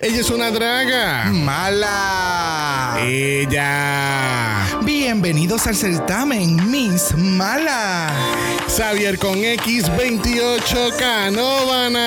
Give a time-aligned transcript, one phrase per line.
[0.00, 1.24] Ella es una draga.
[1.32, 2.98] Mala.
[3.00, 4.64] Ella.
[4.84, 8.06] Bienvenidos al certamen Miss Mala.
[8.68, 11.98] Xavier con X28 Canóbanas.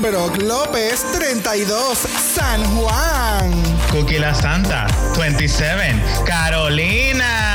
[0.00, 1.98] Brock López 32
[2.32, 3.50] San Juan.
[3.90, 4.86] Cookie la Santa
[5.18, 7.49] 27 Carolina.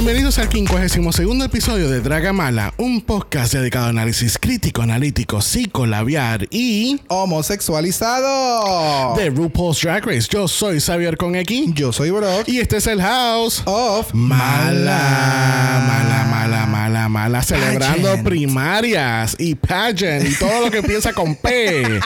[0.00, 6.46] Bienvenidos al 52 episodio de Draga Mala, un podcast dedicado a análisis crítico, analítico, psicolabiar
[6.52, 9.16] y Homosexualizado.
[9.16, 10.28] de RuPaul's Drag Race.
[10.30, 12.46] Yo soy Xavier con X Yo soy Brock.
[12.46, 13.60] y este es el House.
[13.64, 18.24] Of Mala, mala, mala, mala, mala, celebrando Pageant.
[18.28, 21.98] primarias y pageant y todo lo que piensa con P.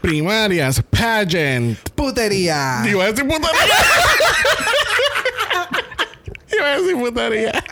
[0.00, 1.78] Primarias, pageant.
[1.90, 2.80] Putería.
[2.80, 3.28] A decir putería.
[6.58, 7.64] Iba a decir putería.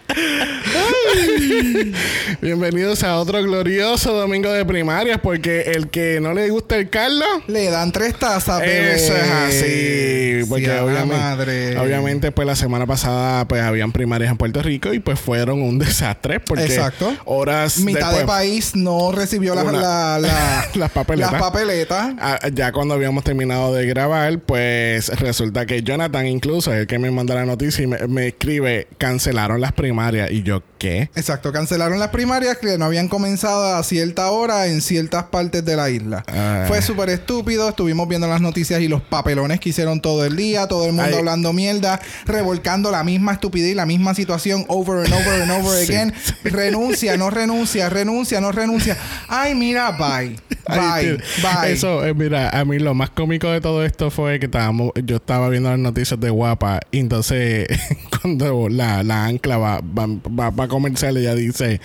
[2.40, 7.26] Bienvenidos a otro glorioso domingo de primarias porque el que no le gusta el Carlos
[7.48, 8.94] Le dan tres tazas, bebé.
[8.94, 11.78] eso es así, porque Sí, obviamente, madre.
[11.78, 15.78] obviamente pues la semana pasada pues habían primarias en Puerto Rico y pues fueron un
[15.86, 17.12] desastre porque Exacto.
[17.24, 21.32] horas Mitad después, de país no recibió la, Una- la- la- las papeletas.
[21.32, 22.14] las papeletas.
[22.18, 26.98] Ah, ya cuando habíamos terminado de grabar, pues resulta que Jonathan incluso es el que
[26.98, 30.30] me manda la noticia y me, me escribe, cancelaron las primarias.
[30.30, 31.10] Y yo, ¿qué?
[31.14, 35.76] Exacto, cancelaron las primarias que no habían comenzado a cierta hora en ciertas partes de
[35.76, 36.24] la isla.
[36.28, 36.64] Ah.
[36.68, 40.66] Fue súper estúpido, estuvimos viendo las noticias y los papelones que hicieron todo el día,
[40.68, 41.18] todo el mundo Ay.
[41.18, 45.76] hablando mierda, revolcando la misma estupidez y la misma situación over and over and over
[45.86, 46.14] Sí, again.
[46.44, 48.96] Renuncia, no renuncia, renuncia, no renuncia.
[49.28, 50.36] Ay, mira, bye.
[50.68, 51.72] Bye, bye.
[51.72, 55.16] Eso, eh, mira, a mí lo más cómico de todo esto fue que estábamos, yo
[55.16, 57.68] estaba viendo las noticias de Guapa y entonces
[58.22, 61.80] cuando la, la ancla va, va, va, va comercial ella dice,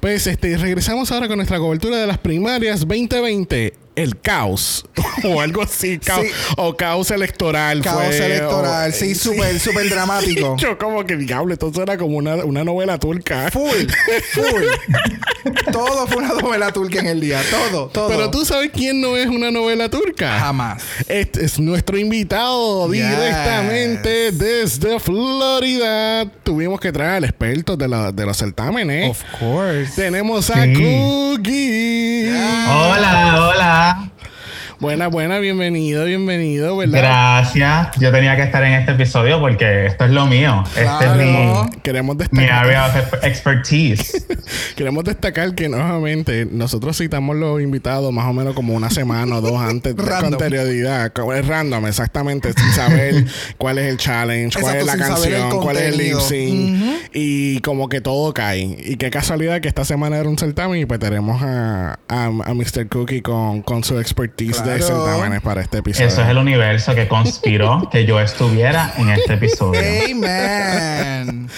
[0.00, 3.83] pues este, regresamos ahora con nuestra cobertura de las primarias 2020.
[3.96, 4.84] El caos
[5.24, 6.32] o algo así, caos, Sí.
[6.56, 7.80] o caos electoral.
[7.80, 10.56] Caos fue, electoral, o- sí, súper, súper dramático.
[10.58, 13.50] Yo como que diablo, entonces era como una, una novela turca.
[13.52, 13.86] Full,
[14.32, 14.64] full.
[15.72, 18.08] todo fue una novela turca en el día, todo, todo.
[18.08, 20.40] Pero tú sabes quién no es una novela turca.
[20.40, 20.82] Jamás.
[21.08, 23.08] Este es nuestro invitado Yes.
[23.08, 26.26] directamente desde Florida.
[26.42, 29.10] Tuvimos que traer al experto de, la- de los certámenes.
[29.10, 29.92] Of course.
[29.94, 30.72] Tenemos a Sí.
[30.74, 32.28] Cookie.
[32.68, 33.83] Hola, hola.
[33.84, 34.08] 啊。
[34.84, 36.98] Buena, buena, bienvenido, bienvenido, ¿verdad?
[37.00, 37.88] Gracias.
[37.98, 40.62] Yo tenía que estar en este episodio porque esto es lo mío.
[40.66, 41.14] Este Claro.
[41.14, 44.26] es mi, Queremos mi destacar, area of expertise.
[44.76, 49.40] queremos destacar que nuevamente nosotros citamos los invitados más o menos como una semana o
[49.40, 51.14] dos antes de- con anterioridad.
[51.14, 53.24] Como Es random, exactamente, sin saber
[53.56, 56.84] cuál es el challenge, cuál es la canción, cuál es el lip sync.
[57.14, 58.76] Y como que todo cae.
[58.84, 62.52] Y qué casualidad que esta semana era un certamen y pues tenemos a, a, a
[62.54, 62.86] Mr.
[62.90, 65.04] Cookie con, con su expertise de Claro.
[65.06, 66.08] certámenes para este episodio.
[66.08, 69.80] Eso es el universo que conspiró que yo estuviera en este episodio.
[70.10, 71.48] Amen.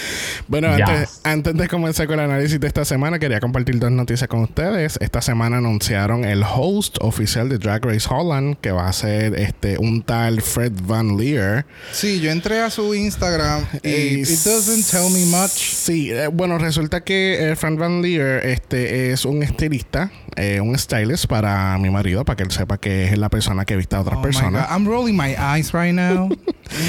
[0.49, 0.88] Bueno, Yes.
[0.88, 4.41] antes, antes de comenzar con el análisis de esta semana, quería compartir dos noticias con
[4.43, 4.97] ustedes.
[5.00, 9.77] Esta semana anunciaron el host oficial de Drag Race Holland, que va a ser este
[9.78, 11.66] un tal Fred Van Leer.
[11.93, 15.50] Sí, yo entré a su Instagram y it doesn't tell me much.
[15.50, 20.78] Sí, eh, bueno, resulta que eh, Fred Van Leer este, es un estilista, eh, un
[20.78, 24.01] stylist para mi marido, para que él sepa que es la persona que viste a
[24.01, 24.67] otras Oh personas.
[24.71, 26.29] I'm rolling my eyes right now.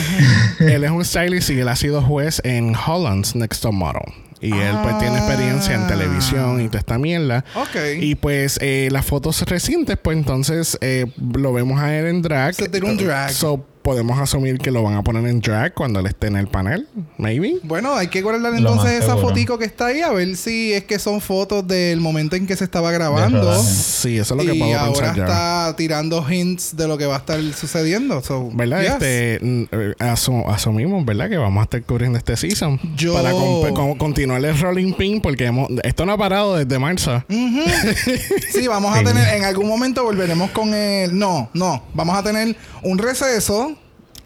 [0.59, 4.01] él es un stylist y él ha sido juez en Holland's Next Top Model.
[4.39, 5.87] Y él pues tiene experiencia en Ah.
[5.87, 7.43] televisión y toda esta mierda.
[7.55, 7.75] Ok.
[7.99, 12.53] Y pues eh, las fotos recientes, pues entonces eh, lo vemos a él en drag.
[12.53, 13.31] Se tiró un drag.
[13.31, 16.47] So podemos asumir que lo van a poner en drag cuando él esté en el
[16.49, 16.85] panel.
[17.17, 17.55] Maybe.
[17.63, 19.29] Bueno, hay que guardar entonces esa seguro.
[19.29, 22.57] fotico que está ahí a ver si es que son fotos del momento en que
[22.57, 23.57] se estaba grabando.
[23.63, 27.05] Sí, eso es lo que y puedo ahora pensar está tirando hints de lo que
[27.05, 28.21] va a estar sucediendo.
[28.21, 28.81] So, ¿Verdad?
[28.81, 28.91] yes.
[28.91, 31.29] Este, eh, asu- asumimos, ¿verdad?
[31.29, 32.77] Que vamos a estar cubriendo este season.
[32.97, 36.77] Yo- Para con- con- continuar el rolling pin porque hemos, esto no ha parado desde
[36.77, 37.23] marzo.
[38.51, 41.17] Sí, vamos a tener, en algún momento volveremos con el.
[41.17, 42.53] No, no, vamos a tener
[42.83, 43.76] un receso.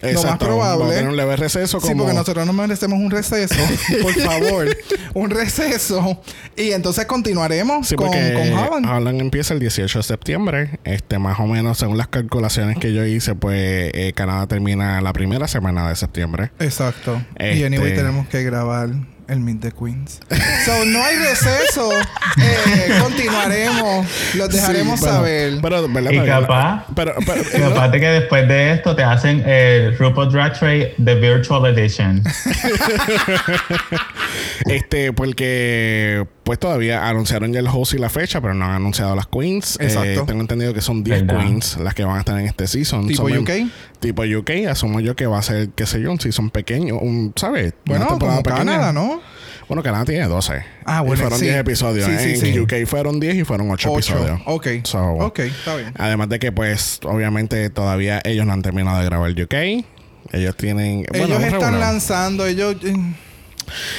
[0.01, 0.95] Lo más Exacto, Vamos a probable.
[0.95, 1.91] tener un leve receso como...
[1.93, 3.55] Sí, porque nosotros no merecemos un receso,
[4.01, 4.77] por favor.
[5.13, 6.21] un receso.
[6.57, 8.85] Y entonces continuaremos Sí, con, con Holland.
[8.85, 10.79] Holland empieza el 18 de septiembre.
[10.83, 15.13] Este, más o menos, según las calculaciones que yo hice, pues eh, Canadá termina la
[15.13, 16.51] primera semana de septiembre.
[16.59, 17.21] Exacto.
[17.39, 18.89] Y Este- anyway, tenemos que grabar
[19.27, 20.19] El Meet the Queens.
[20.65, 21.89] so, no hay receso.
[22.41, 24.05] Eh, continuaremos.
[24.35, 25.53] Los dejaremos Sí, pero- saber.
[25.61, 26.11] Pero, ¿verdad?
[26.11, 30.31] Y Pero- capaz, Pero, pero- y aparte que después de esto te hacen el RuPaul
[30.31, 32.23] Drag Race The Virtual Edition.
[34.65, 39.15] Este, porque pues todavía anunciaron ya el host y la fecha, pero no han anunciado
[39.15, 39.77] las queens.
[39.79, 40.21] Exacto.
[40.21, 41.41] Eh, tengo entendido que son 10 ¿Verdad?
[41.43, 43.07] queens las que van a estar en este season.
[43.07, 43.49] ¿Tipo Son- UK?
[43.99, 47.33] Tipo UK, asumo yo que va a ser, qué sé yo, un season pequeño, un,
[47.35, 47.73] ¿sabes?
[47.85, 48.71] Bueno, Una temporada como pequeña.
[48.73, 49.20] Canadá, ¿no?
[49.67, 50.63] Bueno, Canadá tiene 12.
[50.85, 51.45] Ah, Y bueno, fueron sí.
[51.45, 52.05] 10 episodios.
[52.21, 52.61] Sí, sí, en.
[52.61, 54.13] UK fueron 10 y fueron 8, Ocho.
[54.13, 54.41] episodios.
[54.45, 54.67] Ok.
[54.83, 55.93] So, ok, está bien.
[55.97, 59.85] Además de que, pues, obviamente todavía ellos no han terminado de grabar UK.
[60.33, 61.05] Ellos tienen...
[61.09, 62.75] bueno, ellos un están lanzando, ellos...
[62.83, 62.95] eh,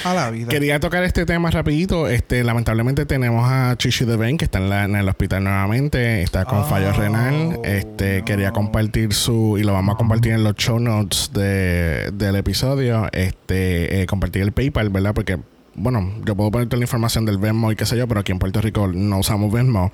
[0.04, 0.48] a la vida.
[0.48, 2.06] Quería tocar este tema rapidito.
[2.08, 6.20] Este, lamentablemente tenemos a Chichi Devane que está en, la- en el hospital nuevamente.
[6.22, 7.58] Está con fallo Oh, renal.
[7.64, 12.36] Este, quería compartir su y lo vamos a compartir en los show notes de, del
[12.36, 13.08] episodio.
[13.12, 15.14] Este, eh, compartir el PayPal, ¿verdad?
[15.14, 15.38] Porque
[15.74, 18.32] bueno, yo puedo poner toda la información del Venmo y qué sé yo, pero aquí
[18.32, 19.86] en Puerto Rico no usamos Venmo.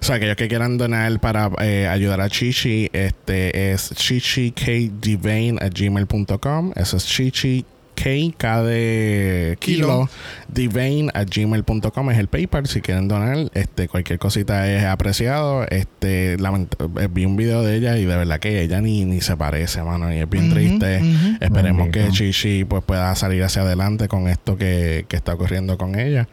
[0.00, 5.68] O sea, aquellos que quieran donar para eh, ayudar a Chichi, este es chichikdivane a
[5.68, 6.72] gmail.com.
[6.76, 7.64] Eso es chichi
[8.02, 10.08] K, K de kilo,
[10.48, 12.66] divane a gmail.com es el PayPal.
[12.66, 15.64] Si quieren donar, este, cualquier cosita es apreciado.
[15.68, 19.36] Este, eh, vi un video de ella y de verdad que ella ni, ni se
[19.36, 20.12] parece, mano.
[20.14, 20.96] Y es bien triste.
[21.40, 22.06] Esperemos Bendito.
[22.06, 26.26] que Chichi pues pueda salir hacia adelante con esto que, que está ocurriendo con ella.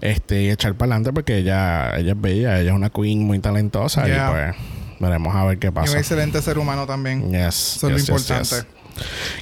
[0.00, 3.38] Este, y echar para adelante porque ella, ella es bella, ella es una queen muy
[3.38, 4.26] talentosa Yeah.
[4.28, 4.56] y pues
[5.00, 5.98] veremos a ver qué Y un pasa.
[5.98, 7.30] excelente ser humano también.
[7.30, 8.48] Yes, Eso es lo yes, yes, importante.
[8.56, 8.66] yes.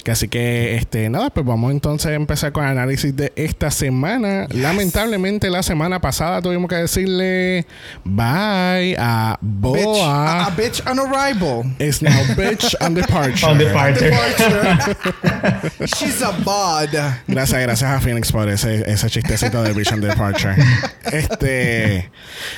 [0.03, 3.71] Que así que, este, nada, pues vamos entonces a empezar con el análisis de esta
[3.71, 4.47] semana.
[4.51, 7.65] Lamentablemente, la semana pasada tuvimos que decirle
[8.03, 10.43] bye a Bitch, Boa.
[10.43, 11.63] a, a bitch on arrival.
[11.79, 13.47] Is now bitch on departure.
[13.47, 14.09] On departure.
[14.09, 15.87] Departure.
[15.95, 16.89] She's a bod.
[17.27, 20.55] Gracias, gracias a Phoenix por ese, ese chistecito de Bitch on Departure.
[21.07, 22.09] Este,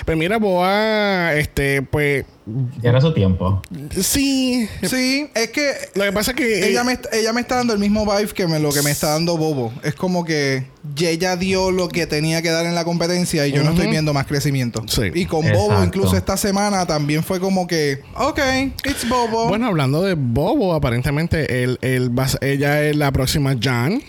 [0.05, 2.25] pues mira, Boa, este, pues
[2.81, 3.61] Ya era su tiempo.
[3.91, 4.67] sí.
[4.83, 7.79] Sí, es que Lo que pasa es que ella me, ella me está dando el
[7.79, 9.73] mismo vibe que me, lo que me está dando Bobo.
[9.83, 10.65] Es como que
[10.99, 14.13] ella dio lo que tenía que dar en la competencia y yo no estoy viendo
[14.13, 14.83] más crecimiento.
[14.87, 15.03] Sí.
[15.13, 15.85] Y con Bobo, Exacto.
[15.85, 18.39] incluso esta semana, también fue como que, ok,
[18.85, 19.47] it's Bobo.
[19.47, 24.01] Bueno, hablando de Bobo, aparentemente él, él va, ella es la próxima Jan.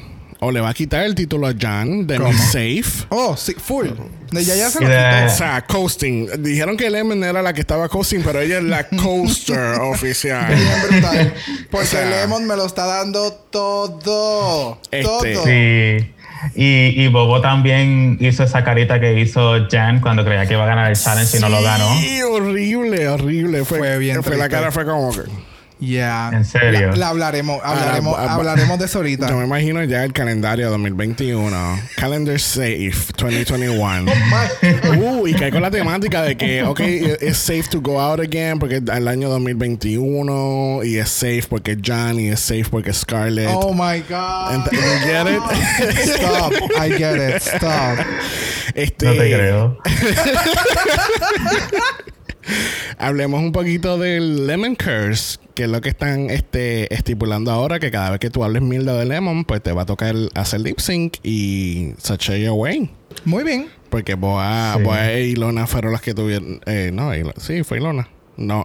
[0.42, 2.30] O le va a quitar el título a Jan de ¿Cómo?
[2.30, 3.06] Miss Safe.
[3.10, 3.88] Oh, sí, full.
[4.32, 5.26] De ya ya se lo quitó.
[5.26, 6.42] O sea, coasting.
[6.42, 10.54] Dijeron que Lemon era la que estaba coasting, pero ella es la coaster oficial.
[10.54, 11.34] Bien brutal.
[11.70, 14.80] Porque O sea, Lemon me lo está dando todo.
[14.90, 15.44] Este, todo.
[15.44, 16.14] Sí.
[16.54, 20.66] Y, y Bobo también hizo esa carita que hizo Jan cuando creía que iba a
[20.66, 21.94] ganar el challenge y no lo ganó.
[22.00, 23.64] Sí, horrible, horrible.
[23.66, 25.20] Fue, Fue bien fue la cara fue como que...
[25.80, 26.30] Yeah.
[26.32, 26.90] ¿En serio?
[26.90, 29.28] La, la hablaremos, hablaremos, Ah, ah, hablaremos de eso ahorita.
[29.28, 31.80] Yo me imagino ya el calendario 2021.
[31.96, 34.12] Calendar Safe 2021.
[34.98, 36.80] Uh, y cae con la temática de que, ok,
[37.20, 41.78] es safe to go out again porque es el año 2021 y es safe porque
[41.84, 43.48] John y es safe porque Scarlett.
[43.52, 44.70] Oh my God.
[44.70, 45.40] You get it?
[46.08, 46.52] Stop.
[46.78, 47.42] I get it.
[47.42, 47.98] Stop.
[48.74, 49.78] Este, No te creo.
[52.98, 57.90] Hablemos un poquito del Lemon Curse, que es lo que están este, estipulando ahora, que
[57.90, 60.78] cada vez que tú hables mierda de Lemon, pues te va a tocar hacer lip
[60.78, 62.90] sync y sachet away.
[63.26, 63.66] Muy bien.
[63.90, 64.82] Porque Boa, Sí.
[64.84, 66.62] Boa e Ilona fueron las que tuvieron.
[66.64, 68.08] Eh, no, Ilo- sí, fue Ilona.
[68.38, 68.64] No.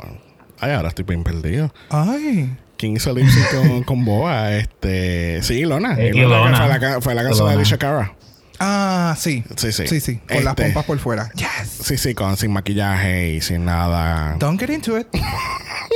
[0.61, 1.73] Ay, ahora estoy bien perdido.
[1.89, 2.49] Ay.
[2.77, 4.55] ¿Quién hizo lip sync con, con Boa?
[4.55, 5.41] Este.
[5.43, 5.95] Sí, Ilona.
[5.99, 6.57] Eh, Ilona, que Ilona.
[6.57, 7.59] Fue la, fue la canción de Ilona.
[7.59, 8.15] Alicia Cara.
[8.59, 9.43] Ah, sí.
[9.55, 9.87] Sí, sí.
[9.87, 10.19] Sí, sí.
[10.27, 11.29] Con las Este, pompas por fuera.
[11.35, 11.69] Yes.
[11.83, 14.35] Sí, sí, con sin maquillaje y sin nada.
[14.39, 15.07] Don't get into it.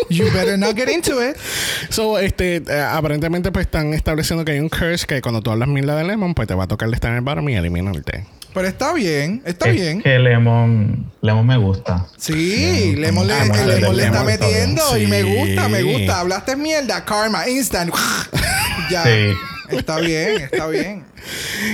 [0.09, 1.35] You better not get into it.
[1.89, 5.67] So, este, eh, aparentemente pues están estableciendo que hay un curse que cuando tú hablas
[5.67, 8.25] mierda de Lemon, pues te va a tocar estar en el bottom y eliminarte.
[8.53, 9.41] Pero está bien.
[9.45, 10.01] Está es bien.
[10.01, 12.07] que Lemon, Lemon me gusta.
[12.17, 16.19] Sí, Lemon le, Lemon está Lemon metiendo y me gusta, me gusta.
[16.21, 17.93] Hablaste mierda, karma, instant.
[18.89, 19.03] ya.
[19.03, 19.33] Sí.
[19.71, 21.03] Está bien, está bien.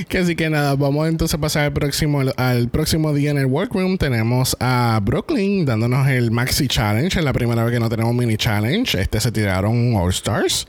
[0.10, 3.46] Que así que nada, vamos entonces a pasar al próximo, al próximo día en el
[3.46, 3.98] workroom.
[3.98, 7.18] Tenemos a Brooklyn dándonos el Maxi Challenge.
[7.18, 9.00] Es la primera vez que no tenemos mini challenge.
[9.00, 10.68] Este se tiraron All Stars.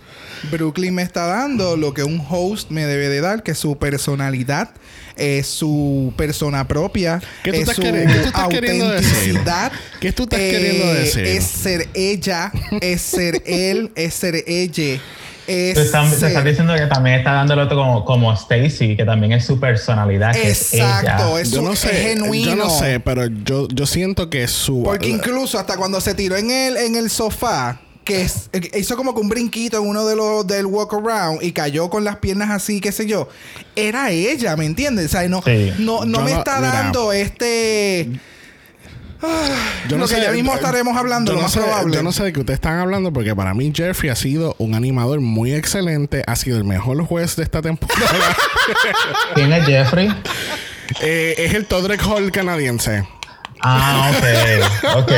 [0.51, 3.77] Brooklyn me está dando lo que un host me debe de dar, que es su
[3.79, 4.71] personalidad,
[5.17, 9.41] es su persona propia, ¿Qué tú es estás su qué tú estás queriendo decir?
[10.01, 11.25] ¿Qué tú estás eh, queriendo decir?
[11.25, 15.01] Es ser ella, es ser él, es ser ella.
[15.47, 18.97] Es Te están, te ser- están diciendo que también está dándolo otro como, como Stacy,
[18.97, 22.51] que también es su personalidad, que Exacto, es es, Yo no es genuino.
[22.51, 24.83] yo no sé, pero yo, yo siento que su...
[24.83, 29.15] Porque incluso hasta cuando se tiró en el, en el sofá, que es- hizo como
[29.15, 32.51] que un brinquito en uno de los del walk around y cayó con las piernas
[32.51, 33.29] así, qué sé yo.
[33.75, 35.07] Era ella, ¿me entiendes?
[35.07, 35.73] O sea, no, Sí.
[35.79, 36.73] no, no me no- está mira.
[36.73, 38.09] dando este.
[39.89, 41.95] Yo lo que ya mismo eh, estaremos hablando, yo lo no más sé- probable.
[41.97, 44.75] Yo no sé de qué ustedes están hablando porque para mí Jeffrey ha sido un
[44.75, 48.37] animador muy excelente, ha sido el mejor juez de esta temporada.
[49.35, 50.09] ¿Quién es Jeffrey?
[51.03, 53.05] Eh, es el Todrick Hall canadiense.
[53.69, 54.25] Ah, ok.
[54.97, 55.13] Ok.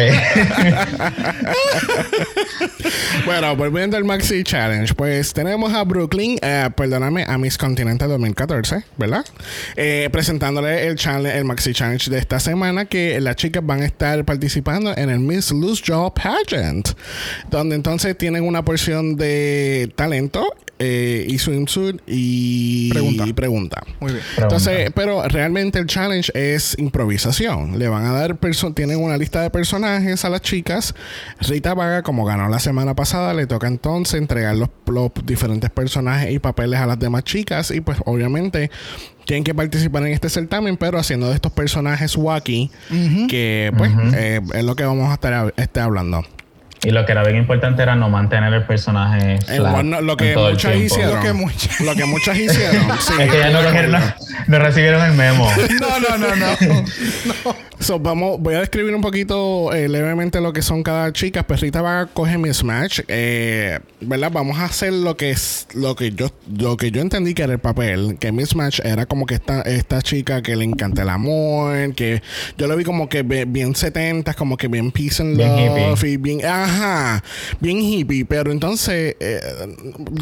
[3.25, 8.85] Bueno, volviendo al Maxi Challenge, pues tenemos a Brooklyn, eh, perdóname, a Miss Continente 2014,
[8.97, 9.25] ¿verdad?
[9.77, 13.87] Eh, presentándole el, challenge, el Maxi Challenge de esta semana, que las chicas van a
[13.87, 16.89] estar participando en el Miss Loose Jaw Pageant,
[17.51, 23.27] donde entonces tienen una porción de talento eh, y swimsuit y Pregunta.
[23.27, 23.83] y pregunta.
[24.01, 24.25] Muy bien.
[24.37, 27.79] Entonces, pero realmente el challenge es improvisación.
[27.79, 28.39] Le van a dar
[28.75, 30.95] tienen una lista de personajes a las chicas.
[31.41, 36.33] Rita Vaga, como ganó la semana pasada, le toca entonces entregar los, los diferentes personajes
[36.33, 37.71] y papeles a las demás chicas.
[37.71, 38.71] Y pues obviamente
[39.25, 42.71] tienen que participar en este certamen, pero haciendo de estos personajes wacky,
[43.29, 46.25] que pues eh, es lo que vamos a estar este, hablando.
[46.85, 50.17] Y lo que era bien importante era no mantener el personaje El flat one- lo
[50.17, 51.15] que en todo el muchas hicieron.
[51.17, 52.87] Lo que muchas- Lo que muchas hicieron.
[53.01, 55.51] sí, Es que ya no, recibieron el memo.
[55.81, 57.57] No, no, no, no.
[57.81, 61.45] So, vamos, voy a describir un poquito eh, levemente lo que son cada chica.
[61.47, 63.01] Perrita va a coger mi smash.
[63.07, 64.31] Eh, ¿Verdad?
[64.33, 67.53] Vamos a hacer lo que es lo que yo lo que yo entendí que era
[67.53, 68.17] el papel.
[68.19, 71.95] Que Miss Match era como que esta, esta chica que le encanta el amor.
[71.95, 72.21] Que
[72.57, 75.99] yo lo vi como que bien 70 como que bien peace and Bien love.
[76.03, 76.11] hippie.
[76.11, 77.25] Y bien, ajá,
[77.61, 78.25] bien hippie.
[78.25, 79.41] Pero entonces eh,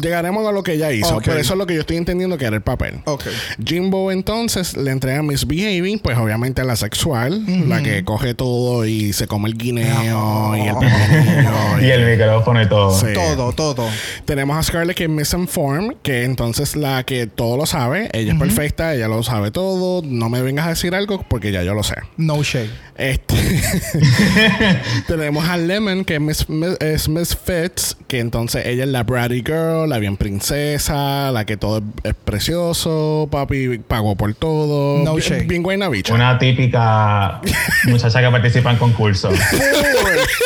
[0.01, 1.17] llegaremos a lo que ella hizo.
[1.17, 1.23] Ok.
[1.25, 3.01] Pero eso es lo que yo estoy entendiendo que era el papel.
[3.05, 3.25] Ok.
[3.63, 8.85] Jimbo entonces le entrega a Miss Behaving, pues obviamente la sexual, la que coge todo
[8.85, 11.79] y se come el guineo y el pepinillo.
[11.81, 12.97] y el micrófono y todo.
[12.97, 13.07] Sí.
[13.13, 13.89] Todo, todo.
[14.25, 18.39] Tenemos a Scarlett que es Misinformed, que entonces la que todo lo sabe, ella es
[18.39, 21.83] perfecta, ella lo sabe todo, no me vengas a decir algo porque ya yo lo
[21.83, 21.95] sé.
[22.17, 22.69] No shade.
[22.97, 23.35] Este
[25.07, 29.03] tenemos a Lemon, que es Miss, Miss- es Miss Fitz, que entonces ella es la
[29.03, 35.03] bratty girl, la bien princesa, la que todo es, es precioso, papi pagó por todo.
[35.03, 35.43] No shade.
[35.43, 36.13] bien buena bicha.
[36.13, 37.41] Una típica
[37.85, 39.33] muchacha que participa en concursos.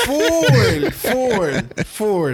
[0.05, 2.33] Full, full, full.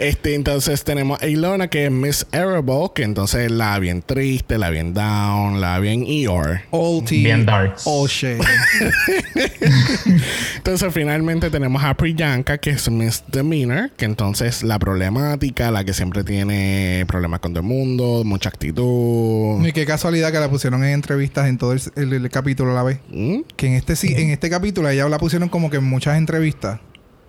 [0.00, 4.56] Este, entonces tenemos a Ilona, que es Miss Arable, que entonces es la bien triste,
[4.56, 6.62] la bien down, la bien Eeyore.
[6.70, 7.22] All tea.
[7.22, 7.82] Bien darks.
[7.84, 8.38] All shade.
[10.56, 15.92] Entonces finalmente tenemos a Priyanka, que es Miss Demeanor, que entonces la problemática, la que
[15.92, 19.64] siempre tiene problemas con todo el mundo, mucha actitud.
[19.66, 22.74] Y qué casualidad que la pusieron en entrevistas en todo el, el- el capítulo a
[22.74, 22.98] la vez.
[23.10, 23.40] ¿Mm?
[23.56, 26.80] Que en este sí, en este capítulo ella la pusieron como que en muchas entrevistas.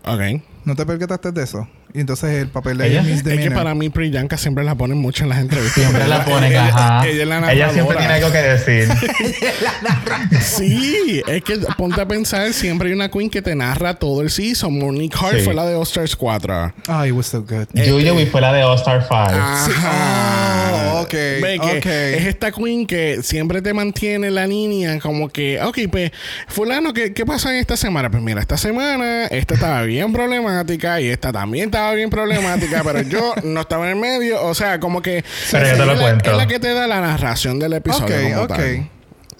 [0.05, 0.41] Ok.
[0.63, 1.67] ¿No te percataste de eso?
[1.93, 3.01] Y entonces el papel de ¿Ella?
[3.01, 5.73] Miss Es que para mí Priyanka siempre la ponen mucho en las entrevistas.
[5.83, 7.07] Siempre la ponen, Ella- ajá.
[7.07, 8.87] Ella, es la Ella siempre tiene algo que decir.
[10.41, 14.29] Sí, es que ponte a pensar, siempre hay una queen que te narra todo el
[14.29, 14.77] season.
[14.79, 15.43] Monique Hart Sí.
[15.43, 16.73] fue la de All Stars 4.
[16.87, 17.67] Ah, it was so good.
[17.75, 19.13] Joey fue la de All Star 5.
[19.15, 20.57] Ajá.
[20.57, 20.60] Oh,
[21.01, 22.17] ok, Ve que.
[22.17, 26.11] Es esta queen que siempre te mantiene la línea como que, ok, pues,
[26.47, 28.09] fulano, ¿qué, ¿qué pasa en esta semana?
[28.09, 33.01] Pues mira, esta semana esta estaba bien problemática y esta también estaba bien problemática, pero
[33.01, 34.43] yo no estaba en el medio.
[34.43, 35.23] O sea, como que...
[35.51, 36.31] Pero yo te lo es la- cuento.
[36.31, 38.47] Es la que te da la narración del episodio Ok, como ok.
[38.49, 38.89] tal.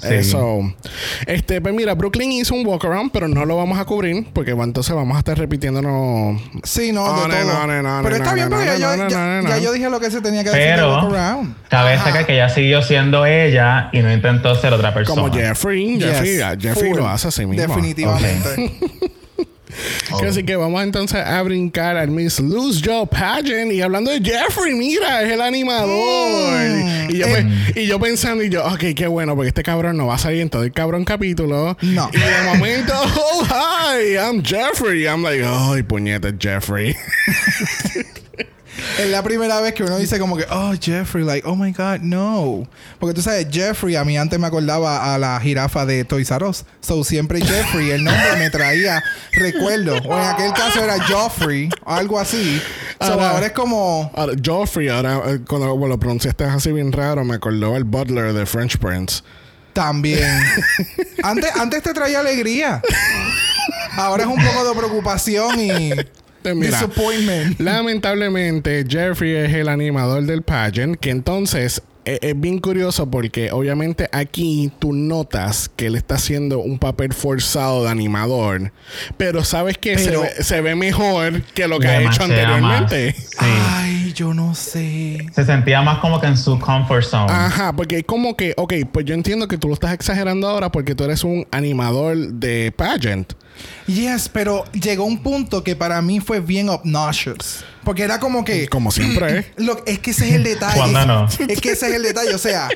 [0.02, 0.14] Sí.
[0.16, 0.60] Eso.
[1.28, 4.54] Este, pues mira, Brooklyn hizo un walk around, pero no lo vamos a cubrir porque
[4.54, 7.68] bueno, entonces vamos a estar repitiéndonos Sí, no, No, de no, todo.
[7.68, 9.50] no, no, Pero no, está no, bien no, porque no, ya, no, ya- no, no,
[9.50, 9.62] ya no.
[9.64, 11.56] yo dije lo que se tenía que decir de Pero walk around.
[11.70, 15.22] cabe destacar que ella siguió siendo ella y no intentó ser otra persona.
[15.22, 15.98] como Jeffrey.
[15.98, 16.98] Yes, Jeffrey, ah, Jeffrey full.
[17.00, 17.68] lo hace así mismo.
[17.68, 18.72] Definitivamente.
[20.28, 23.72] Así que vamos entonces a brincar al Miss Loose Joe Pageant.
[23.72, 26.60] Y hablando de Jeffrey, mira, es el animador.
[26.60, 27.48] Mm, y, yo, eh.
[27.76, 30.42] y yo pensando, y yo, ok, qué bueno, porque este cabrón no va a salir
[30.42, 31.78] en todo el cabrón capítulo.
[31.82, 32.10] No.
[32.14, 35.06] Y de momento, oh, hi, I'm Jeffrey.
[35.06, 36.96] I'm like, ay, puñeta, Jeffrey.
[39.00, 42.00] Es la primera vez que uno dice como que, oh, Jeffrey, like, oh my God,
[42.02, 42.68] no.
[43.00, 46.46] Porque tú sabes, Jeffrey a mí antes me acordaba a la jirafa de Toys R
[46.46, 46.66] Us.
[46.82, 49.96] So siempre Jeffrey, el nombre me traía recuerdo.
[50.06, 52.62] O en aquel caso era Joffrey, algo así.
[53.00, 57.24] So Ahora- ahora es como, Ahora, Joffrey, ahora, eh, cuando lo pronunciaste así bien raro,
[57.24, 59.22] me acordó el butler de French Prince.
[59.74, 60.40] también.
[61.24, 62.82] antes, antes te traía alegría.
[63.96, 65.92] Ahora es un poco de preocupación y
[66.44, 67.60] Eh, mira, disappointment.
[67.60, 74.10] Lamentablemente, Jeffrey es el animador del pageant, que entonces es, es bien curioso porque obviamente
[74.12, 78.72] aquí tú notas que él está haciendo un papel forzado de animador,
[79.18, 83.16] pero sabes que se, Pero- ve, se ve mejor que lo que ha hecho anteriormente.
[83.32, 83.38] Sí.
[83.40, 85.18] Ay, yo no sé.
[85.34, 87.32] Se sentía más como que en su comfort zone.
[87.32, 90.72] Ajá, porque es como que, ok, pues yo entiendo que tú lo estás exagerando ahora
[90.72, 93.34] porque tú eres un animador de pageant.
[93.88, 97.64] Yes, pero llegó un punto que para mí fue bien obnoxious.
[97.84, 98.68] Porque era como que.
[98.68, 99.46] Como siempre es.
[99.58, 100.78] Lo- es que ese es el detalle.
[100.78, 101.28] Cuando no.
[101.48, 102.34] Es que ese es el detalle.
[102.34, 102.70] O sea,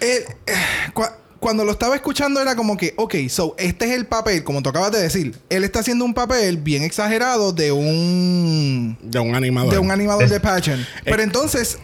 [0.00, 0.52] eh, eh,
[0.94, 4.62] cua- cuando lo estaba escuchando era como que, ok, so este es el papel, como
[4.62, 5.36] tú acabas de decir.
[5.50, 8.98] Él está haciendo un papel bien exagerado de un.
[9.02, 9.72] De un animador.
[9.72, 10.84] de un animador Es- de pageant.
[11.04, 11.78] Pero entonces.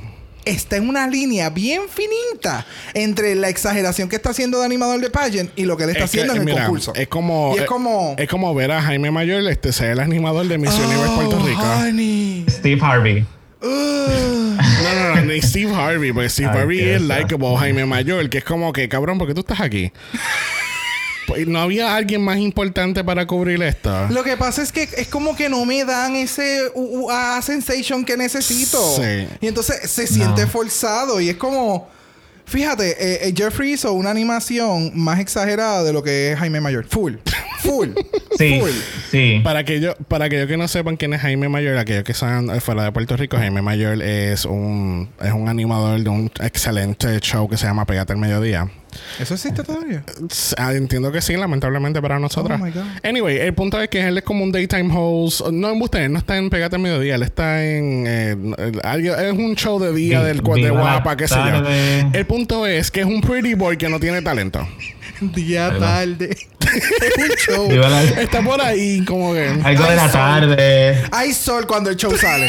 [0.45, 5.11] Está en una línea bien finita entre la exageración que está haciendo de animador de
[5.11, 6.93] pageant y lo que él está Es que, haciendo en el concurso.
[6.95, 8.15] Es como, Y es eh, como.
[8.19, 11.47] es como ver a Jaime Mayor este, ser el animador de Miss Universe Puerto Oh,
[11.47, 11.63] Rico.
[11.63, 12.45] honey.
[12.49, 13.25] Steve Harvey.
[13.63, 13.69] Ugh.
[13.69, 18.39] No, no, no, ni Steve Harvey, porque Steve Ay, Harvey es likeable Jaime Mayor, que
[18.39, 19.93] es como que, cabrón, ¿por qué tú estás aquí?
[21.27, 24.09] Pues, ¿No había alguien más importante para cubrir esto?
[24.11, 28.17] Lo que pasa es que es como que no me dan ese UA sensation que
[28.17, 28.97] necesito.
[28.97, 29.29] Sí.
[29.41, 31.89] Y entonces se siente forzado y es como...
[32.45, 36.85] Fíjate, eh, eh, Jeffrey hizo una animación más exagerada de lo que es Jaime Mayor.
[36.89, 37.15] Full.
[37.61, 37.89] Full.
[38.39, 38.71] Sí, Full.
[39.11, 39.41] sí.
[39.45, 42.61] Para aquellos para aquellos que no sepan quién es Jaime Mayor, aquellos que están eh,
[42.61, 47.49] fuera de Puerto Rico, Jaime Mayor es un, es un animador de un excelente show
[47.49, 48.69] que se llama Pégate al Mediodía.
[49.21, 50.05] ¿Eso existe todavía?
[50.57, 52.59] Ah, Entiendo que sí, lamentablemente para nosotros.
[52.61, 52.83] Oh my God.
[53.03, 55.47] Anyway, el punto es que él es como un daytime host.
[55.53, 58.05] No en usted, no está en Pégate al Mediodía, él está en.
[58.07, 62.09] eh, es un show de día Vi- del cual de guapa, qué sé yo.
[62.19, 64.67] El punto es que es un pretty boy que no tiene talento.
[65.31, 66.31] Día, tarde.
[66.31, 67.69] es un show.
[67.69, 69.47] Viva la- Está por ahí como que.
[69.63, 71.03] Algo de la tarde.
[71.13, 72.49] Hay sol cuando el show sale.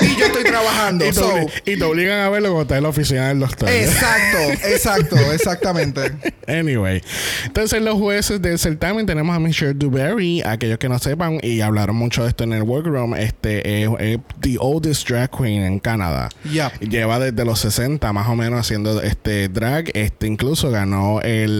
[0.00, 1.04] y yo estoy trabajando.
[1.04, 3.40] Y te, so- obli- y te obligan a verlo cuando está en la oficina del
[3.40, 3.68] doctor.
[3.68, 6.12] Exacto, exacto, exactamente.
[6.46, 7.02] Anyway,
[7.44, 11.96] entonces los jueces del certamen tenemos a Michelle Duberry, aquellos que no sepan y hablaron
[11.96, 16.28] mucho de esto en el workroom, este es, es the oldest drag queen en Canadá.
[16.44, 16.80] Yep.
[16.88, 21.55] Lleva desde los 60 más o menos haciendo este drag, este incluso ganó el,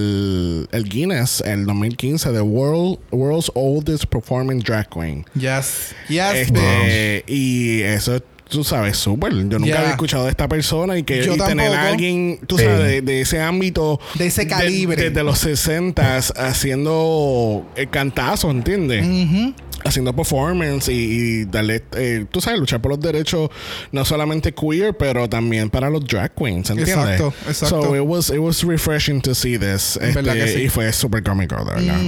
[0.72, 5.24] el Guinness el 2015 de World World's Oldest Performing Drag Queen.
[5.34, 5.94] Yes.
[6.08, 6.34] Yes.
[6.34, 9.32] Este, y eso tú sabes, súper.
[9.32, 12.56] Yo nunca había escuchado de esta persona y que Yo y tener a alguien, tú
[12.58, 12.64] Sí.
[12.64, 13.99] sabes, de, de ese ámbito.
[14.14, 15.02] De ese calibre.
[15.10, 19.04] Desde los 60 haciendo el cantazo, ¿entiendes?
[19.04, 19.52] Ujú.
[19.86, 23.50] Haciendo performance y, y darle, eh, tú sabes, luchar por los derechos
[23.92, 26.96] no solamente queer, pero también para los drag queens, ¿entiendes?
[26.96, 27.82] Exacto, exacto.
[27.82, 29.96] So it was, it was refreshing to see this.
[30.00, 30.62] Este, que sí.
[30.62, 32.00] Y fue súper cómico, de verdad.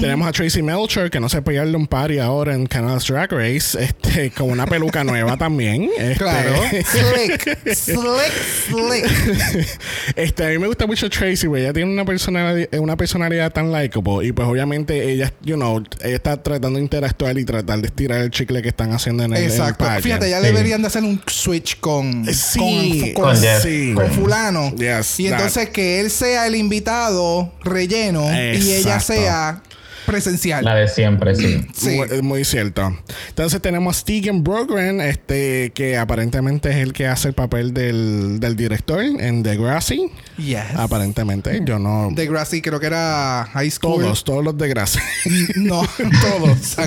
[0.00, 3.78] Tenemos a Tracy Melcher, que no se pegarle un party ahora en Canada's Drag Race,
[3.82, 5.90] este, con una peluca nueva también.
[5.98, 6.54] Este, Claro.
[6.70, 7.74] Slick.
[7.74, 8.32] Slick,
[8.68, 9.68] slick.
[10.16, 11.62] este, a mí me gusta mucho Tracy, güey.
[11.64, 14.26] Ella tiene una personalidad, una personalidad tan likable.
[14.26, 18.20] Y pues obviamente ella, you know, ella está tratando de interactuar y tratar de estirar
[18.20, 19.84] el chicle que están haciendo en el, en el Exacto.
[20.00, 20.46] Fíjate, ya Sí.
[20.46, 23.92] deberían de hacer un switch con, Sí, con, con, Con sí.
[23.94, 24.70] con fulano.
[24.76, 25.32] Yes, y that.
[25.34, 29.12] entonces que él sea el invitado relleno y ella Exacto.
[29.12, 29.62] sea
[30.06, 30.64] presencial.
[30.64, 31.66] La de siempre, sí.
[31.74, 31.96] Sí.
[31.96, 32.96] Muy, es muy cierto.
[33.28, 38.38] Entonces tenemos a Steven Brogren, este, que aparentemente es el que hace el papel del,
[38.38, 40.10] del director en Degrassi.
[40.36, 40.60] Yes.
[40.76, 42.10] Aparentemente, yo no.
[42.12, 44.02] Degrassi creo que era high school.
[44.02, 44.98] Todos, todos los Degrassi.
[45.56, 45.82] No,
[46.22, 46.76] todos.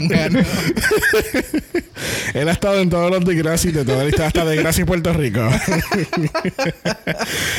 [2.34, 5.42] Él ha estado en todos los Degrassi de toda la historia, hasta Degrassi Puerto Rico.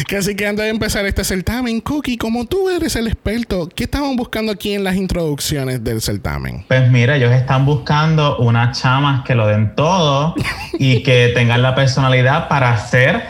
[0.08, 3.84] que así que antes de empezar este certamen, Cookie, como tú eres el experto, ¿qué
[3.84, 6.64] estaban buscando aquí en las introducciones del certamen?
[6.68, 10.35] Pues mira, ellos están buscando unas chamas que lo den todo
[10.78, 13.22] y que tengan la personalidad para ser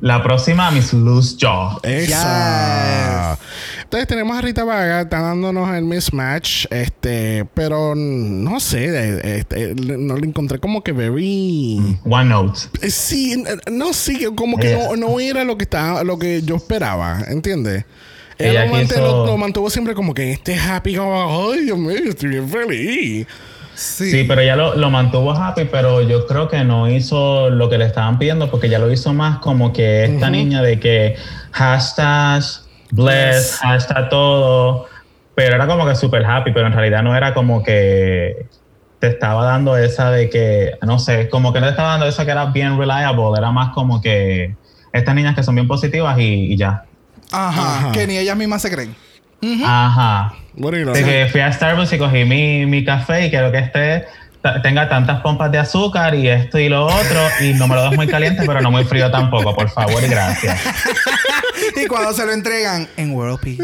[0.00, 1.80] la próxima Miss Loose Jaw.
[1.82, 3.38] Esa.
[3.82, 9.74] Entonces tenemos a Rita Vaga, está dándonos el mismatch, este, pero no sé, eh, este,
[9.74, 12.60] no lo encontré como que very, One Note.
[12.82, 16.42] Eh, sí, eh, no sí, como que no, no era lo que estaba, lo que
[16.42, 17.84] yo esperaba, ¿entiendes?
[18.40, 21.60] Ella Ella lo, mante- quiso- lo- lo mantuvo siempre como que este happy, como, ay
[21.64, 23.26] Dios mío, estoy bien feliz.
[23.74, 24.10] Sí.
[24.10, 27.78] Sí, pero ella lo, lo mantuvo happy, pero yo creo que no hizo lo que
[27.78, 31.16] le estaban pidiendo porque ya lo hizo más como que esta niña de que
[31.52, 32.42] hashtag
[32.90, 34.86] bless, hashtag todo,
[35.34, 38.46] pero era como que super happy, pero en realidad no era como que
[38.98, 42.24] te estaba dando esa de que, no sé, como que no te estaba dando esa
[42.26, 44.56] que era bien reliable, era más como que
[44.92, 46.84] estas niñas que son bien positivas y, y ya.
[47.32, 47.92] Ajá, Ajá.
[47.92, 48.94] Que ni ellas mismas se creen.
[49.64, 50.34] Ajá.
[50.54, 54.04] Bueno, De que fui a Starbucks y cogí mi, mi café y quiero que esté
[54.42, 57.82] ta- tenga tantas pompas de azúcar y esto y lo otro y no me lo
[57.84, 60.60] das muy caliente, pero no muy frío tampoco, por favor y gracias.
[61.76, 63.62] y cuando se lo entregan en World Peace.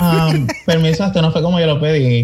[0.00, 0.32] Ah,
[0.66, 2.22] permiso, esto no fue como yo lo pedí.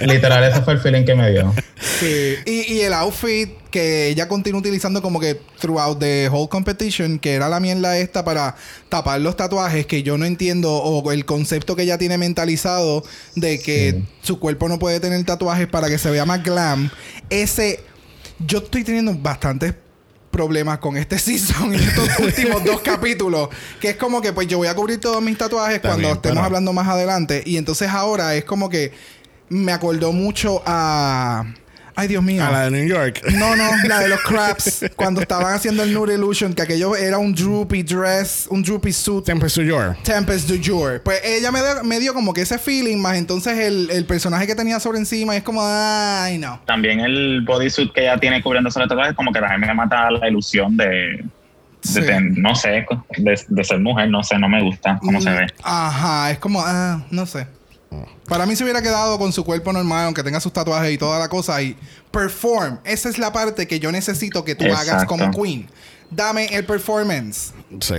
[0.00, 1.52] Literal, ese fue el feeling que me dio.
[2.00, 2.36] Sí.
[2.46, 7.32] Y, y el outfit que ella continúa utilizando como que throughout the whole competition, que
[7.34, 8.54] era la mierda esta para
[8.88, 13.02] tapar los tatuajes, que yo no entiendo, o el concepto que ella tiene mentalizado
[13.34, 16.90] de que su cuerpo no puede tener tatuajes para que se vea más glam.
[17.30, 17.80] Ese,
[18.46, 19.74] yo estoy teniendo bastantes
[20.32, 23.50] problemas con este season y estos últimos dos capítulos.
[23.80, 26.72] Que es como que pues yo voy a cubrir todos mis tatuajes cuando estemos hablando
[26.72, 27.44] más adelante.
[27.46, 28.90] Y entonces ahora es como que
[29.48, 31.44] me acordó mucho a.
[31.94, 32.44] Ay, Dios mío.
[32.44, 33.22] A la de New York.
[33.34, 34.86] No, no, la de los Craps.
[34.96, 39.24] cuando estaban haciendo el Nude Illusion, que aquello era un droopy dress, un droopy suit.
[39.24, 39.96] Tempest to Your.
[40.02, 41.00] Tempest du jour.
[41.04, 44.46] Pues ella me dio, me dio como que ese feeling, más entonces el, el personaje
[44.46, 46.60] que tenía sobre encima es como, ay, no.
[46.66, 50.28] También el bodysuit que ella tiene cubriéndose los tatuajes, como que también me mata la
[50.28, 51.24] ilusión de,
[51.84, 52.00] Sí.
[52.36, 55.46] no sé, de, de ser mujer, no sé, no me gusta cómo se Mm, ve.
[55.64, 57.46] Ajá, es como, ah, no sé.
[58.26, 61.18] Para mí se hubiera quedado con su cuerpo normal, aunque tenga sus tatuajes y toda
[61.18, 61.76] la cosa, y
[62.10, 62.78] perform.
[62.84, 65.68] Esa es la parte que yo necesito que tú hagas como queen.
[66.10, 67.52] Dame el performance.
[67.80, 67.94] Sí.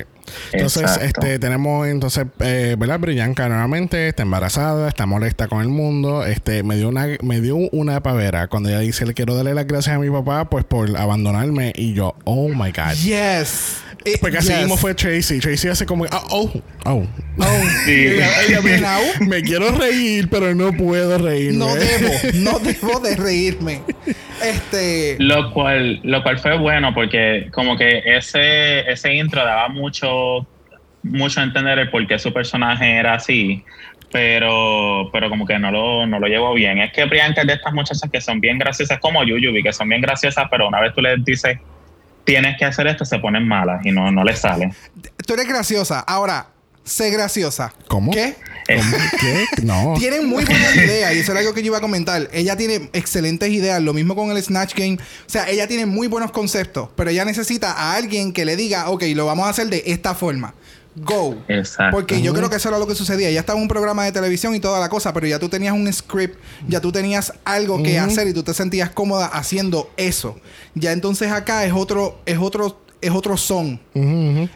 [0.51, 1.05] Entonces, Exacto.
[1.05, 2.99] este, tenemos entonces, eh, ¿verdad?
[2.99, 6.25] Brillanca nuevamente está embarazada, está molesta con el mundo.
[6.25, 9.65] Este, me dio una, me dio una pavera cuando ella dice, le quiero darle las
[9.67, 11.73] gracias a mi papá, pues por abandonarme.
[11.75, 12.93] Y yo, oh my God.
[13.03, 13.82] Yes.
[14.05, 14.59] Eh, Porque así yes.
[14.59, 15.39] mismo fue Tracy.
[15.39, 16.51] Tracy hace como, ah, oh,
[16.85, 17.07] oh.
[17.37, 18.07] Oh, Sí.
[18.07, 21.57] Ella, ella me, Now, me quiero reír, pero no puedo reírme.
[21.57, 23.81] No debo, no debo de reírme.
[24.43, 25.15] Este.
[25.19, 30.45] Lo cual, lo cual fue bueno porque como que ese, ese intro daba mucho,
[31.03, 33.63] mucho a entender el por qué su personaje era así,
[34.11, 36.79] pero, pero como que no lo, no lo llevó bien.
[36.79, 39.87] Es que Priyanka es de estas muchachas que son bien graciosas, como Yuyubi, que son
[39.89, 41.57] bien graciosas, pero una vez tú les dices,
[42.23, 44.73] tienes que hacer esto, se ponen malas y no, no les sale.
[45.25, 45.99] Tú eres graciosa.
[45.99, 46.47] Ahora,
[46.83, 47.73] sé graciosa.
[47.87, 48.11] ¿Cómo?
[48.11, 48.35] ¿Qué?
[48.67, 48.97] ¿Cómo?
[49.19, 49.45] ¿Qué?
[49.63, 49.93] No.
[49.97, 52.29] Tienen muy buenas ideas y eso era algo que yo iba a comentar.
[52.33, 54.95] Ella tiene excelentes ideas, lo mismo con el Snatch Game.
[54.95, 58.89] O sea, ella tiene muy buenos conceptos, pero ella necesita a alguien que le diga,
[58.89, 60.53] ok, lo vamos a hacer de esta forma.
[60.95, 61.35] Go.
[61.47, 61.97] Exacto.
[61.97, 63.31] Porque yo creo que eso era lo que sucedía.
[63.31, 65.91] Ya estaba un programa de televisión y toda la cosa, pero ya tú tenías un
[65.91, 70.39] script, ya tú tenías algo que hacer y tú te sentías cómoda haciendo eso.
[70.75, 73.79] Ya entonces acá es otro, es otro, es otro son.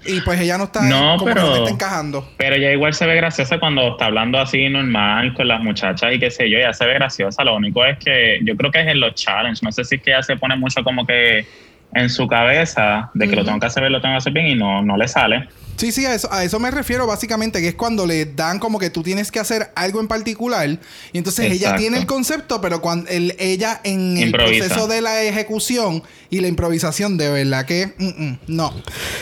[0.06, 2.30] Y pues ella no está No, como que pero- no está encajando.
[2.38, 6.20] Pero ella igual se ve graciosa cuando está hablando así normal con las muchachas y
[6.20, 7.44] qué sé yo, ella se ve graciosa.
[7.44, 9.64] Lo único es que yo creo que es en los challenges.
[9.64, 11.46] No sé si es que ella se pone mucho como que
[11.94, 14.48] en su cabeza de que lo tengo que hacer bien, lo tengo que hacer bien
[14.48, 15.48] y no, no le sale.
[15.78, 18.80] Sí, sí, a eso, a eso me refiero básicamente, que es cuando le dan como
[18.80, 20.68] que tú tienes que hacer algo en particular
[21.14, 24.66] y entonces ella tiene el concepto, pero cuando el- ella en el Improvisa.
[24.66, 28.74] proceso de la ejecución y la improvisación, de verdad que mm, mm, no.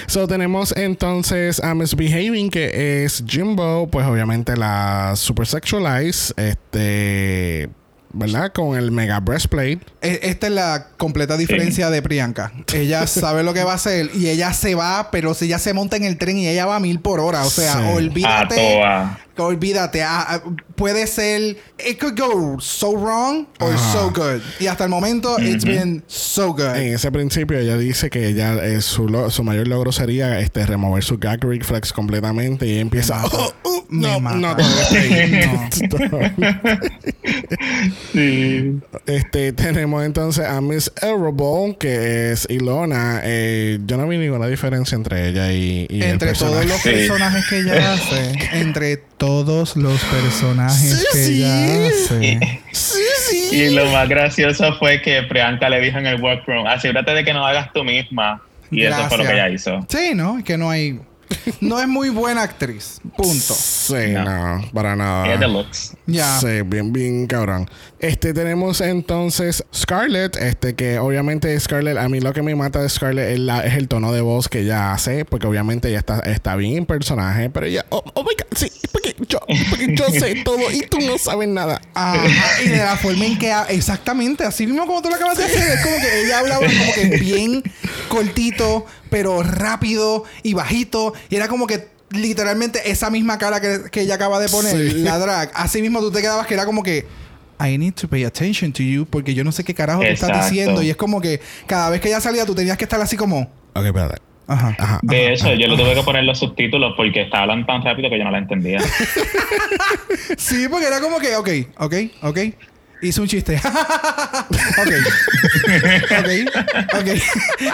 [0.08, 7.68] So tenemos entonces a Misbehaving, que es Jimbo, pues obviamente la super sexualize, este,
[8.16, 8.52] ¿verdad?
[8.54, 9.80] Con el mega breastplate.
[10.02, 12.52] E- Esta es la completa diferencia de Priyanka.
[12.74, 15.74] Ella sabe lo que va a hacer y ella se va, pero si ella se
[15.74, 17.80] monta en el tren y ella va a mil por hora, o sea, Sí.
[17.80, 18.56] A olvídate.
[18.56, 19.20] toa.
[19.38, 20.42] Olvídate, ah, ah,
[20.78, 21.58] puede ser.
[21.86, 23.92] It could go so wrong or Ajá.
[23.92, 24.42] so good.
[24.62, 26.74] Y hasta el momento, it's been so good.
[26.78, 30.66] En ese principio ella dice que ella eh, su, lo- su mayor logro sería este
[30.66, 33.36] remover su gag reflex completamente y ella empieza mata.
[33.38, 34.38] "Oh, oh, Me no, mata.
[34.38, 34.56] no,
[38.12, 38.80] todavía estoy ahí".
[39.06, 39.12] Sí.
[39.12, 43.22] Este, tenemos entonces a Miss Errable, que es Ilona.
[43.24, 46.90] Eh, yo no vi ninguna diferencia entre ella y, y el entre todos los Sí.
[46.90, 48.34] personajes que ella hace.
[48.60, 51.44] entre todos los personajes Sí, que sí.
[51.44, 52.62] ella hace.
[52.72, 53.50] Sí, sí.
[53.56, 57.34] Y lo más gracioso fue que Priyanka le dijo en el workroom, asegúrate de que
[57.34, 58.42] no hagas tú misma.
[58.72, 59.86] Y eso fue lo que ella hizo.
[59.90, 60.40] Sí, ¿no?
[60.40, 61.00] Es que no hay.
[61.62, 63.00] No es muy buena actriz.
[63.16, 63.54] Punto.
[63.56, 64.24] Sí, No.
[64.58, 65.34] no, para nada.
[65.34, 65.94] Ella looks.
[66.06, 66.40] Ya.
[66.40, 67.70] Sí, bien, bien cabrón.
[68.00, 72.90] Este, tenemos entonces Scarlett, este, que obviamente Scarlett, a mí lo que me mata de
[72.90, 76.20] Scarlett es, la- es el tono de voz que ella hace, porque obviamente ella está,
[76.20, 80.06] está bien en personaje, pero ella, oh, oh my god, sí, porque yo, porque yo
[80.10, 81.82] sé todo y tú no sabes nada.
[81.96, 85.46] Ajá, y de la forma en que exactamente así mismo como tú lo acabas de
[85.46, 87.64] hacer es como que ella hablaba como que bien
[88.10, 88.86] cortito
[89.16, 94.16] pero rápido y bajito y era como que literalmente esa misma cara que, que ella
[94.16, 95.00] acaba de poner Sí.
[95.04, 97.06] la drag así mismo tú te quedabas que era como que
[97.66, 100.50] I need to pay attention to you porque yo no sé qué carajo tú estás
[100.50, 103.16] diciendo y es como que cada vez que ella salía tú tenías que estar así
[103.16, 104.22] como Ok, espérate.
[104.48, 105.00] ajá Ajá.
[105.02, 105.56] De hecho, ajá.
[105.56, 108.32] yo le tuve que poner los subtítulos porque estaba hablando tan rápido que yo no
[108.32, 108.80] la entendía.
[110.38, 112.40] sí porque era como que ok ok ok
[113.06, 113.56] Hizo un chiste.
[113.66, 114.92] ok.
[116.12, 116.30] ok.
[116.94, 117.08] Ok.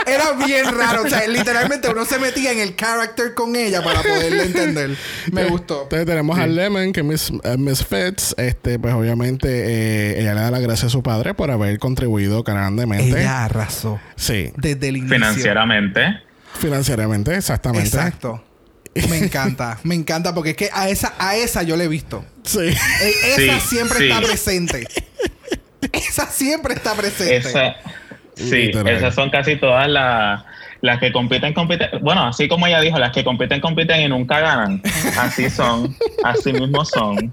[0.08, 1.04] Era bien raro.
[1.04, 4.98] O sea, literalmente uno se metía en el character con ella para poderle entender.
[5.32, 5.84] Me gustó.
[5.84, 10.42] Entonces tenemos a Lemon, que Miss, eh, Miss Fitz, este, pues obviamente eh, ella le
[10.42, 13.22] da las gracias a su padre por haber contribuido grandemente.
[13.22, 14.00] Ella arrasó.
[14.16, 14.52] Sí.
[14.58, 15.16] Desde el inicio.
[15.16, 16.22] Financieramente.
[16.60, 17.88] Financieramente, exactamente.
[17.88, 18.44] Exacto.
[19.10, 22.26] Me encanta, me encanta porque es que a esa, a esa yo le he visto.
[22.44, 22.60] Sí.
[22.60, 23.16] E-
[23.48, 24.10] Esa Sí, siempre sí.
[24.10, 24.88] está presente.
[25.94, 27.38] Esa siempre está presente.
[27.38, 27.76] Esa,
[28.36, 28.96] sí, Literal.
[28.96, 30.44] esas son casi todas las,
[30.82, 31.90] las que compiten, compiten.
[32.02, 34.82] Bueno, así como ella dijo, las que compiten, compiten y nunca ganan.
[35.20, 37.32] Así son, así mismo son.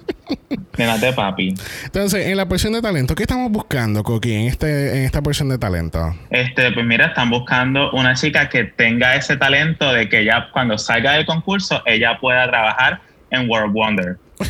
[0.77, 1.55] Nenas de papi.
[1.85, 5.49] Entonces, en la porción de talento, ¿qué estamos buscando, Coqui, en, este, en esta porción
[5.49, 6.15] de talento?
[6.31, 10.79] Este, pues mira, están buscando una chica que tenga ese talento de que ella cuando
[10.79, 14.17] salga del concurso, ella pueda trabajar en World Wonder.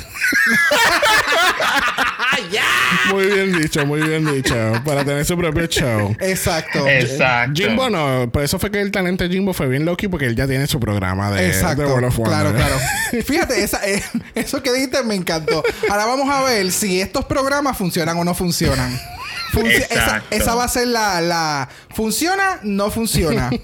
[3.10, 4.54] Muy bien dicho, muy bien dicho.
[4.84, 6.14] Para tener su propio show.
[6.20, 6.86] Exacto.
[6.86, 7.52] Exacto.
[7.54, 10.36] Jimbo no, por eso fue que el talento de Jimbo fue bien Loki porque él
[10.36, 11.82] ya tiene su programa de, Exacto.
[11.82, 12.66] de World of claro, Wonder.
[12.66, 12.80] claro.
[13.24, 14.02] Fíjate, esa, eh,
[14.34, 15.62] eso que dijiste me encantó.
[15.90, 18.98] Ahora vamos a ver si estos programas funcionan o no funcionan.
[20.30, 21.68] Esa, va a ser la, la...
[21.94, 22.60] ¿Funciona?
[22.62, 23.50] No funciona.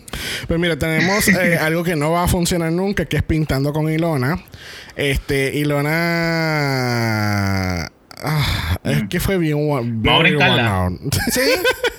[0.49, 3.90] Pues mira, tenemos eh, algo que no va a funcionar nunca, que es pintando con
[3.90, 4.42] Ilona.
[4.97, 7.24] Este, Ilona.
[9.14, 9.70] Que fue bien.
[9.70, 10.90] one- Vamos a.
[11.31, 11.40] ¿Sí?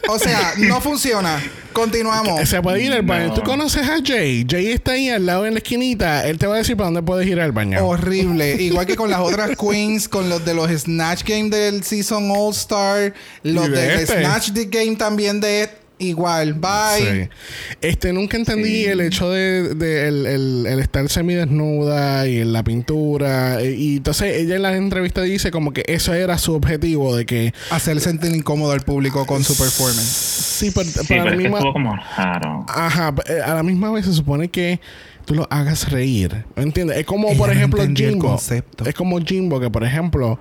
[0.09, 1.41] O sea, no funciona.
[1.71, 2.49] Continuamos.
[2.49, 3.27] Se puede ir al baño.
[3.27, 3.33] No.
[3.35, 4.45] ¿Tú conoces a Jay?
[4.45, 6.27] Jay está ahí al lado en la esquinita.
[6.27, 7.85] Él te va a decir para dónde puedes ir al baño.
[7.87, 8.61] Horrible.
[8.61, 12.51] Igual que con las otras queens, con los de los Snatch Game del Season All
[12.51, 14.19] Star, los de este.
[14.19, 15.69] Snatch the Game también de
[15.99, 16.53] igual.
[16.55, 17.23] Bye.
[17.23, 17.29] Sí.
[17.81, 22.63] Este, nunca entendí el hecho de, de el, el- el estar semidesnuda y en la
[22.63, 23.61] pintura.
[23.61, 27.25] E- Y, entonces ella en la entrevista dice como que eso era su objetivo de
[27.25, 30.01] que Hacer sentir incómodo al público con su performance.
[30.09, 32.65] sí, pero, Sí, pero a pero la misma estuvo como raro.
[32.67, 34.79] ajá, eh, a la misma vez se supone que
[35.25, 36.97] tú lo hagas reír, ¿me entiendes?
[36.97, 38.85] Es como Ella por ejemplo Jimbo, concepto.
[38.85, 40.39] es como Jimbo que por ejemplo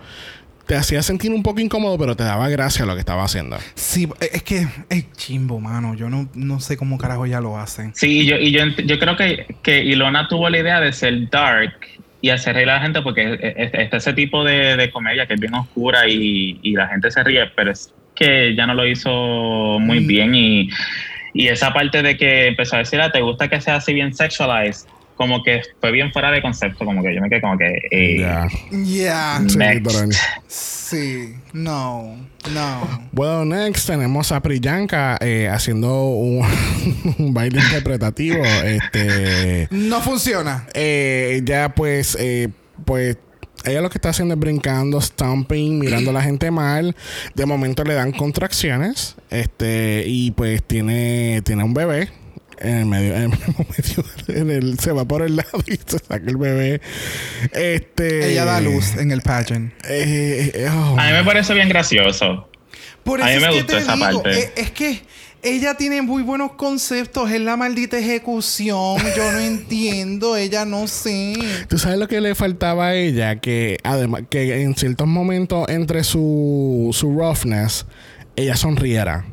[0.67, 3.59] te hacía sentir un poco incómodo, pero te daba gracia lo que estaba haciendo.
[3.75, 5.95] Sí, es que es chimbo, mano.
[5.95, 7.93] Yo no, no sé cómo carajo ya lo hacen.
[7.95, 11.29] Sí, y yo, y yo, yo creo que, que Ilona tuvo la idea de ser
[11.31, 11.75] dark
[12.21, 15.27] y hacer reír a la gente porque es- es- está ese tipo de, de comedia
[15.27, 18.73] que es bien oscura y, y la gente se ríe, pero es que ya no
[18.75, 19.11] lo hizo
[19.81, 20.07] muy Mm.
[20.07, 20.71] bien y,
[21.35, 24.15] y esa parte de que empezó a decir, ah, ¿te gusta que sea así bien
[24.15, 24.87] sexualized?
[25.17, 27.79] Como que fue bien fuera de concepto, como que yo me quedé como que...
[27.91, 28.49] eh, Ya.
[28.71, 29.43] Yeah.
[29.49, 29.75] Sí, Next.
[29.87, 30.11] literal.
[30.49, 31.35] Sí.
[31.53, 32.17] No.
[32.53, 33.09] No.
[33.13, 36.45] Bueno, next tenemos a Priyanka eh, haciendo un,
[37.19, 38.43] un baile interpretativo.
[38.45, 40.67] Este, No funciona.
[40.75, 42.49] eh, ya pues, eh,
[42.85, 43.17] pues
[43.65, 46.95] ella lo que está haciendo es brincando, stomping, mirando a la gente mal.
[47.35, 49.17] De momento le dan contracciones.
[49.31, 52.09] Este, y pues tiene, tiene un bebé.
[52.59, 54.05] En el medio, en el mismo medio,
[54.41, 56.81] en el- se va por el lado y se saca el bebé.
[57.53, 58.31] Este.
[58.33, 59.73] Ella da luz en el pageant.
[59.89, 60.97] eh, eh, oh.
[60.99, 62.49] A mí me parece bien gracioso.
[63.03, 64.39] Por A eso mí me es que gustó te esa digo, parte.
[64.41, 65.03] eh, es que
[65.43, 67.31] ella tiene muy buenos conceptos.
[67.31, 68.97] Es la maldita ejecución.
[69.15, 70.37] Yo no entiendo.
[70.37, 71.35] Ella no sé.
[71.69, 73.37] ¿Tú sabes lo que le faltaba a ella?
[73.41, 77.85] Que además, que en ciertos momentos entre su, su roughness,
[78.37, 79.27] ella sonriera.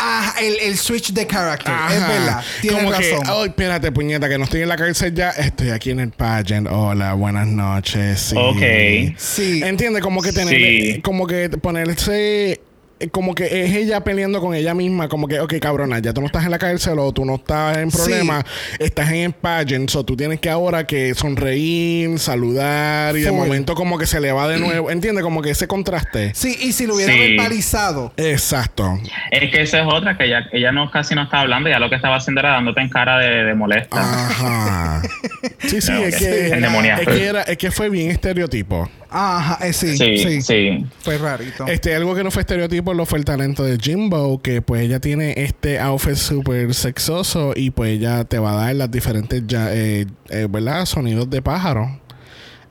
[0.00, 1.74] Ah, el, el switch de character.
[1.90, 2.44] Es verdad.
[2.60, 3.22] Tienes Como razón.
[3.24, 5.30] que, oh, espérate, puñeta, que no estoy en la cárcel ya.
[5.30, 6.68] Estoy aquí en el pageant.
[6.70, 8.20] Hola, buenas noches.
[8.20, 8.36] Sí.
[8.38, 9.16] Ok.
[9.18, 9.60] sí.
[9.64, 11.00] Entiende, como que tener, Sí.
[11.02, 12.60] como que ponerse,
[13.12, 16.26] como que es ella peleando con ella misma, como que, ok, cabrona, ya tú no
[16.26, 17.96] estás en la cárcel o tú no estás en Sí.
[17.98, 18.44] problema,
[18.78, 23.74] estás en el pageant, so tú tienes que ahora que sonreír, saludar y de momento
[23.74, 26.32] como que se le va de nuevo, entiende, como que ese contraste.
[26.34, 27.18] Sí, y si lo hubiera Sí.
[27.18, 28.12] verbalizado.
[28.16, 28.98] Exacto.
[29.30, 31.88] Es que esa es otra, que ella, ella no casi no estaba hablando, ya lo
[31.88, 33.98] que estaba haciendo era dándote en cara de, de molesta.
[34.00, 35.02] Ajá.
[35.60, 36.46] Sí, sí, No, es que,
[37.00, 38.88] es que era, es que fue bien estereotipo.
[39.10, 41.66] Ajá, eh, sí, sí, sí, sí, Fue rarito.
[41.66, 45.00] Este, algo que no fue estereotipo lo fue el talento de Jimbo, que pues ella
[45.00, 49.72] tiene este outfit súper sexoso y pues ella te va a dar las diferentes, ya,
[49.72, 50.84] eh, eh, ¿verdad?
[50.84, 52.00] Sonidos de pájaro.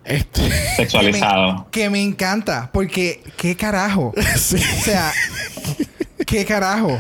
[0.06, 1.68] Este, Sexualizado.
[1.72, 2.70] Que me encanta.
[2.72, 4.14] Porque, ¿qué carajo?
[4.38, 4.58] sí.
[4.58, 5.12] O sea,
[6.26, 7.00] ¿qué carajo?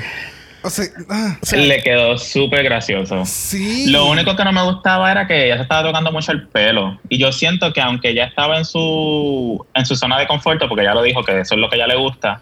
[0.68, 3.26] O sea, ah, Le quedó súper gracioso.
[3.26, 3.90] sí.
[3.90, 7.00] Lo único que no me gustaba era que ella se estaba tocando mucho el pelo.
[7.10, 10.84] Y yo siento que aunque ella estaba en su, en su zona de confort, porque
[10.84, 12.42] ya lo dijo que eso es lo que a ella le gusta,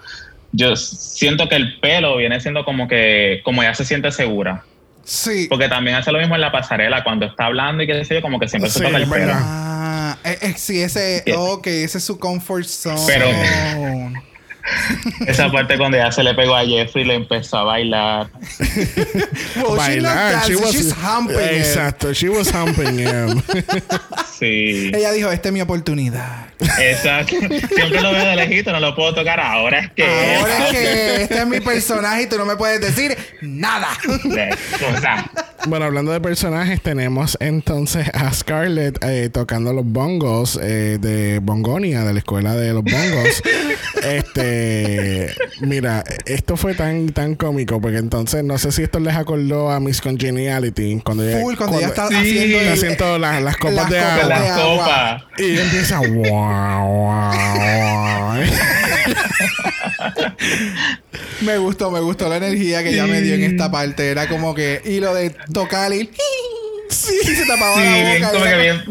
[0.51, 4.63] yo siento que el pelo viene siendo como que, como ella se siente segura.
[5.03, 5.45] Sí.
[5.49, 8.21] Porque también hace lo mismo en la pasarela, cuando está hablando y qué sé yo,
[8.23, 9.33] como que siempre Sí, se toca el pelo.
[9.35, 11.39] Ah, eh, eh, sí, ese, Yeah.
[11.39, 12.99] ok, ese es su comfort zone.
[13.05, 13.27] Pero-
[15.27, 18.27] Esa parte cuando ya se le pegó a Jeffrey le empezó a bailar.
[19.55, 20.33] Well, Bailar.
[20.33, 21.37] dancing, she's humping.
[21.37, 23.41] Exacto, she was humping him.
[24.37, 24.91] Sí.
[24.93, 26.47] Ella dijo, esta es mi oportunidad.
[26.77, 27.37] Exacto.
[27.37, 29.39] Siempre lo veo de lejito, no lo puedo tocar.
[29.39, 30.03] Ahora es que.
[30.03, 33.87] Ahora es que este es mi personaje y tú no me puedes decir nada.
[34.25, 35.23] De cosas.
[35.67, 42.03] Bueno, hablando de personajes, tenemos entonces a Scarlett eh, tocando los bongos eh, de Bongonia,
[42.03, 43.41] de la escuela de los bongos.
[44.03, 49.71] este, mira, esto fue tan tan cómico porque entonces no sé si esto les acordó
[49.71, 53.57] a Miss Congeniality cuando ella, Full, cuando ella está Sí, haciendo el- haciendo las, las
[53.57, 54.29] copas las de copas agua.
[54.39, 55.23] Las copas.
[55.39, 57.31] Y ella empieza wow, wow,
[58.35, 58.43] wow.
[61.41, 64.09] Me gustó, me gustó la energía que ella me dio en esta parte.
[64.09, 64.81] Era como que...
[64.85, 66.09] Y lo de tocar y...
[66.89, 68.31] Sí, se tapaba Sí, la bien, boca.
[68.33, 68.83] como y que bien.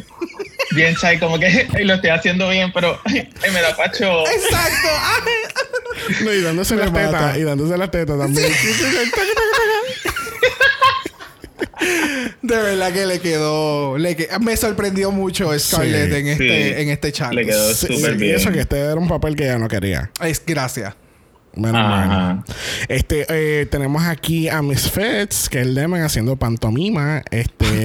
[0.72, 4.24] Bien chai, como que "Ay, lo estoy haciendo bien, pero ay, me da pacho.
[4.26, 4.88] Exacto.
[6.24, 8.48] No, y dándose las tetas, y dándose las tetas también.
[12.42, 13.96] De verdad que le quedó...
[13.96, 16.82] Le que- me sorprendió mucho Scarlett Sí, en este, sí.
[16.82, 17.32] en este chat.
[17.32, 18.36] Le quedó Sí, súper y bien.
[18.36, 20.10] eso que este era un papel que ella no quería.
[20.20, 20.94] Es gracias.
[21.56, 22.06] Menos Ajá.
[22.06, 22.44] mal.
[22.88, 27.22] Este, eh, tenemos aquí a Miss Fitz, que es Lemon haciendo pantomima.
[27.30, 27.84] Este,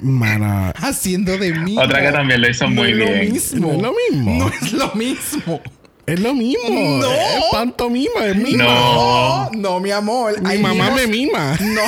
[0.00, 1.76] mana, Haciendo de mí.
[1.78, 3.32] Otra que también lo hizo no muy es lo bien.
[3.32, 3.72] mismo.
[3.72, 4.38] No es lo mismo.
[4.38, 5.60] No es lo mismo.
[6.08, 6.98] Es lo mismo.
[7.00, 7.10] No.
[7.12, 8.64] Es pantomima, es mima.
[8.64, 9.50] No.
[9.50, 10.40] No, no, mi amor.
[10.40, 11.56] Mi Hay mamá mimos- me mima.
[11.60, 11.80] No,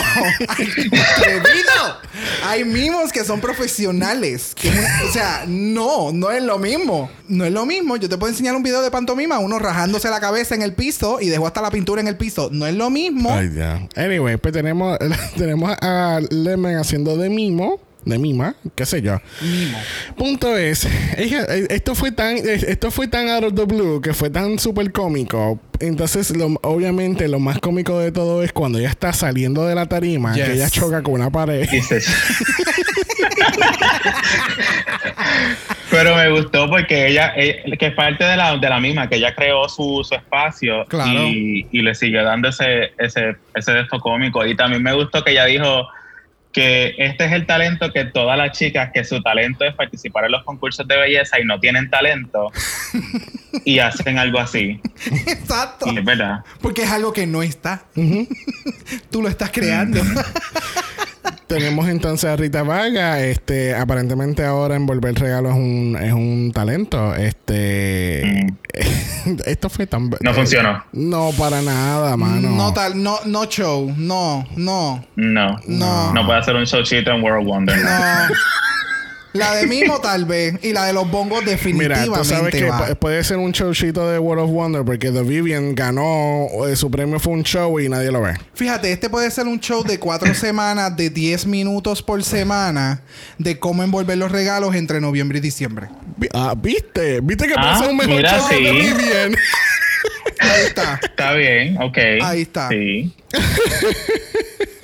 [0.48, 2.00] hay atrevido.
[2.44, 4.54] Hay mimos que son profesionales.
[4.54, 7.10] Que o sea, no, no es lo mismo.
[7.28, 7.96] No es lo mismo.
[7.96, 11.20] Yo te puedo enseñar un video de pantomima, uno rajándose la cabeza en el piso
[11.20, 12.48] y dejó hasta la pintura en el piso.
[12.52, 13.32] No es lo mismo.
[13.32, 13.86] Ay, ya.
[13.96, 14.98] Anyway, pues tenemos,
[15.36, 17.80] tenemos a Lemon haciendo de mimo.
[18.04, 19.20] De mima, qué sé yo.
[19.42, 19.78] Mimo.
[20.16, 20.86] Punto es,
[21.18, 24.30] ella- eh, esto fue tan, eh, esto fue tan out of the blue que fue
[24.30, 25.60] tan súper cómico.
[25.80, 29.86] Entonces, lo- obviamente, lo más cómico de todo es cuando ella está saliendo de la
[29.86, 30.44] tarima, Yes.
[30.46, 31.68] que ella choca con una pared.
[35.90, 39.16] Pero me gustó porque ella, ella- que es parte de la, de la misma, que
[39.16, 41.24] ella creó su, su espacio Claro.
[41.26, 44.46] y, y le siguió dando ese, ese, ese de esto cómico.
[44.46, 45.86] Y también me gustó que ella dijo
[46.52, 50.32] que este es el talento que todas las chicas, que su talento es participar en
[50.32, 52.50] los concursos de belleza y no tienen talento
[53.64, 54.80] y hacen algo así.
[55.26, 55.86] Exacto.
[55.92, 56.44] Y es verdad.
[56.60, 57.84] Porque es algo que no está.
[59.10, 60.00] Tú lo estás creando.
[61.50, 63.20] Tenemos entonces a Rita Vaga.
[63.24, 67.12] Este, aparentemente ahora envolver regalo es un, es un talento.
[67.16, 68.46] Este,
[69.46, 70.10] esto fue tan.
[70.20, 70.84] No funcionó.
[70.92, 72.50] No, para nada, mano.
[72.50, 73.92] No tal, no, no show.
[73.96, 75.58] No, no, No.
[75.66, 76.14] No.
[76.14, 77.76] No puede hacer un showchito en World Wonder.
[77.76, 77.90] no.
[79.32, 80.54] La de Mimo tal vez.
[80.62, 82.88] Y la de los bongos Mira, definitivamente tú sabes que va.
[82.88, 86.90] pu- puede ser un showcito de World of Wonder porque The Vivian ganó, eh, su
[86.90, 88.34] premio fue un show y nadie lo ve.
[88.54, 93.02] Fíjate, este puede ser un show de cuatro semanas, de 10 minutos por semana,
[93.38, 95.86] de cómo envolver los regalos entre noviembre y diciembre.
[96.34, 97.20] Ah, ¿viste?
[97.20, 98.64] ¿Viste que puede Ah, ser un mejor mira, show de sí.
[98.64, 99.34] The Vivian?
[100.40, 100.98] Ahí está.
[101.02, 101.98] Está bien, ok.
[102.22, 102.68] Ahí está.
[102.68, 103.14] Sí.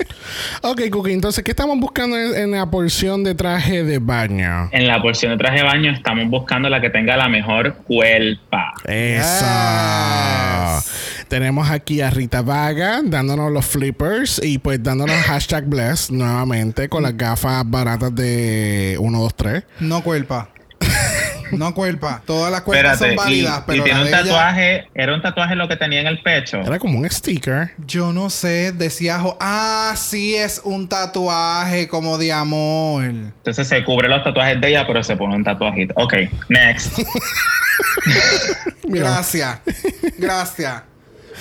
[0.62, 4.68] ok, Cookie, entonces, ¿qué estamos buscando en, en la porción de traje de baño?
[4.72, 8.72] En la porción de traje de baño estamos buscando la que tenga la mejor cuerpa.
[8.84, 9.46] Eso.
[9.46, 11.26] Yes.
[11.28, 17.02] Tenemos aquí a Rita Vaga dándonos los flippers y pues dándonos hashtag bless nuevamente con
[17.02, 19.64] las gafas baratas de 1, 2, 3.
[19.80, 20.50] No cuerpa.
[21.52, 22.22] No cuerpa.
[22.26, 25.14] Todas las cuerpas Espérate, son y, válidas, y pero tiene la un ella- tatuaje, era
[25.14, 26.58] un tatuaje lo que tenía en el pecho.
[26.60, 27.72] Era como un sticker.
[27.86, 29.20] Yo no sé, decía...
[29.40, 33.04] Ah, sí es un tatuaje como de amor.
[33.04, 35.94] Entonces se cubre los tatuajes de ella, pero se pone un tatuajito.
[35.96, 36.14] Ok,
[36.48, 36.98] next.
[38.84, 39.60] Gracias.
[40.18, 40.82] Gracias.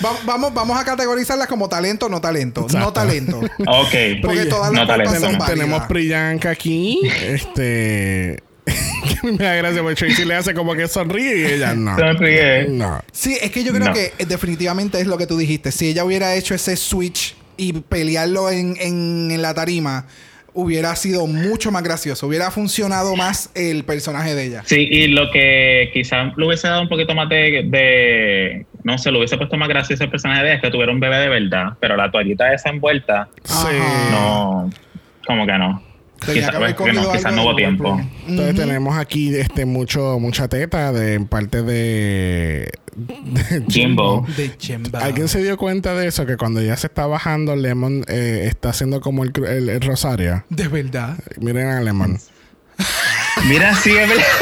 [0.04, 2.66] Va- vamos, vamos a categorizarlas como talento o no talento.
[2.74, 3.38] No talento.
[3.66, 3.94] Ok.
[4.22, 5.38] Porque todas las No talento, son no.
[5.38, 5.48] válidas.
[5.48, 7.00] Tenemos Priyanka aquí.
[7.24, 8.42] Este.
[9.22, 11.96] que me da gracia porque Tracy le hace como que sonríe y ella no.
[11.96, 12.66] Sonríe.
[12.68, 13.00] No.
[13.12, 13.92] Sí, es que yo creo No.
[13.94, 15.70] que eh, definitivamente es lo que tú dijiste.
[15.72, 20.06] Si ella hubiera hecho ese switch y pelearlo en, en- en la tarima,
[20.52, 22.26] hubiera sido mucho más gracioso.
[22.26, 24.62] Hubiera funcionado más el personaje de ella.
[24.66, 29.10] Sí, y lo que quizás le hubiese dado un poquito más de, de- no sé,
[29.10, 31.28] lo hubiese puesto más gracioso el personaje de ella es que tuviera un bebé de
[31.28, 33.66] verdad, pero la toallita esa envuelta, Sí.
[34.10, 34.70] No,
[35.26, 35.82] como que no.
[36.24, 38.00] Tenía que haber cogido quizás no de hubo tiempo.
[38.26, 44.26] Entonces tenemos aquí este mucho mucha teta de parte de, de Jimbo.
[44.36, 44.50] De.
[45.00, 46.24] ¿Alguien se dio cuenta de eso?
[46.26, 50.44] Que cuando ya se está bajando, Lemon eh, está haciendo como el, el- el rosario.
[50.48, 51.18] De verdad.
[51.38, 52.18] Miren a Lemon.
[53.48, 54.24] Mira, sí, es verdad.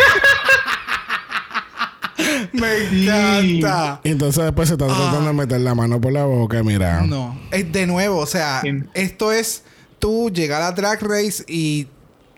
[2.52, 4.00] Me encanta.
[4.04, 7.02] Entonces después se está tratando de meter la mano por la boca, mira.
[7.02, 7.36] No.
[7.50, 8.70] Es de nuevo, o sea, Sí.
[8.94, 9.64] esto es
[10.04, 11.86] tú llegar a Drag Race y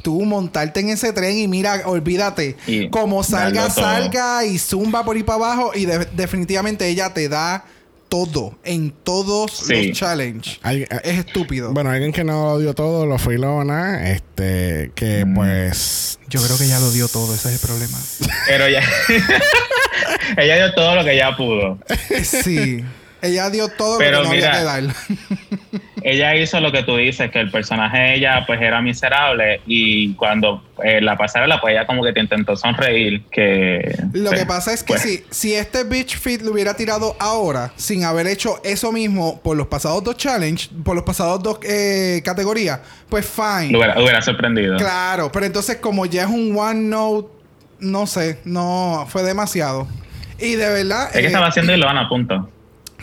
[0.04, 5.16] tú montarte en ese tren y mira, olvídate, Y como salga, salga y zumba por
[5.16, 7.64] ahí para abajo y de- definitivamente ella te da
[8.08, 9.88] todo en todos Sí.
[9.88, 10.60] los challenge.
[10.62, 11.72] Hay- eh, Es estúpido.
[11.72, 15.34] Bueno, alguien que no lo dio todo, lo fue Ilona, este, que Mm.
[15.34, 16.20] pues...
[16.28, 17.98] Yo creo que ya lo dio todo, ese es el problema.
[18.46, 18.82] Pero ya.
[20.36, 21.78] ella dio todo lo que ella pudo.
[22.22, 22.84] Sí.
[23.22, 24.96] Ella dio todo lo que no mira, había que dar.
[26.02, 30.14] Ella hizo lo que tú dices, que el personaje de ella pues era miserable y
[30.14, 33.96] cuando eh, la pasarela pues ella como que te intentó sonreír que...
[34.12, 37.16] Lo sí, que pasa es que pues, si, si este Bitch Fit lo hubiera tirado
[37.18, 41.58] ahora, sin haber hecho eso mismo por los pasados dos challenge, por los pasados dos
[41.62, 43.70] eh, categorías, pues fine.
[43.70, 44.76] Lo hubiera, hubiera sorprendido.
[44.76, 47.28] Claro, pero entonces como ya es un one note,
[47.80, 49.86] no sé, no, fue demasiado.
[50.38, 51.06] Y de verdad...
[51.06, 52.50] Es que eh, estaba haciendo Ilona, punto.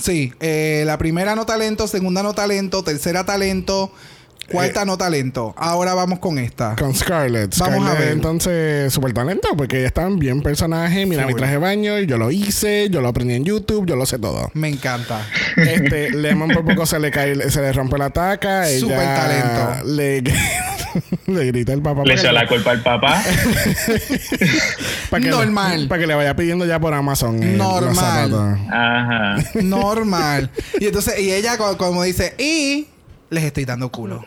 [0.03, 3.89] Sí, eh, la primera no talento, segunda no talento, tercera talento,
[4.51, 5.53] cuarta Eh, no talento.
[5.57, 6.75] Ahora vamos con esta.
[6.75, 7.55] Con Scarlett.
[7.57, 8.09] Vamos a ver.
[8.09, 11.05] entonces, super talento, porque ella está en bien personaje.
[11.05, 14.05] Mira mi traje de baño, yo lo hice, yo lo aprendí en YouTube, yo lo
[14.05, 14.49] sé todo.
[14.53, 15.25] Me encanta.
[15.57, 18.65] Este, Lemon por poco se le cae, se le rompe la taca.
[18.67, 19.85] Súper talento.
[19.87, 20.21] Le,
[21.27, 22.03] le grita el papá.
[22.05, 23.21] Le que- la culpa al papá.
[25.09, 25.87] para que, Normal.
[25.87, 27.41] Para que le vaya pidiendo ya por Amazon.
[27.41, 28.57] eh, Normal.
[28.71, 29.35] Ajá.
[29.61, 30.49] Normal.
[30.79, 32.87] y entonces, y ella co- como dice, y
[33.29, 34.25] les estoy dando culo.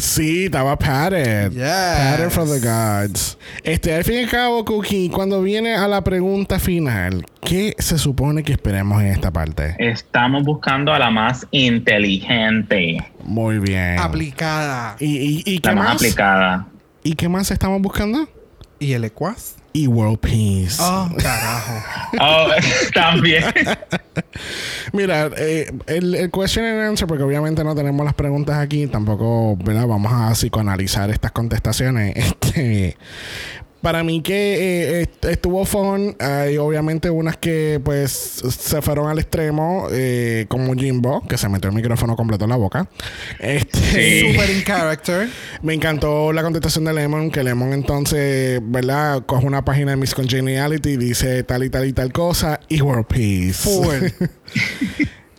[0.00, 1.52] Sí, estaba padded.
[1.52, 1.62] Yes.
[1.62, 3.38] Padded for the gods.
[3.62, 7.98] Este, al fin y al cabo, Cookie, cuando viene a la pregunta final, ¿qué se
[7.98, 9.76] supone que esperemos en esta parte?
[9.78, 13.98] Estamos buscando a la más inteligente, Muy bien.
[13.98, 14.96] Aplicada.
[14.98, 15.94] ¿Y, y, y qué la más más?
[15.96, 16.66] aplicada.
[17.02, 18.28] ¿Y qué más estamos buscando?
[18.84, 19.54] ¿Y el ecuaz?
[19.72, 20.76] Y World Peace.
[20.80, 21.82] Oh, carajo.
[22.20, 22.48] Oh,
[22.92, 23.44] también.
[24.92, 29.56] Mira, eh, el, el question and answer, porque obviamente no tenemos las preguntas aquí, tampoco,
[29.56, 29.86] ¿verdad?
[29.86, 32.14] Vamos a psicoanalizar estas contestaciones.
[32.44, 32.96] Este,
[33.84, 39.20] para mí que eh, est- estuvo fun, hay obviamente unas que pues se fueron al
[39.20, 42.88] extremo, eh, como Jimbo, que se metió el micrófono completo en la boca.
[43.38, 44.32] Este, Sí.
[44.32, 45.28] Super in character.
[45.62, 49.22] Me encantó la contestación de Lemon, que Lemon entonces, ¿verdad?
[49.26, 52.80] Coge una página de Miss Congeniality y dice tal y tal y tal cosa y
[52.80, 53.68] World Peace.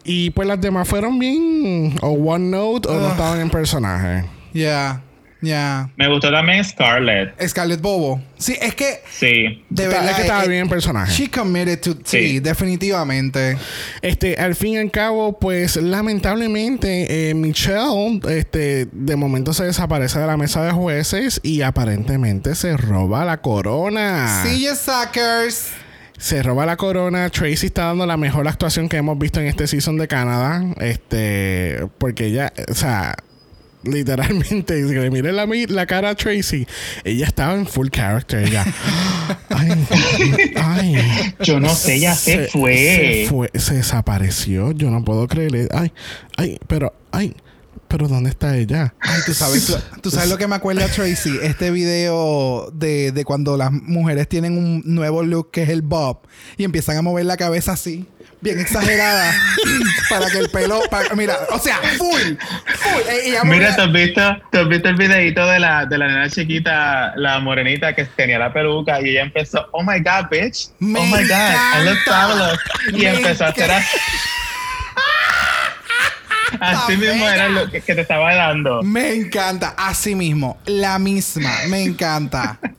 [0.08, 4.24] Y pues las demás fueron bien o one note o no estaban en personaje.
[4.54, 5.02] Ya.
[5.46, 5.90] Ya.
[5.96, 7.34] Me gustó también Scarlett.
[7.48, 8.22] Scarlett Bobo.
[8.38, 9.64] Sí, es que Sí.
[9.70, 11.12] de verdad es que estaba bien en personaje.
[11.14, 12.40] She committed to sí, Sí.
[12.40, 13.58] definitivamente.
[14.02, 20.20] Este, al fin y al cabo, pues lamentablemente eh, Michelle, este, de momento se desaparece
[20.20, 24.44] de la mesa de jueces y aparentemente se roba la corona.
[24.44, 25.72] See you suckers.
[26.18, 27.30] Se roba la corona.
[27.30, 30.64] Tracy está dando la mejor actuación que hemos visto en este season de Canadá.
[30.80, 33.16] Este, porque ella, o sea,
[33.86, 36.66] literalmente, si le miren la, mi- la cara a Tracy,
[37.04, 38.44] ella estaba en full character.
[38.48, 38.66] Ella,
[39.50, 39.86] ay,
[40.56, 40.96] ay.
[41.42, 42.76] Yo no sé, ya se, fue.
[42.76, 44.72] Se fue, se desapareció.
[44.72, 45.68] Yo no puedo creerle.
[45.72, 45.92] Ay,
[46.38, 47.36] ay, pero, ay,
[47.88, 48.94] pero ¿dónde está ella?
[49.00, 53.24] Ay, tú sabes, lo- tú sabes lo que me acuerda Tracy, este video de, de
[53.26, 56.20] cuando las mujeres tienen un nuevo look que es el bob
[56.58, 58.06] y empiezan a mover la cabeza así,
[58.46, 59.34] bien exagerada,
[60.10, 63.02] para que el pelo, para- mira, o sea, full, full.
[63.10, 67.12] Eh, Mira, ¿tú has visto, has visto el videito de la, de la nena chiquita,
[67.18, 71.06] la morenita que tenía la peluca y ella empezó, oh my god, bitch, Me oh
[71.08, 72.06] my god, I look encanta.
[72.06, 72.60] fabulous.
[72.94, 73.98] Y Me empezó a hacer así.
[76.62, 78.82] Así mismo era lo que, que te estaba dando.
[78.84, 82.60] me encanta, así mismo, la misma, me encanta.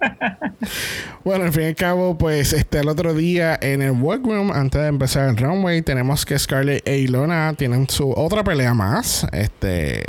[1.24, 4.80] Bueno, al fin y al cabo, pues este el otro día en el workroom, antes
[4.80, 9.26] de empezar el runway, tenemos que Scarlett e Ilona tienen su otra pelea más.
[9.32, 10.04] Este,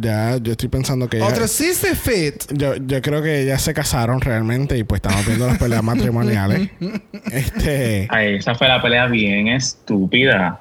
[0.00, 2.44] ya yo estoy pensando que ya- Otro sister fit.
[2.52, 6.70] yo, yo creo que ya se casaron realmente y pues estamos viendo las peleas matrimoniales.
[7.30, 10.58] Este, Ay, esa fue la pelea bien estúpida.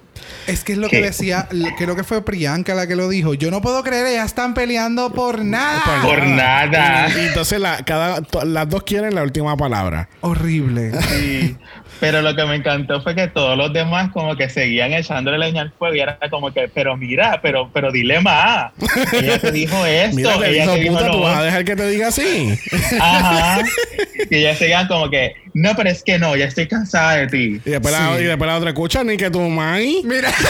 [0.47, 1.03] Es que es lo que ¿Qué?
[1.05, 3.33] decía, l- creo que fue Priyanka la que lo dijo.
[3.33, 5.81] Yo no puedo creer, ellas están peleando por nada.
[6.03, 7.07] Por nada.
[7.09, 10.09] y, y entonces la, cada, to- las dos quieren la última palabra.
[10.21, 10.91] Horrible.
[11.09, 11.55] Sí.
[11.99, 15.61] Pero lo que me encantó fue que todos los demás como que seguían echándole leña
[15.61, 18.71] al fuego y era como que, pero mira, pero, pero dile más.
[19.13, 21.45] Ella te dijo esto, Mira, te ella te dijo puta, lo tú vas a otro".
[21.45, 22.57] dejar que te diga así.
[22.99, 23.59] Ajá.
[24.31, 27.61] Y ellas seguían como que, no, pero es que no, ya estoy cansada de ti.
[27.65, 28.23] Y después, la, Sí.
[28.23, 30.01] y después la otra escucha, ni que tu mai.
[30.05, 30.31] Mira,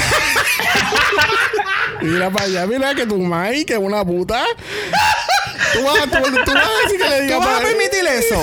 [2.02, 4.44] Mira para allá, mira que tu mai, que es una puta.
[5.74, 8.42] Tú vas, tú, tú vas a decir que le ¿tú digas vas a permitir eso?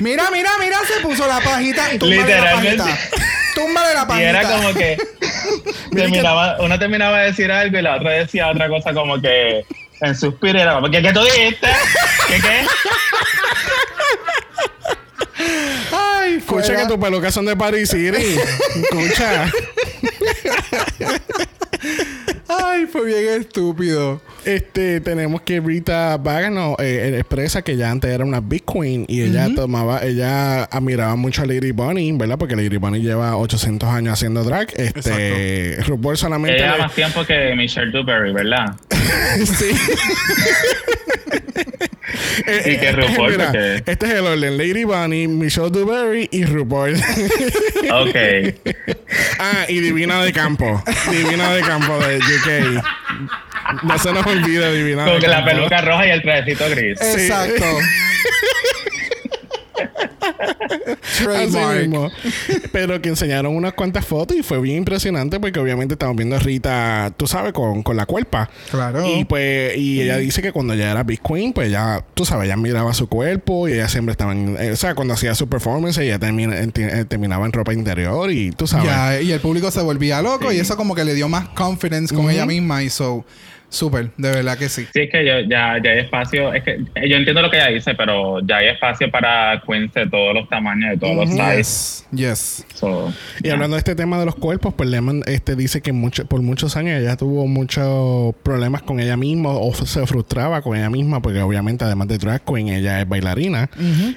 [0.00, 1.88] Mira, mira, mira, se puso la pajita.
[1.98, 2.82] Túmbale la Literalmente.
[2.82, 3.08] pajita.
[3.54, 4.30] Túmbale la Y pajita.
[4.30, 4.96] era como que
[5.94, 9.64] terminaba, uno terminaba de decir algo y la otra decía otra cosa como que
[10.00, 11.68] en suspiro y era como, ¿qué, qué tú dijiste?
[12.28, 12.66] ¿Qué qué?
[15.92, 16.82] Ay, Escucha fuera.
[16.82, 18.36] que tus pelucas son de Paris City.
[18.82, 19.50] Escucha.
[22.48, 24.20] Ay, fue bien estúpido.
[24.44, 29.22] Este, tenemos que Rita Bagano eh, expresa que ella antes era una Big Queen y
[29.22, 32.36] ella tomaba, ella admiraba mucho a Lady Bunny, ¿verdad?
[32.38, 34.68] Porque Lady Bunny lleva 800 años haciendo drag.
[34.76, 36.56] Este, RuPaul solamente.
[36.58, 38.76] Ella lleva le- más tiempo que Michelle Duberry, ¿verdad?
[39.44, 39.70] sí.
[42.46, 46.44] Eh, Y que RuPaul, mira, porque- Este es el orden: Lady Bunny, Michelle Duberry y
[46.44, 46.94] RuPaul.
[47.92, 48.16] Ok.
[49.38, 50.82] ah, y Divina de Campo.
[51.10, 52.84] Divina de Campo de UK.
[53.84, 55.50] No se nos olvide Divina Con de que la Campo.
[55.50, 56.98] peluca roja y el trajecito gris.
[57.00, 57.20] Sí.
[57.22, 57.64] Exacto.
[61.18, 62.12] Trademark.
[62.72, 66.38] Pero que enseñaron unas cuantas fotos y fue bien impresionante porque obviamente estamos viendo a
[66.38, 68.48] Rita, tú sabes, con, con la cuerpa.
[68.70, 69.04] Claro.
[69.06, 72.46] Y pues, y ella dice que cuando ella era Big Queen, pues ya, tú sabes,
[72.46, 75.48] ella miraba su cuerpo y ella siempre estaba en, eh, o sea, cuando hacía su
[75.48, 78.86] performance, ella termina- en- eh, terminaba en ropa interior y tú sabes.
[78.86, 80.56] Ya, y el público se volvía loco Sí.
[80.56, 83.24] y eso como que le dio más confidence con ella misma y so
[83.74, 84.86] súper, de verdad que sí.
[84.92, 86.52] Sí, es que yo, ya, ya hay espacio.
[86.52, 89.92] Es que eh, yo entiendo lo que ella dice, pero ya hay espacio para queens
[89.94, 92.06] de todos los tamaños, de todos los sizes.
[92.10, 92.24] Yes.
[92.24, 92.64] Yes.
[92.74, 93.12] So,
[93.42, 96.40] Y hablando de este tema de los cuerpos, pues Lemon este, dice que mucho, por
[96.42, 101.20] muchos años ella tuvo muchos problemas con ella misma o se frustraba con ella misma
[101.20, 103.68] porque obviamente además de drag queen ella es bailarina.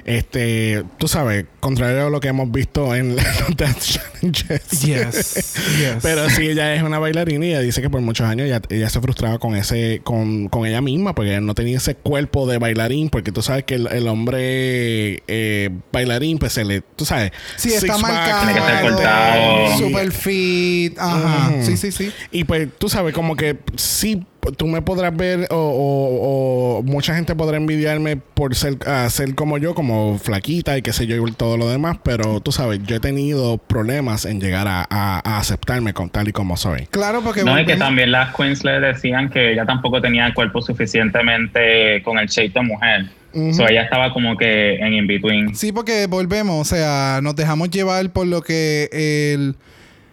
[0.06, 4.82] Este, tú sabes, contrario a lo que hemos visto en los Dance Challenges.
[4.82, 5.58] Yes.
[5.78, 6.00] Yes.
[6.02, 8.90] Pero sí, ella es una bailarina y ella dice que por muchos años ella, ella
[8.90, 12.58] se frustraba con ese, con, con ella misma, porque ella no tenía ese cuerpo de
[12.58, 17.32] bailarín, porque tú sabes que el, el hombre eh, bailarín, pues se le, tú sabes,
[17.56, 19.78] Sí, está marcado.
[19.78, 20.98] Super fit.
[21.00, 21.54] Ajá.
[21.62, 22.12] Sí, sí, sí.
[22.32, 24.26] Y pues tú sabes, como que sí,
[24.58, 28.78] tú me podrás ver o, o- o mucha gente podrá envidiarme por ser,
[29.10, 32.52] ser como yo, como flaquita y qué sé yo y todo lo demás, pero tú
[32.52, 36.56] sabes, yo he tenido problemas en llegar a, a- a aceptarme con tal y como
[36.58, 36.86] soy.
[36.92, 40.34] Claro, porque no, y que también las queens le decían que ella tampoco tenía el
[40.34, 43.06] cuerpo suficientemente con el shape de mujer.
[43.54, 45.54] So ella estaba como que en in-between.
[45.54, 49.56] Sí, porque volvemos, o sea, nos dejamos llevar por lo que el,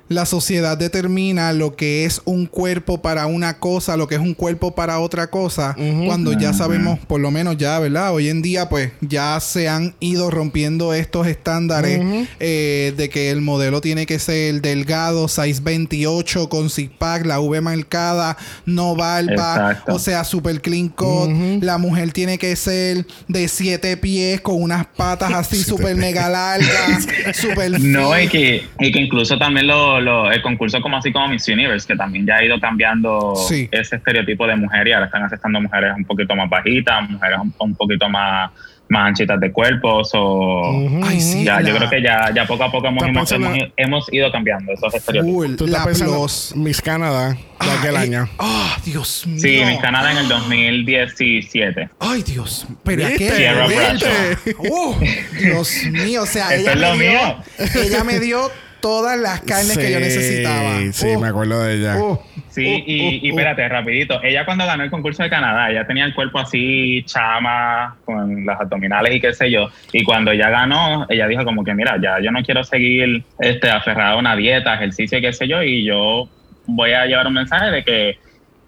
[0.09, 4.35] la sociedad determina lo que es un cuerpo para una cosa, lo que es un
[4.35, 5.75] cuerpo para otra cosa,
[6.07, 8.13] cuando ya sabemos, por lo menos ya, ¿verdad?
[8.13, 13.41] Hoy en día, pues ya se han ido rompiendo estos estándares eh, de que el
[13.41, 18.37] modelo tiene que ser delgado, size 28, con six pack, la V marcada,
[18.67, 19.95] no barba, Exacto.
[19.95, 21.31] o sea, super clean cut.
[21.63, 27.07] La mujer tiene que ser de siete pies con unas patas así super mega largas,
[27.35, 31.29] super No, y que, y que incluso también lo, lo- el concurso como así como
[31.29, 33.69] Miss Universe, que también ya ha ido cambiando Sí.
[33.73, 37.55] ese estereotipo de mujer y ahora están aceptando mujeres un poquito más bajitas, mujeres un,
[37.59, 38.51] un poquito más,
[38.87, 40.63] más anchitas de cuerpos o
[41.05, 43.31] Ay, sí, ya, yo la- creo que ya, ya poco a poco hemos, ¿Estás hemos,
[43.31, 45.57] pensando- hemos- hemos ido cambiando esos estereotipos.
[45.57, 46.53] Tú la plus.
[46.55, 48.29] Miss Canadá de aquel Ah, eh, año.
[48.39, 49.41] Ah, Dios mío.
[49.41, 51.89] Sí, Miss Canadá en el 2017.
[51.99, 52.67] Ay, Dios.
[52.85, 53.19] Pero ¿Viste?
[53.27, 54.55] qué Sierra ¿Viste?
[54.59, 54.95] Uh,
[55.41, 57.37] Dios mío, o sea, Eso ella es me lo dio, mío.
[57.83, 58.51] ella me dio
[58.85, 60.79] todas las carnes que yo necesitaba.
[60.93, 61.97] Sí, Uh, me acuerdo de ella.
[61.97, 62.19] uh,
[62.51, 64.23] Sí, uh, y, uh, y espérate, rapidito.
[64.23, 68.61] Ella cuando ganó el concurso de Canadá, ella tenía el cuerpo así chama, con las
[68.61, 69.71] abdominales y qué sé yo.
[69.91, 73.71] Y cuando ella ganó, ella dijo como que, mira, ya yo no quiero seguir este,
[73.71, 76.29] aferrada a una dieta, ejercicio y qué sé yo, y yo
[76.67, 78.19] voy a llevar un mensaje de que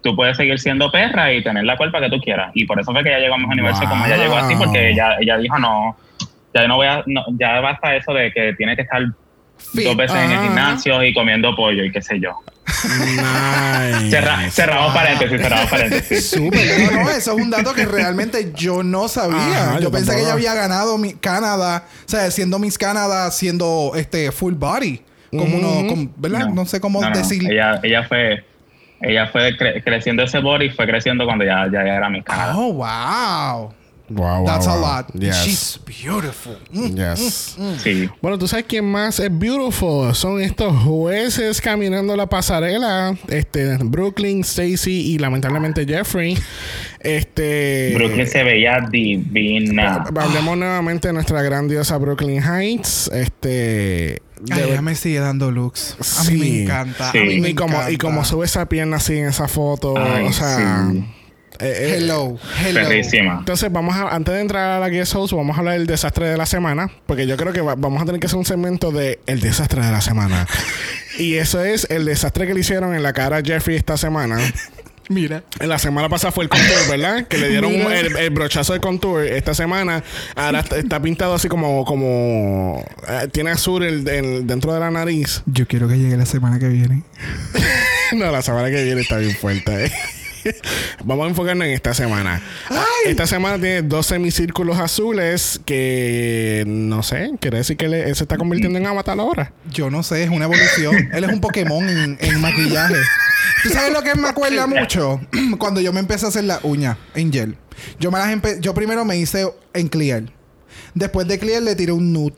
[0.01, 2.49] tú puedes seguir siendo perra y tener la cuerpa que tú quieras.
[2.55, 4.89] Y por eso fue que ella llegó a Miss Universo como ella llegó así, porque
[4.89, 5.95] ella, ella dijo, no,
[6.55, 9.03] ya no voy a, no, ya basta eso de que tiene que estar
[9.57, 9.83] Fit.
[9.85, 10.43] dos veces en el Ajá.
[10.45, 12.31] gimnasio y comiendo pollo y qué sé yo.
[12.83, 14.09] Nice.
[14.11, 16.29] Cerra- cerramos paréntesis, cerramos paréntesis.
[16.31, 16.91] Súper.
[16.91, 19.37] No, no, eso es un dato que realmente yo no sabía.
[19.63, 23.31] Ajá, yo, yo pensé que ella había ganado mi Canadá, o sea, siendo Miss Canadá,
[23.31, 25.01] siendo este full body.
[25.31, 26.47] Como uno, como- ¿verdad?
[26.47, 27.17] No, sé cómo no, no.
[27.17, 27.49] decir.
[27.51, 28.45] Ella, ella fue,
[29.01, 32.53] ella fue cre- creciendo ese body, fue creciendo cuando ya, ya era mi Canadá.
[32.57, 33.73] Oh, wow.
[34.09, 34.81] Wow, wow, That's a wow.
[34.81, 35.05] lot.
[35.13, 35.43] Yes.
[35.45, 36.55] She's beautiful.
[36.71, 36.95] Mm.
[36.95, 37.57] Yes.
[37.83, 38.09] Sí.
[38.21, 40.15] Bueno, tú sabes quién más es beautiful.
[40.15, 43.17] Son estos jueces caminando la pasarela.
[43.27, 46.37] Este, Brooklyn, Stacy y lamentablemente Jeffrey.
[46.99, 47.93] Este.
[47.95, 50.05] Brooklyn se veía divina.
[50.15, 53.09] Hablemos nuevamente de nuestra gran diosa Brooklyn Heights.
[53.13, 54.21] Este.
[54.51, 55.97] Ay, ella me sigue dando looks.
[56.19, 56.61] A mí me Sí.
[56.63, 57.11] encanta.
[57.11, 57.17] Sí.
[57.17, 57.97] A mí me y como, y encanta.
[58.05, 59.95] como sube esa pierna así en esa foto.
[59.97, 60.89] Ay, o sea.
[60.91, 61.03] sí.
[61.59, 62.81] Eh, eh, Hello, hello.
[62.87, 63.37] Perrísima.
[63.39, 66.27] Entonces, vamos a, antes de entrar a la guest host, vamos a hablar del desastre
[66.29, 66.89] de la semana.
[67.05, 69.83] Porque yo creo que va- vamos a tener que hacer un segmento de el desastre
[69.85, 70.47] de la semana.
[71.17, 74.37] y eso es el desastre que le hicieron en la cara a Jeffrey esta semana.
[75.09, 75.41] Mira.
[75.61, 77.27] La semana pasada fue el contour, ¿verdad?
[77.27, 79.23] Que le dieron un- el, el brochazo de contour.
[79.23, 80.03] Esta semana
[80.35, 81.85] ahora está, está pintado así como...
[81.85, 85.43] como eh, tiene azul el- el- dentro de la nariz.
[85.45, 87.03] Yo quiero que llegue la semana que viene.
[88.11, 89.85] no, la semana que viene está bien fuerte.
[89.85, 89.91] ¿eh?
[91.03, 92.41] Vamos a enfocarnos en esta semana.
[93.05, 98.23] Esta semana tiene dos semicírculos azules que no sé, quiere decir que le- él se
[98.23, 99.53] está convirtiendo en Avatar ahora.
[99.71, 101.09] Yo no sé, es una evolución.
[101.13, 102.95] Él es un Pokémon en, en maquillaje.
[103.63, 105.21] ¿Tú sabes lo que me acuerda mucho?
[105.57, 107.57] Cuando yo me empecé a hacer las uñas en gel.
[107.99, 110.23] Yo, me las yo primero me hice en clear.
[110.93, 112.33] Después de clear le tiré un nude.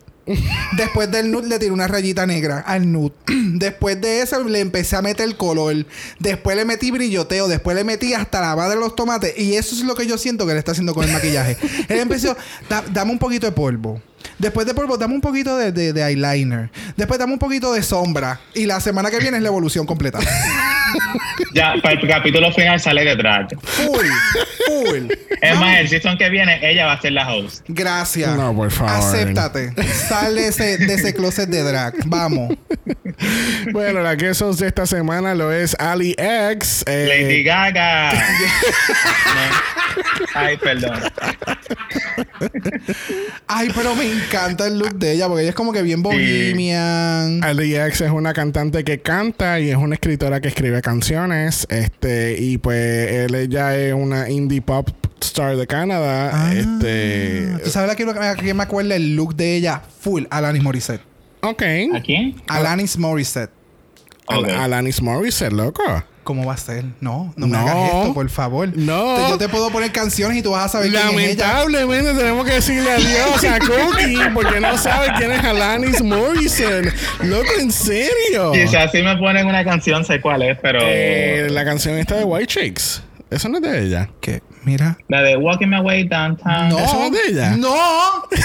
[0.78, 3.14] Después del nude le tiré una rayita negra al nude.
[3.28, 5.86] Después de eso le empecé a meter color.
[6.20, 7.48] Después le metí brilloteo.
[7.48, 9.38] Después le metí hasta la base de los tomates.
[9.38, 11.58] Y eso es lo que yo siento que le está haciendo con el maquillaje.
[11.88, 12.36] Él empezó,
[12.70, 14.02] "Da- dame un poquito de polvo.
[14.38, 16.70] Después de polvo, dame un poquito de, de- de eyeliner.
[16.96, 18.40] Después dame un poquito de sombra.
[18.54, 20.20] Y la semana que viene es la evolución completa.
[21.54, 23.48] Ya, para el capítulo final sale de drag.
[23.62, 24.08] Full,
[24.68, 25.12] full.
[25.42, 27.64] Es más, el season que viene, ella va a ser la host.
[27.68, 28.36] Gracias.
[28.36, 28.94] No, por favor.
[28.94, 29.72] Acéptate.
[29.94, 31.94] Sal de ese, de ese closet de drag.
[32.06, 32.56] Vamos.
[33.74, 36.84] Bueno, la que de esta semana lo es Ali X.
[36.88, 38.14] eh, Lady Gaga.
[38.14, 38.20] No.
[40.36, 41.00] Ay, perdón.
[43.48, 47.44] Ay, pero me encanta el look de ella porque ella es como que bien bohemian.
[47.44, 51.68] Ali X es una cantante que canta y es una escritora que escribe canciones.
[51.70, 54.90] Este, y pues él ella es una indie pop
[55.22, 56.32] star de Canadá.
[56.34, 56.54] Ah.
[56.54, 57.48] Este.
[57.64, 59.82] ¿Tú sabes a quién a quién me acuerda el look de ella?
[60.02, 60.24] Full.
[60.30, 61.02] Alanis Morissette.
[61.42, 61.64] Ok.
[61.94, 62.36] ¿A quién?
[62.48, 63.52] Alanis Morissette.
[64.28, 65.84] Al- Alanis Morissette, loco.
[66.30, 66.86] ¿Cómo va a ser?
[67.02, 67.68] No, no me No.
[67.68, 68.70] hagas esto, por favor.
[68.78, 69.16] No.
[69.16, 71.54] Te- Yo te puedo poner canciones y tú vas a saber quién es ella.
[71.56, 76.86] Lamentablemente tenemos que decirle adiós a Cookie porque no sabe quién es Alanis Morrison.
[77.24, 78.52] Loco, en serio.
[78.52, 80.78] Quizás si me ponen una canción, sé cuál es, pero.
[80.84, 83.02] Eh, la canción esta de White Chicks.
[83.32, 84.10] Eso no es de ella.
[84.22, 84.44] ¿Qué?
[84.66, 85.00] Mira.
[85.08, 86.70] La de Walking My Way Downtown.
[86.70, 86.78] No.
[86.78, 87.50] ¿Eso no es de ella?
[87.58, 87.74] No.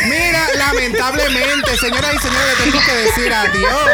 [0.08, 3.90] Mira, lamentablemente, señoras y señores, tengo que decir adiós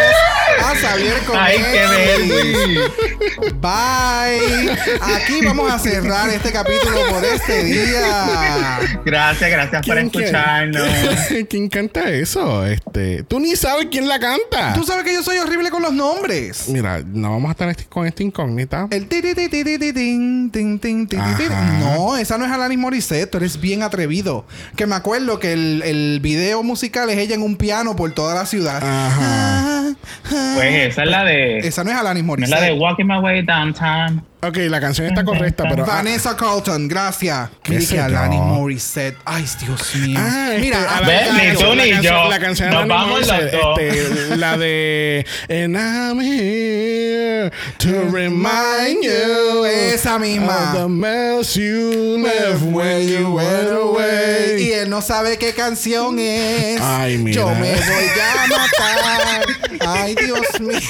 [0.59, 2.29] a Xavier Ay, qué Cometti.
[2.29, 3.53] verde.
[3.61, 4.71] Bye.
[5.01, 8.79] Aquí vamos a cerrar este capítulo por este día.
[9.05, 10.89] Gracias, gracias por escucharnos.
[11.49, 12.65] ¿Quién canta eso?
[12.67, 14.73] Este, tú ni sabes quién la canta.
[14.75, 16.69] Tú sabes que yo soy horrible con los nombres.
[16.69, 18.87] Mira, no vamos a estar este- con esta incógnita.
[18.91, 21.45] El ti ti ti ti ti ti tin, tin, tin, ti, ti, ti.
[21.45, 21.79] Ajá.
[21.81, 23.31] No, esa no es Alanis Morissette.
[23.31, 24.47] Tú eres bien atrevido.
[24.77, 28.35] Que me acuerdo que el, el video musical es ella en un piano por toda
[28.35, 28.83] la ciudad.
[28.83, 29.80] Ajá.
[30.29, 31.59] Pues esa es la de.
[31.59, 32.61] Esa no es Alanis no es Morissette.
[32.61, 34.25] la de Walking My Way Downtown.
[34.43, 35.83] Ok, la canción está correcta, pero.
[35.85, 37.51] ah, Vanessa Carlton, gracias.
[37.63, 38.41] ¿Qué Mire sé que Alanis?
[38.41, 39.17] Morissette.
[39.27, 40.19] Ay, Dios mío.
[40.19, 42.29] Ah, este, Mira, canción- tú ni yo.
[42.31, 43.79] La canción Nos vamos los dos.
[43.79, 50.73] este, la de And I'm here to remind you Esa misma.
[50.73, 54.73] of the mess you left when you went Y away.
[54.73, 56.81] él no sabe qué canción es.
[56.81, 57.37] Ay, mira.
[57.43, 59.45] Yo me voy a matar.
[59.87, 60.81] Ay, Dios mío.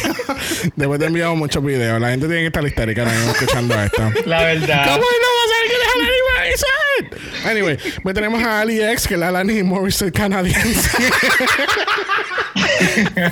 [0.76, 2.00] Después te he enviado muchos videos.
[2.00, 4.12] La gente tiene que estar histérica mismo escuchando esto.
[4.26, 4.84] La verdad.
[4.84, 5.88] ¿Cómo no va a saber quién es
[7.46, 10.90] Anyway, pues tenemos a Ali X, que es la Alanis Morissette canadiense.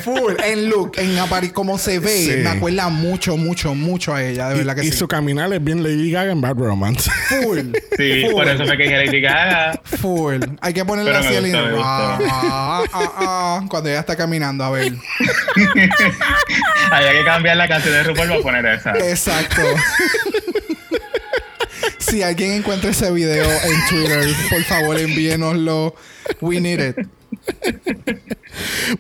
[0.05, 0.35] Full.
[0.45, 2.31] En look, en apari como se ve, Sí.
[2.43, 4.49] me acuerda mucho, mucho, mucho a ella.
[4.49, 4.99] De verdad que y, y sí.
[4.99, 7.11] su caminar es bien Lady Gaga en Bad Romance.
[7.43, 7.59] Full.
[7.99, 8.33] Sí, full.
[8.35, 9.81] por eso me quejé Lady Gaga.
[10.01, 10.41] Full.
[10.61, 11.83] Hay que ponerle así gustó.
[11.83, 14.93] ah, ah, ah, ah, cuando ella está caminando, a ver.
[16.93, 18.93] Había que cambiar la canción de RuPaul para poner esa.
[18.99, 19.63] Exacto.
[22.11, 25.95] Si alguien encuentra ese video en Twitter, por favor envíenoslo.
[26.41, 26.97] We need it.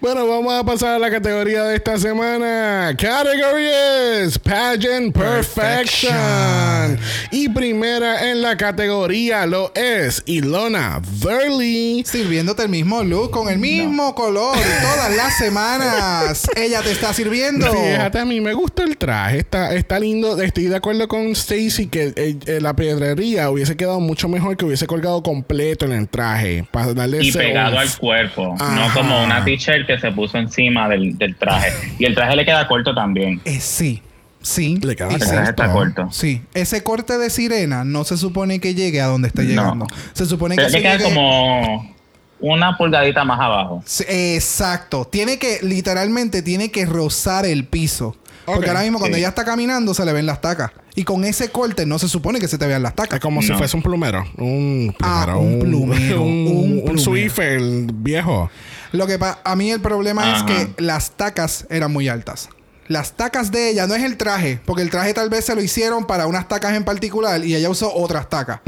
[0.00, 2.94] Bueno, vamos a pasar a la categoría de esta semana.
[2.96, 6.12] Category es Pageant Perfection.
[6.12, 6.98] Perfection.
[7.30, 12.04] Y primera en la categoría lo es Ilona Verley.
[12.06, 16.48] Sirviéndote el mismo look con el mismo color todas las semanas.
[16.56, 17.70] Ella te está sirviendo.
[17.70, 19.38] Fíjate, a mí me gusta el traje.
[19.38, 20.40] Está, está lindo.
[20.40, 24.64] Estoy de acuerdo con Stacy que eh, eh, la pedrería hubiese quedado mucho mejor que
[24.64, 26.66] hubiese colgado completo en el traje.
[26.70, 28.54] Para darle Y pegado al cuerpo.
[28.58, 28.74] Ajá.
[28.74, 31.72] No como una t-shirt que se puso encima del, del traje.
[31.98, 33.40] Y el traje le queda corto también.
[33.44, 34.02] Eh, sí.
[34.42, 34.78] Sí.
[34.82, 35.28] Le queda El sí.
[35.28, 36.08] traje está corto.
[36.12, 39.48] Sí, ese corte de sirena no se supone que llegue a donde está No.
[39.48, 39.86] llegando.
[40.12, 41.94] Se supone que se queda llegue- como
[42.40, 43.82] una pulgadita más abajo.
[43.84, 45.04] Sí, Exacto.
[45.06, 48.16] Tiene que, literalmente, tiene que rozar el piso.
[48.46, 49.20] Porque ahora mismo cuando Sí.
[49.20, 50.70] ella está caminando se le ven las tacas.
[50.94, 53.20] Y con ese corte no se supone que se te vean las Es tacas.
[53.20, 54.24] como si fuese un plumero.
[54.38, 55.40] Un Ah, plumero.
[55.40, 56.98] un plumero, Un, un un.
[56.98, 57.60] Swiffer
[57.92, 58.50] viejo.
[58.92, 62.48] Lo que pa- a mí el problema es que las tacas eran muy altas.
[62.88, 65.60] Las tacas de ella no es el traje, porque el traje tal vez se lo
[65.60, 68.60] hicieron para unas tacas en particular y ella usó otras tacas.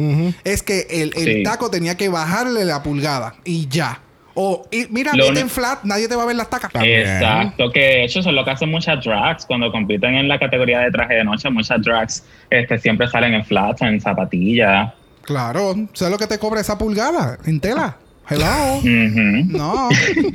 [0.44, 1.42] Es que el, el Sí.
[1.42, 4.00] taco tenía que bajarle la pulgada y ya.
[4.34, 6.70] O y mira, uni- en flat, nadie te va a ver las tacas.
[6.70, 7.00] También.
[7.00, 10.38] Exacto, que de hecho eso es lo que hacen muchas drags cuando compiten en la
[10.38, 11.48] categoría de traje de noche.
[11.50, 14.92] Muchas drags este, siempre salen en flats, en zapatillas.
[15.22, 17.38] Claro, ¿sabes lo que te cobra esa pulgada?
[17.46, 17.96] En tela.
[18.30, 18.80] Hello.
[19.48, 19.88] No.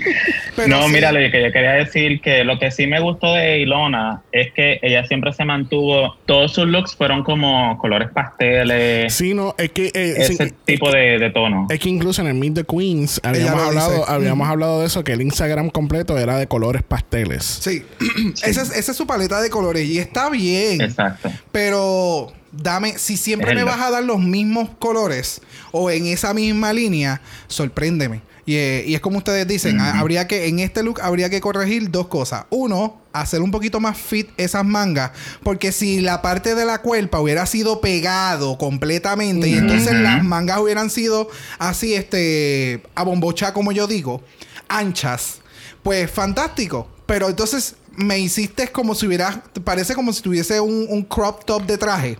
[0.55, 0.93] Pero no, sí.
[0.93, 4.51] mira, lo que yo quería decir que lo que sí me gustó de Ilona es
[4.53, 9.71] que ella siempre se mantuvo, todos sus looks fueron como colores pasteles, Sí, no, es
[9.71, 9.91] que.
[9.93, 11.67] eh, sí, ese tipo de, de tono.
[11.69, 14.03] Es que incluso en el Meet the Queens habíamos hablado, dice.
[14.11, 17.43] habíamos hablado de eso, que el Instagram completo era de colores pasteles.
[17.45, 17.83] Sí.
[18.43, 20.81] esa, es, esa es su paleta de colores y está bien.
[20.81, 21.31] Exacto.
[21.51, 25.41] Pero dame, si siempre me vas a dar los mismos colores
[25.72, 28.22] o en esa misma línea, sorpréndeme.
[28.47, 31.41] Y, eh, y es como ustedes dicen, ha- habría que, en este look habría que
[31.41, 32.45] corregir dos cosas.
[32.51, 35.12] Uno, hacer un poquito más fit esas mangas.
[35.41, 40.60] Porque si la parte de la cuerpa hubiera sido pegado completamente y entonces las mangas
[40.60, 41.28] hubieran sido
[41.58, 44.22] así, este, a bombocha, como yo digo,
[44.70, 45.39] anchas,
[45.84, 46.88] pues fantástico.
[47.08, 51.66] Pero entonces me hiciste como si hubiera, parece como si tuviese un, un crop top
[51.66, 52.20] de traje.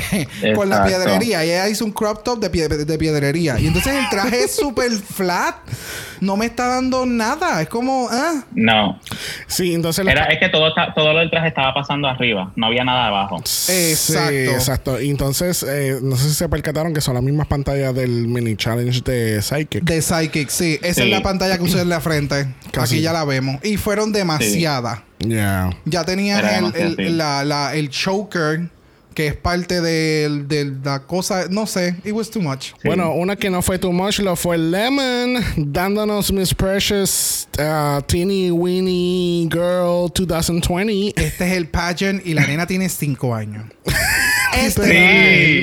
[0.54, 1.04] con la Exacto.
[1.04, 1.44] piedrería.
[1.44, 3.58] Y ella hizo un crop top de, pie- de piedrería.
[3.58, 5.56] Y entonces el traje es súper flat.
[6.20, 7.60] No me está dando nada.
[7.62, 8.44] Es como, ah.
[8.54, 9.00] No,
[9.48, 10.06] Sí, entonces.
[10.06, 13.08] era, es que todo, está- todo lo del traje estaba pasando arriba, no había nada
[13.08, 13.40] abajo.
[13.44, 14.30] Sí, Exacto.
[14.32, 15.00] exacto.
[15.00, 18.54] Y entonces, eh, no sé si se percataron que son las mismas pantallas del mini
[18.56, 19.82] challenge de Psychic.
[19.82, 20.78] De Psychic, sí.
[20.82, 21.08] Esa Sí.
[21.08, 22.46] es la pantalla que usé en la frente.
[22.70, 22.94] Casi.
[22.96, 23.58] Aquí ya la vemos.
[23.64, 25.00] Y fueron demasiadas.
[25.18, 25.70] Yeah.
[25.84, 27.08] Ya tenías Era el, el- sí.
[27.10, 28.68] la, la- el choker,
[29.12, 31.46] que es parte del- de, la cosa.
[31.50, 31.96] No sé.
[32.04, 32.72] It was too much.
[32.72, 32.74] Sí.
[32.84, 38.50] Bueno, una que no fue too much lo fue Lemon, dándonos Miss Precious uh, Teeny
[38.50, 41.12] Weeny Girl 2020.
[41.16, 43.64] Este es el pageant y la nena tiene 5 años.
[44.52, 44.82] Este,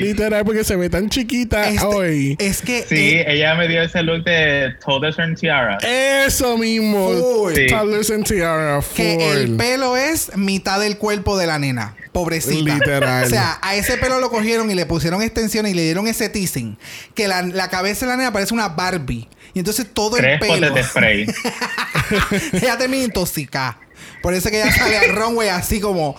[0.00, 2.36] Literal, porque se ve tan chiquita este- hoy.
[2.38, 5.78] es que Sí, eh, ella me dio ese look de Toddlers and Tiara.
[6.26, 7.10] Eso mismo.
[7.12, 7.54] Full.
[7.54, 7.66] Sí.
[7.68, 8.80] Toddlers and Tiara.
[8.96, 9.56] que el full.
[9.56, 11.94] pelo es mitad del cuerpo de la nena.
[12.12, 12.74] Pobrecita.
[12.74, 13.24] Literal.
[13.24, 16.28] O sea, a ese pelo lo cogieron y le pusieron extensiones y le dieron ese
[16.28, 16.76] teasing.
[17.14, 19.28] Que la, la cabeza de la nena parece una Barbie.
[19.54, 20.70] Y entonces todo el Tres pelo.
[20.74, 21.26] de spray.
[22.52, 23.78] ella termina intoxicada.
[24.22, 26.14] Por eso que ella sale al runway así como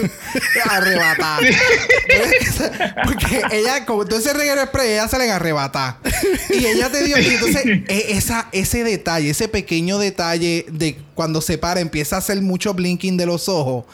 [0.70, 1.38] arrebatada.
[3.04, 5.98] Porque ella, como todo ese reguero spray, ella sale arrebatada.
[6.50, 11.40] Y ella te dio, y entonces e- esa, ese detalle, ese pequeño detalle de cuando
[11.40, 13.84] se para, empieza a hacer mucho blinking de los ojos.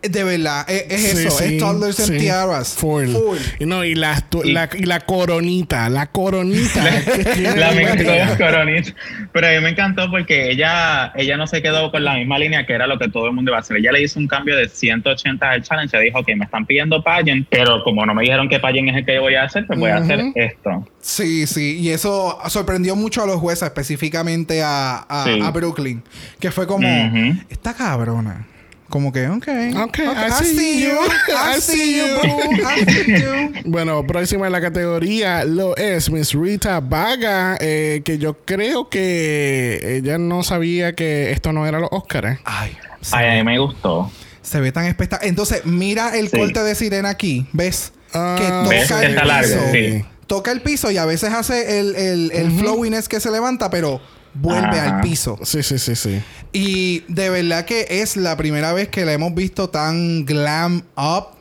[0.00, 2.18] De verdad, es, es Sí, eso, sí, es toddlers and sí.
[2.18, 2.74] tiaras.
[2.76, 3.08] Full.
[3.58, 6.84] Y no, y la, tu- Y- la, y la coronita, la coronita.
[6.84, 8.28] la me encantó ella.
[8.28, 8.94] con coronita.
[9.32, 12.64] Pero a mí me encantó porque ella, ella no se quedó con la misma línea
[12.64, 13.76] que era lo que todo el mundo iba a hacer.
[13.78, 15.96] Ella le hizo un cambio de 180 al challenge.
[15.96, 18.96] Ella dijo, ok, me están pidiendo pageant, pero como no me dijeron que pageant es
[18.98, 20.86] el que yo voy a hacer, pues voy a hacer esto.
[21.00, 25.40] Sí, sí, y eso sorprendió mucho a los jueces, específicamente a, a, Sí.
[25.42, 26.02] a Brooklyn,
[26.38, 27.34] que fue como, Ujú.
[27.50, 28.46] esta cabrona.
[28.88, 29.46] Como que, ok.
[29.84, 30.96] Ok, I see you.
[31.56, 32.54] I see you, boo.
[32.54, 33.52] I see you.
[33.70, 39.96] Bueno, próxima en la categoría lo es Miss Rita Vaga, eh, que yo creo que
[39.98, 42.38] ella no sabía que esto no era los Oscars.
[42.44, 44.10] Ay, se, Ay, a mí me gustó.
[44.40, 45.28] se ve tan espectacular.
[45.28, 46.38] Entonces, mira el Sí.
[46.38, 47.46] corte de sirena aquí.
[47.52, 47.92] ¿Ves?
[48.14, 48.88] Ah, que ¿Ves?
[48.88, 49.72] toca el Está largo, piso.
[49.72, 50.04] sí.
[50.26, 54.00] Toca el piso y a veces hace el, el, el flowiness que se levanta, pero
[54.34, 54.96] vuelve Ajá.
[54.96, 55.38] al piso.
[55.42, 56.22] Sí, sí, sí, sí.
[56.52, 61.36] Y de verdad que es la primera vez que la hemos visto tan glam up.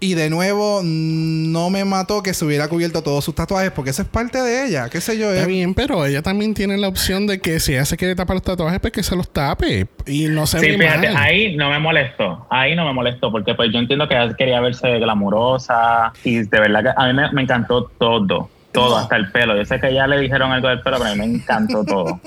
[0.00, 4.02] Y de nuevo, no me mató que se hubiera cubierto todos sus tatuajes porque eso
[4.02, 4.90] es parte de ella.
[4.90, 5.32] ¿Qué sé yo?
[5.32, 8.36] Está bien, pero ella también tiene la opción de que si ella se quiere tapar
[8.36, 9.86] los tatuajes, pues que se los tape.
[10.06, 11.16] Y no se Sí, ve fíjate, mal.
[11.16, 12.46] ahí no me molestó.
[12.50, 16.60] Ahí no me molestó porque pues yo entiendo que ella quería verse glamurosa y de
[16.60, 18.50] verdad que a mí me, me encantó todo.
[18.74, 18.96] Todo, No.
[18.98, 19.56] hasta el pelo.
[19.56, 22.20] Yo sé que ya le dijeron algo del pelo, pero a mí me encantó todo.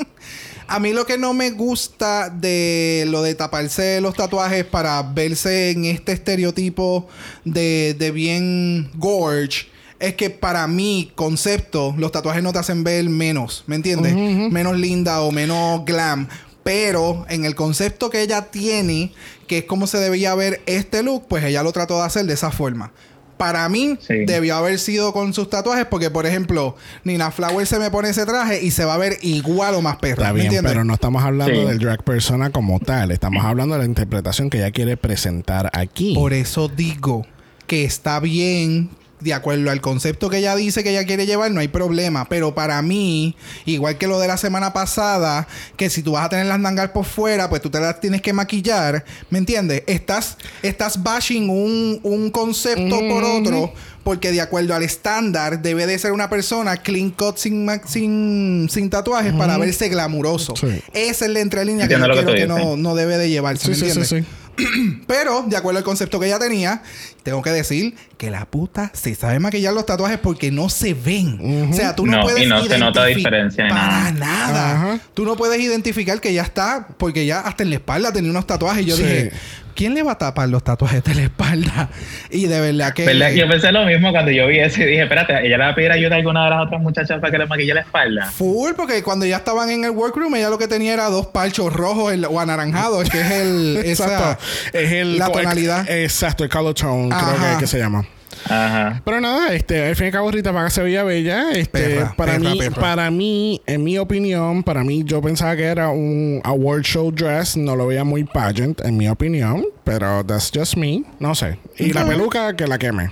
[0.69, 5.71] A mí lo que no me gusta de lo de taparse los tatuajes para verse
[5.71, 7.07] en este estereotipo
[7.45, 9.67] de, de bien gorge
[9.99, 14.13] es que para mi concepto los tatuajes no te hacen ver menos, ¿me entiendes?
[14.15, 16.27] Menos linda o menos glam.
[16.63, 19.13] Pero en el concepto que ella tiene,
[19.47, 22.33] que es como se debía ver este look, pues ella lo trató de hacer de
[22.33, 22.91] esa forma.
[23.37, 24.25] Para mí, Sí.
[24.25, 28.25] debió haber sido con sus tatuajes, porque, por ejemplo, Nina Flower se me pone ese
[28.25, 30.23] traje y se va a ver igual o más perra.
[30.23, 30.71] Está ¿Me bien, entiendes?
[30.71, 31.67] pero no estamos hablando Sí.
[31.67, 33.11] del drag persona como tal.
[33.11, 36.15] Estamos hablando de la interpretación que ella quiere presentar aquí.
[36.15, 37.25] Por eso digo
[37.67, 38.89] que está bien.
[39.19, 42.29] De acuerdo al concepto que ella dice que ella quiere llevar, no hay problema.
[42.29, 46.29] Pero para mí, igual que lo de la semana pasada, que si tú vas a
[46.29, 49.05] tener las nangas por fuera, pues tú te las tienes que maquillar.
[49.31, 49.83] ¿Me entiendes?
[49.87, 55.97] Estás, estás bashing un, un concepto por otro, porque de acuerdo al estándar, debe de
[55.97, 60.55] ser una persona clean cut sin, sin, sin tatuajes para verse glamuroso.
[60.55, 60.81] Sí.
[60.93, 63.29] Esa es la entrelínea que yo lo que quiero que, tú no, no debe de
[63.29, 63.65] llevarse.
[63.65, 64.09] sí, ¿me sí, sí, entiendes?
[64.09, 64.46] sí.
[65.07, 66.81] Pero, de acuerdo al concepto que ella tenía,
[67.23, 71.69] tengo que decir que la puta se sabe maquillar los tatuajes porque no se ven.
[71.71, 74.11] O sea, tú no, No, puedes y no se nota diferencia ni nada.
[74.11, 74.99] nada.
[75.13, 78.47] Tú no puedes identificar que ya está, porque ya hasta en la espalda tenía unos
[78.47, 78.83] tatuajes.
[78.83, 79.03] Y yo Sí.
[79.03, 79.31] dije,
[79.77, 81.89] ¿quién le va a tapar los tatuajes de la espalda?
[82.31, 83.05] Y de verdad que.
[83.35, 85.75] Yo pensé lo mismo cuando yo vi eso y dije, espérate, ella le va a
[85.75, 88.25] pedir ayuda a alguna de las otras muchachas para que le maquille la espalda.
[88.31, 91.71] Full, porque cuando ya estaban en el workroom, ella lo que tenía era dos parchos
[91.71, 93.77] rojos el- o anaranjados, que es el.
[93.85, 94.43] esa, Exacto.
[94.73, 95.89] Es el, la tonalidad.
[95.89, 98.03] exacto, el color tone, creo que, que se llama.
[98.45, 99.01] Ajá.
[99.03, 101.51] Pero nada, este, al fin y al cabo, Rita Vaga se veía bella.
[101.51, 102.81] Este, Perra, para perra, mí, perra.
[102.81, 107.57] para mí, en mi opinión, para mí, yo pensaba que era un award show dress.
[107.57, 109.65] No lo veía muy pageant, en mi opinión.
[109.83, 111.03] Pero that's just me.
[111.19, 111.57] No sé.
[111.77, 113.11] Y la peluca, que la queme.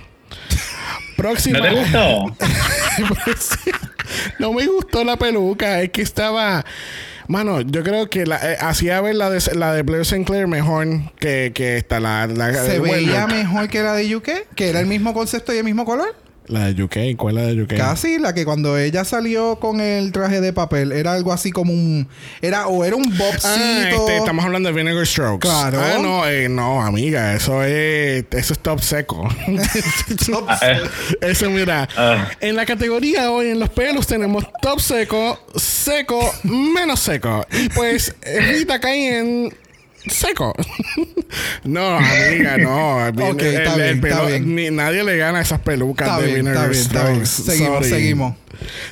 [1.16, 1.58] Próxima.
[1.58, 2.36] ¿No te gustó?
[3.24, 3.50] Pues
[4.38, 5.82] no me gustó la peluca.
[5.82, 6.64] Es que estaba.
[7.28, 10.86] Mano, yo creo que la, eh, hacía ver la de, la de Blair Sinclair mejor
[11.18, 12.00] que, que esta.
[12.00, 13.30] La, la, se veía Warlock.
[13.30, 16.14] mejor que la de UK, que era el mismo concepto y el mismo color.
[16.48, 17.16] La de UK.
[17.16, 17.76] ¿Cuál es la de UK?
[17.76, 21.72] Casi, la que cuando ella salió con el traje de papel era algo así como
[21.72, 22.08] un.
[22.40, 23.48] Era, o era un bobcito.
[23.48, 25.46] Ah, este, estamos hablando de Vinegar Strokes.
[25.48, 25.80] Claro.
[25.80, 29.28] Ah, no, eh, no, amiga, eso es, eso es top seco.
[30.26, 30.80] Top- Ah, eh,
[31.22, 32.28] eso, mira, Ah.
[32.40, 37.44] en la categoría hoy en los pelos tenemos top seco, seco, menos seco.
[37.52, 39.54] Y pues, Rita cae en
[40.10, 40.54] seco.
[41.64, 43.06] no, amiga, no.
[43.30, 44.54] Ok, está bien, está bien.
[44.54, 47.26] ni- nadie le gana esas pelucas Está de bien, está bien, está.
[47.26, 47.88] Seguimos, Sorry.
[47.90, 48.34] seguimos.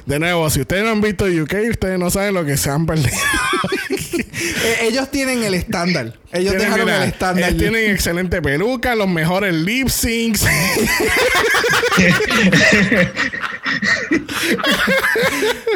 [0.06, 2.86] De nuevo, si ustedes no han visto UK, ustedes no saben lo que se han
[2.86, 3.08] perdido.
[4.37, 6.14] Eh, ellos tienen el estándar.
[6.32, 7.45] Ellos Tienen, dejaron mira, el estándar.
[7.51, 10.45] ellos tienen excelente peluca, los mejores lip syncs.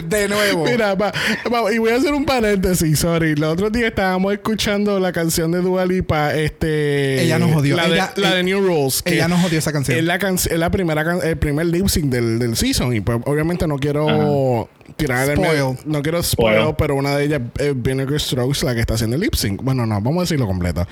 [0.04, 0.64] De nuevo.
[0.64, 1.12] Mira, va-
[1.52, 3.32] va- y voy a hacer un paréntesis, sorry.
[3.32, 7.22] El otro día estábamos escuchando la canción de Dua Lipa, este...
[7.22, 7.76] Ella nos jodió.
[7.76, 9.02] La, Ella- de, la de ella- New Rules.
[9.04, 9.98] ella nos jodió esa canción.
[9.98, 12.94] Es la, can- es la primera can- el primer lip sync del, del season.
[12.94, 15.50] Y pues obviamente no quiero tirar el Spoil.
[15.50, 16.74] medio- No quiero spoil, Spoil.
[16.78, 18.20] pero una de ellas es Vinegar
[18.54, 19.62] Strokes, la que está haciendo el lip sync.
[19.62, 20.86] Bueno, no, vamos a decirlo completo.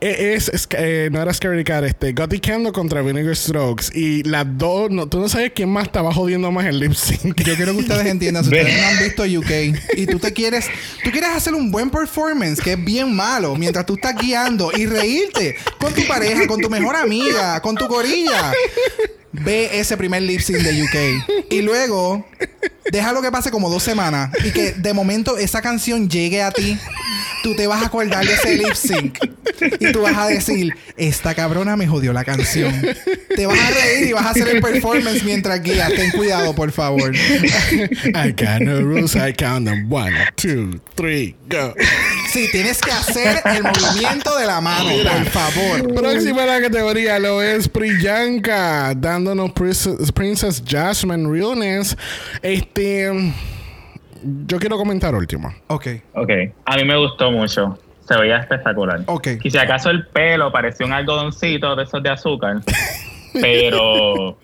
[0.00, 3.86] Eh, Es, es- eh, no era Scary Cat, este, Gotti Kendo contra Vinegar Strokes.
[3.94, 7.40] Y las dos, no, tú no sabes quién más estaba jodiendo más el lip sync.
[7.42, 10.66] Yo quiero que ustedes entiendan, si ustedes no han visto UK y tú te quieres,
[11.04, 14.86] tú quieres hacer un buen performance que es bien malo mientras tú estás guiando y
[14.86, 18.52] reírte con tu pareja, con tu mejor amiga, con tu gorilla.
[19.32, 22.26] Ve ese primer lip sync de UK y luego
[22.90, 26.76] déjalo que pase como dos semanas y que de momento esa canción llegue a ti.
[27.42, 29.18] Tú te vas a acordar de ese lip sync
[29.78, 32.74] y tú vas a decir, esta cabrona me jodió la canción.
[33.34, 35.90] Te vas a reír y vas a hacer el performance mientras guías.
[35.94, 37.14] Ten cuidado, por favor.
[37.14, 39.90] I got no rules, I count them.
[39.90, 41.74] One, two, three, go.
[42.30, 45.94] Sí, tienes que hacer el movimiento de la mano, por favor.
[45.94, 51.96] Próxima en la categoría lo es Priyanka, dándonos Princess, Princess Jasmine Realness.
[52.40, 53.32] Este.
[54.46, 55.52] Yo quiero comentar último.
[55.66, 55.88] Ok.
[56.14, 56.30] ok.
[56.66, 57.76] A mí me gustó mucho.
[58.06, 59.02] Se veía espectacular.
[59.06, 59.28] Ok.
[59.42, 62.60] Y si acaso el pelo parecía un algodoncito de esos de azúcar.
[63.32, 64.38] pero,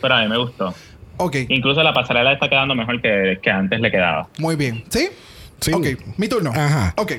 [0.00, 0.72] pero a mí me gustó.
[1.16, 1.36] Ok.
[1.48, 4.28] Incluso la pasarela está quedando mejor que, que antes le quedaba.
[4.38, 4.84] Muy bien.
[4.90, 5.08] ¿Sí?
[5.60, 5.72] Sí.
[5.72, 5.86] Ok.
[6.18, 6.50] Mi turno.
[6.54, 6.94] Ajá.
[6.96, 7.12] Ok.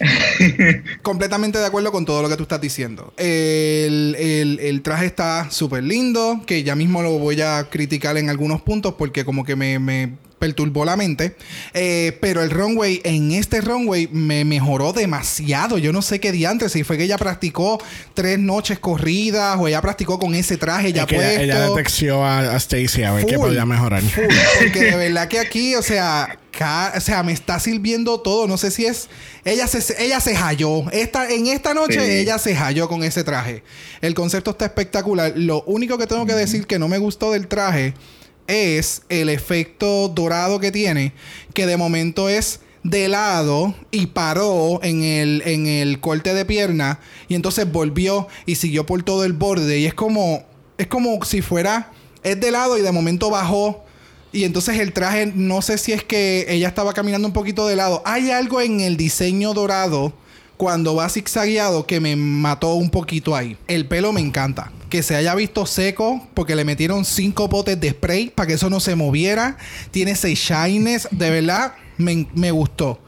[1.02, 3.12] Completamente de acuerdo con todo lo que tú estás diciendo.
[3.16, 8.28] El, el- el traje está súper lindo, que ya mismo lo voy a criticar en
[8.30, 11.34] algunos puntos porque como que me, me perturbó la mente.
[11.72, 15.78] Eh, pero el runway, en este runway me mejoró demasiado.
[15.78, 17.80] Yo no sé qué diantre, si fue que ella practicó
[18.14, 21.40] tres noches corridas o ella practicó con ese traje ya Es puesto.
[21.40, 24.02] ella, ella a, a Stacy a ver qué podía mejorar.
[24.02, 24.24] full,
[24.58, 28.46] porque de verdad que aquí, o sea, o sea, me está sirviendo todo.
[28.46, 29.08] No sé si es.
[29.44, 30.90] Ella se, ella se halló.
[30.90, 32.10] Esta, en esta noche Sí.
[32.18, 33.62] ella se halló con ese traje.
[34.00, 35.32] El concepto está espectacular.
[35.36, 37.94] Lo único que tengo que decir que no me gustó del traje
[38.46, 41.12] es el efecto dorado que tiene,
[41.52, 47.00] que de momento es de lado y paró en el, en el corte de pierna
[47.26, 50.44] y entonces volvió y siguió por todo el borde y es como
[50.78, 51.90] Es como si fuera.
[52.22, 53.84] Es de lado y de momento bajó.
[54.32, 57.76] Y entonces el traje, no sé si es que ella estaba caminando un poquito de
[57.76, 58.02] lado.
[58.04, 60.12] Hay algo en el diseño dorado
[60.56, 63.56] cuando va zigzagueado que me mató un poquito ahí.
[63.68, 64.72] El pelo me encanta.
[64.90, 68.68] Que se haya visto seco porque le metieron cinco potes de spray para que eso
[68.70, 69.56] no se moviera.
[69.90, 71.08] Tiene seis shines.
[71.10, 73.00] De verdad, me, me gustó.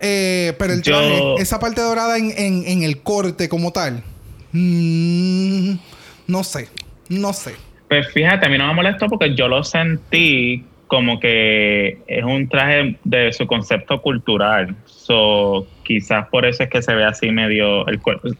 [0.00, 4.02] Eh, pero el Yo- traje, esa parte dorada en, en- en el corte como tal.
[4.52, 5.74] mm,
[6.26, 6.68] no sé.
[7.08, 7.54] No sé.
[7.92, 12.48] Pues fíjate, a mí no me molestó porque yo lo sentí como que es un
[12.48, 14.74] traje de su concepto cultural.
[14.86, 18.30] So, quizás por eso es que se ve así medio el corte.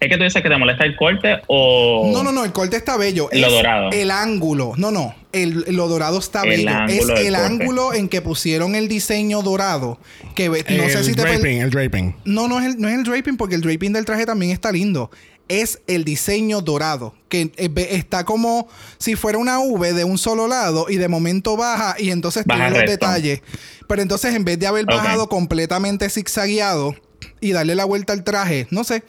[0.00, 2.10] ¿Es que tú dices que te molesta el corte o...?
[2.14, 3.28] No, no, no, el corte está bello.
[3.30, 3.90] Lo Es dorado.
[3.92, 4.72] El ángulo.
[4.78, 5.14] No, no.
[5.32, 6.84] El, lo dorado está El bello.
[6.88, 7.36] Es el corte.
[7.36, 9.98] ángulo en que pusieron el diseño dorado.
[10.34, 12.16] Que no el sé si te draping, el draping.
[12.24, 14.72] No, no es, el, no es el draping, porque el draping del traje también está
[14.72, 15.10] lindo.
[15.48, 18.66] Es el diseño dorado, que eh, ve- está como
[18.98, 22.66] si fuera una V de un solo lado y de momento baja y entonces Baja
[22.68, 23.42] tiene los detalles.
[23.86, 26.94] Pero entonces en vez de haber bajado completamente zigzagueado
[27.40, 29.02] y darle la vuelta al traje, no sé,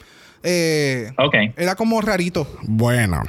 [0.44, 1.12] eh,
[1.56, 2.46] era como rarito.
[2.64, 3.22] Bueno,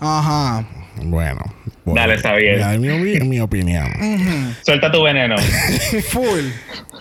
[0.00, 0.66] Ajá.
[1.02, 1.40] bueno.
[1.86, 2.00] Bueno.
[2.00, 2.58] Dale, Xavier.
[2.58, 3.86] Ya, mi, opi- mi opinión.
[4.62, 5.36] Suelta tu veneno.
[6.10, 6.40] Full.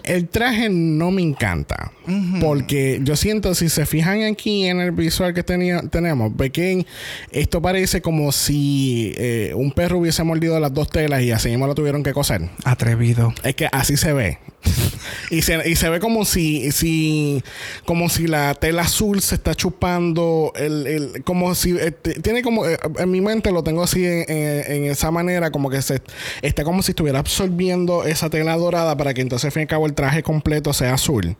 [0.03, 1.91] El traje no me encanta.
[2.39, 6.85] Porque yo siento, si se fijan aquí en el visual que tenía, tenemos, ve que
[7.31, 11.65] esto parece como si eh, un perro hubiese mordido las dos telas y así mismo
[11.65, 12.41] lo tuvieron que coser.
[12.63, 13.33] Atrevido.
[13.43, 14.37] Es que así se ve.
[15.31, 17.41] y, se, y se ve como si, si
[17.85, 22.67] como si la tela azul se está chupando el, el- como si eh, tiene como
[22.67, 26.01] eh, en mi mente lo tengo así en, en- en esa manera como que se
[26.41, 29.67] está como si estuviera absorbiendo esa tela dorada para que entonces al fin y al
[29.67, 31.35] cabo el traje completo sea azul.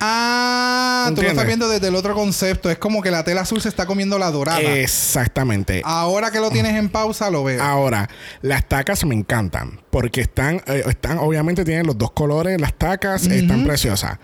[0.00, 2.70] Ah, tú lo estás viendo desde el otro concepto.
[2.70, 4.60] Es como que la tela azul se está comiendo la dorada.
[4.60, 5.82] Exactamente.
[5.84, 7.62] Ahora que lo tienes en pausa, lo veo.
[7.62, 8.08] Ahora,
[8.42, 13.26] las tacas me encantan porque están, eh, están, obviamente tienen los dos colores, las tacas
[13.26, 14.18] están preciosas.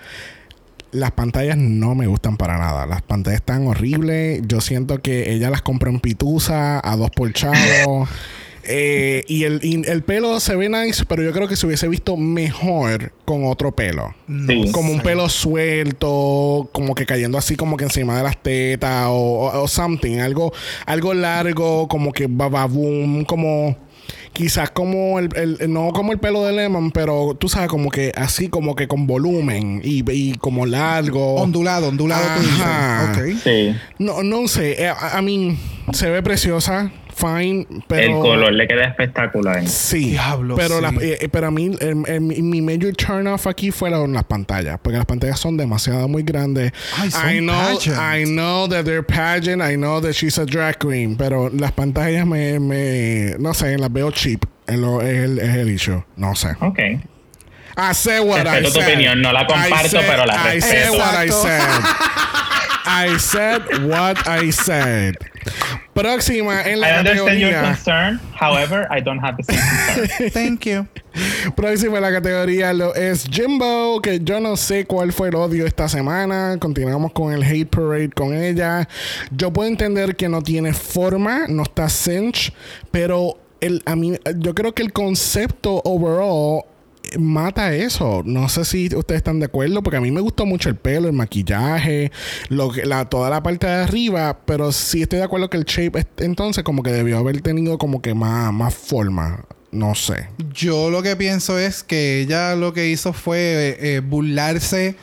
[0.90, 2.84] Las pantallas no me gustan para nada.
[2.84, 4.42] Las pantallas están horribles.
[4.44, 8.06] Yo siento que ella las compró en pitusa a dos por chavo.
[8.64, 11.88] Eh, y, el, y el pelo se ve nice, pero yo creo que se hubiese
[11.88, 14.14] visto mejor con otro pelo.
[14.46, 14.70] Sí.
[14.72, 19.12] Como un pelo suelto, como que cayendo así como que encima de las tetas o,
[19.50, 20.52] o- o something, algo,
[20.86, 23.76] algo largo, como que bababoom, como
[24.32, 28.12] quizás como el, el- no como el pelo de Lemon, pero tú sabes como que
[28.16, 31.34] así como que con volumen y, y como largo.
[31.34, 33.12] Ondulado, ondulado tú Ajá.
[33.12, 33.34] dices.
[33.36, 33.42] Ok.
[33.44, 33.76] Sí.
[33.98, 35.58] No, no sé, eh, a, a mí
[35.92, 39.66] se ve preciosa, fine, pero El color le queda espectacular.
[39.68, 40.82] Sí, Diablo, pero, sí.
[40.82, 44.12] la- eh, eh, pero a mí el- el- mi- mi major turn off aquí fueron
[44.12, 46.72] las pantallas, porque las pantallas son demasiado muy grandes.
[46.98, 47.98] Ay, son I know, pageant.
[47.98, 52.26] I know that they're pageant, I know that she's a drag queen, pero las pantallas
[52.26, 54.44] me, me no sé, las veo cheap.
[54.66, 56.02] Es, el, es el issue.
[56.16, 56.48] No sé.
[56.60, 56.78] Ok.
[57.74, 58.88] I said what I Respeto tu said.
[58.92, 60.98] opinión, no la I comparto, pero la I said respeto.
[60.98, 61.84] what I said.
[62.84, 65.14] I said what I said.
[65.94, 67.62] Próxima en I la understand your categoría.
[67.62, 68.20] concern.
[68.40, 70.30] However, I don't have the same concern.
[70.32, 70.86] Thank you.
[71.54, 75.66] Próxima en la categoría lo es Jimbo, que yo no sé cuál fue el odio
[75.66, 76.56] esta semana.
[76.58, 78.88] Continuamos con el hate parade con ella.
[79.30, 82.52] Yo puedo entender que no tiene forma, no está cinch,
[82.90, 86.64] pero el, a mí, yo creo que el concepto overall
[87.18, 88.22] mata eso.
[88.24, 91.08] No sé si ustedes están de acuerdo, porque a mí me gustó mucho el pelo,
[91.08, 92.10] el maquillaje,
[92.48, 95.64] lo que, la, toda la parte de arriba, pero sí estoy de acuerdo que el
[95.64, 99.44] shape es- entonces como que debió haber tenido como que más, más forma.
[99.70, 100.28] No sé.
[100.52, 104.96] Yo lo que pienso es que ella lo que hizo fue eh, eh, burlarse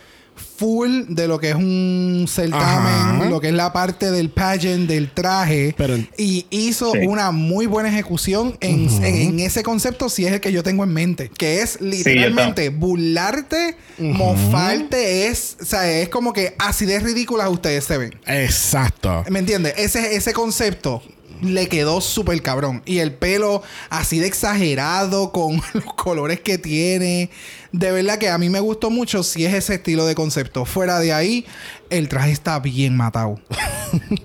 [0.60, 3.26] full de lo que es un certamen, Ajá.
[3.30, 5.74] lo que es la parte del pageant, del traje.
[5.78, 7.00] Pero- y hizo Sí.
[7.08, 10.84] una muy buena ejecución en, en- en ese concepto, si es el que yo tengo
[10.84, 11.30] en mente.
[11.30, 17.86] Que es literalmente burlarte, mofarte, es, o sea, es como que así de ridículas ustedes
[17.86, 18.20] se ven.
[18.26, 19.24] Exacto.
[19.30, 19.74] ¿Me entiendes?
[19.78, 21.02] Ese, ese concepto
[21.42, 22.82] le quedó súper cabrón.
[22.86, 27.30] Y el pelo así de exagerado con los colores que tiene.
[27.72, 30.66] De verdad que a mí me gustó mucho si es ese estilo de concepto.
[30.66, 31.46] Fuera de ahí,
[31.90, 33.40] el traje está bien matado.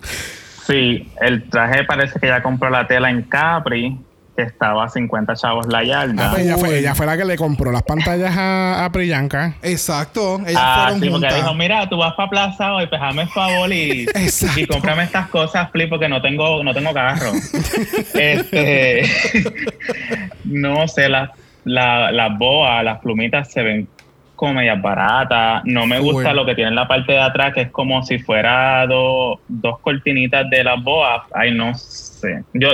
[0.67, 3.99] Sí, el traje parece que ya compró la tela en Capri,
[4.37, 6.31] estaba a 50 chavos la Ah, yarda.
[6.31, 9.55] pues ella, fue, ella fue la que le compró las pantallas a, a Priyanka.
[9.63, 10.41] Exacto.
[10.47, 13.29] Ellas Ah, fueron sí, porque dijo, mira, tú vas para Plaza hoy, pues hazme el
[13.29, 14.07] favor y,
[14.57, 17.33] y cómprame estas cosas, Flip, porque no tengo, no tengo carro.
[18.15, 19.03] este,
[20.45, 21.31] no sé, las
[21.65, 23.89] la, las boas, las plumitas se ven
[24.35, 25.63] comedias baratas.
[25.65, 28.19] No me gusta lo que tiene en la parte de atrás, que es como si
[28.19, 31.23] fuera do- dos cortinitas de las boas.
[31.33, 32.43] Ay, no sé.
[32.53, 32.71] Yo,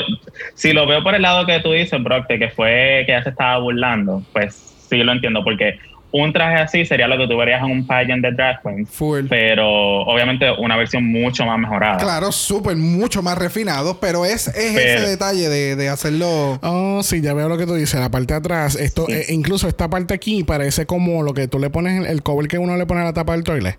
[0.54, 3.22] si lo veo por el lado que tú dices, Brock, de que fue que ya
[3.22, 4.54] se estaba burlando, pues
[4.88, 5.78] sí lo entiendo, porque
[6.12, 9.26] un traje así sería lo que tú verías en un pageant de drag queens, Full.
[9.28, 11.98] pero obviamente una versión mucho más mejorada.
[11.98, 16.58] Claro, súper, mucho más refinado, pero es, es ese detalle de, de hacerlo.
[16.62, 18.00] Oh, sí, ya veo lo que tú dices.
[18.00, 19.12] La parte de atrás, esto, Sí.
[19.12, 22.58] eh, incluso esta parte aquí parece como lo que tú le pones, el cover que
[22.58, 23.76] uno le pone a la tapa del toilet.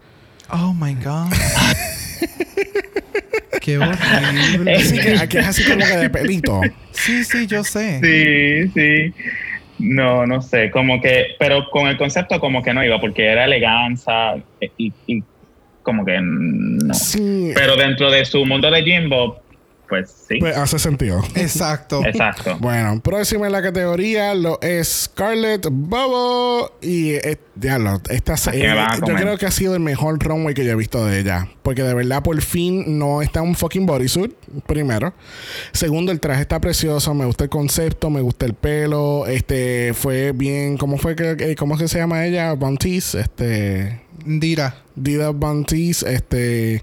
[0.50, 1.32] Oh my God.
[3.62, 4.76] Qué horrible.
[4.76, 6.62] Así que aquí es así como que de pelito.
[6.92, 8.00] Sí, sí, yo sé.
[8.02, 9.14] Sí, sí.
[9.82, 13.46] No, no sé, como que, pero con el concepto como que no iba, porque era
[13.46, 14.36] eleganza
[14.78, 15.24] y, y
[15.84, 16.94] como que no.
[16.94, 19.42] Sí, Pero dentro de su mundo de Jimbo,
[19.92, 21.22] pues sí, pues hace sentido.
[21.36, 22.02] Exacto.
[22.06, 22.58] exacto.
[22.62, 26.72] Bueno, próxima en la categoría lo es Scarlett Bobo.
[26.82, 28.74] Y eh, diablo, esta eh,
[29.06, 31.50] yo creo que ha sido el mejor runway que yo he visto de ella.
[31.62, 34.32] Porque de verdad, por fin, no está un fucking bodysuit.
[34.66, 35.14] Primero.
[35.74, 37.14] Segundo, el traje está precioso.
[37.14, 39.28] Me gusta el concepto, me gusta el pelo.
[39.28, 40.78] Este fue bien.
[40.78, 42.54] ¿Cómo fue que eh, cómo es que se llama ella?
[42.54, 43.14] Bontis.
[43.14, 44.00] Este.
[44.26, 44.78] Dira.
[44.96, 46.04] Dida Bontis.
[46.04, 46.82] Este.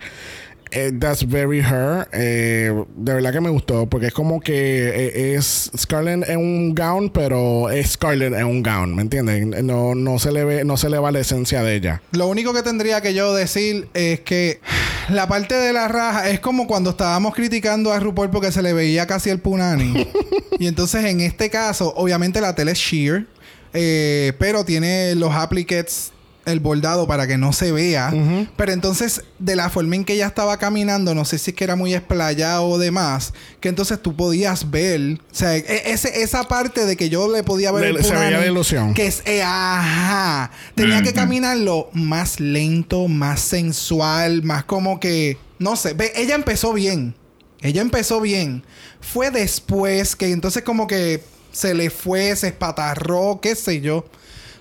[0.70, 2.08] Eh, that's very her.
[2.12, 6.74] Eh, de verdad que me gustó porque es como que eh, es Scarlett en un
[6.74, 9.54] gown, pero es Scarlett en un gown, ¿me entienden?
[9.66, 12.02] No, no se le ve, no se le va la esencia de ella.
[12.12, 14.60] Lo único que tendría que yo decir es que
[15.08, 18.72] la parte de la raja es como cuando estábamos criticando a RuPaul porque se le
[18.72, 20.06] veía casi el punani.
[20.58, 23.26] y entonces en este caso, obviamente la tela es sheer,
[23.72, 26.12] eh, pero tiene los appliques,
[26.50, 28.12] el bordado para que no se vea.
[28.56, 31.64] Pero entonces, de la forma en que ella estaba caminando, no sé si es que
[31.64, 36.44] era muy esplayada o demás, que entonces tú podías ver, o sea, e- ese, esa
[36.44, 38.94] parte de que yo le podía ver Le- el se veía la ilusión.
[38.94, 45.76] que es, eh, ajá, tenía que caminarlo más lento, más sensual, más como que, no
[45.76, 47.14] sé, ve, ella empezó bien,
[47.60, 48.64] ella empezó bien,
[49.00, 51.22] fue después que entonces como que
[51.52, 54.04] se le fue, se espatarró, qué sé yo.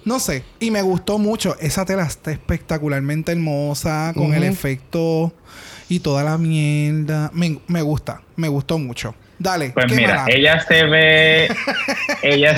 [0.07, 1.57] No sé, y me gustó mucho.
[1.59, 5.33] Esa tela está espectacularmente hermosa, con el efecto
[5.89, 7.29] y toda la mierda.
[7.33, 9.13] Me, me gusta, me gustó mucho.
[9.37, 11.49] Dale, Pues ¿qué mira, ella se ve,
[12.23, 12.55] ella,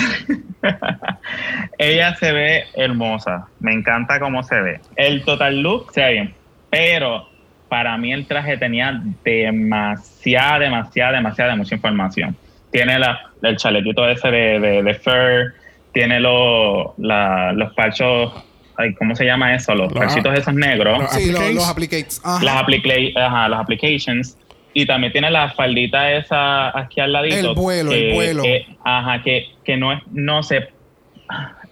[1.80, 3.48] ella se ve hermosa.
[3.60, 4.80] Me encanta cómo se ve.
[4.96, 6.34] El total look se ve bien,
[6.70, 7.30] pero
[7.68, 12.38] para mí el traje tenía demasiada, demasiada, demasiada, mucha información.
[12.72, 15.56] Tiene la, el chalequito ese de, de, de fur,
[16.00, 18.32] tiene lo- la- los parchos,
[18.78, 19.76] ay, ¿cómo se llama eso?
[19.76, 22.22] Los parchitos esos negros los- sí, los applicates.
[22.24, 22.42] Ajá.
[22.42, 22.94] las, applica-
[23.26, 24.38] ajá, las applications
[24.74, 28.44] y también tiene la faldita esa aquí al ladito El vuelo, el vuelo.
[28.44, 30.70] que- ajá que, que no es no sé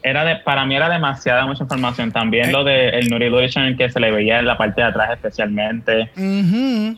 [0.03, 2.51] era de, para mí era demasiada mucha información también Eh.
[2.51, 6.09] lo de el Nuri Illusion que se le veía en la parte de atrás especialmente
[6.17, 6.97] Ujú.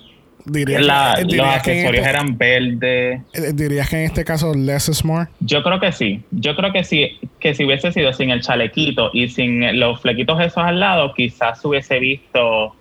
[0.51, 4.53] Diría, La- que- los en accesorios este- eran verdes eh, dirías que en este caso
[4.53, 5.27] less is more.
[5.39, 9.11] yo creo que sí yo creo que sí que si hubiese sido sin el chalequito
[9.13, 12.75] y sin los flequitos esos al lado quizás se hubiese visto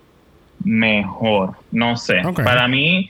[0.63, 3.09] mejor no sé para mí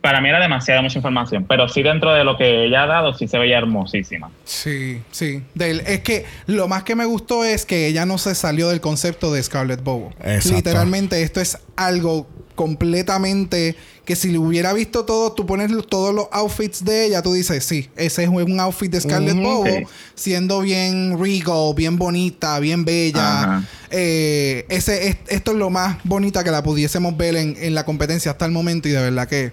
[0.00, 3.14] para mí era demasiada mucha información pero sí dentro de lo que ella ha dado
[3.14, 5.42] sí se veía hermosísima Sí, sí.
[5.54, 8.80] Del- es que lo más que me gustó es que ella no se salió del
[8.80, 10.10] concepto de Scarlett Bobo.
[10.22, 10.56] Exacto.
[10.56, 16.26] Literalmente esto es algo completamente que si le hubiera visto todo, tú pones todos los
[16.32, 19.42] outfits de ella, tú dices, sí, ese es un outfit de Scarlett Ujú.
[19.42, 19.84] Bobo, Sí.
[20.16, 23.62] siendo bien regal, bien bonita, bien bella.
[23.90, 27.84] Eh, ese, es- esto es lo más bonita que la pudiésemos ver en, en la
[27.84, 29.52] competencia hasta el momento y de verdad que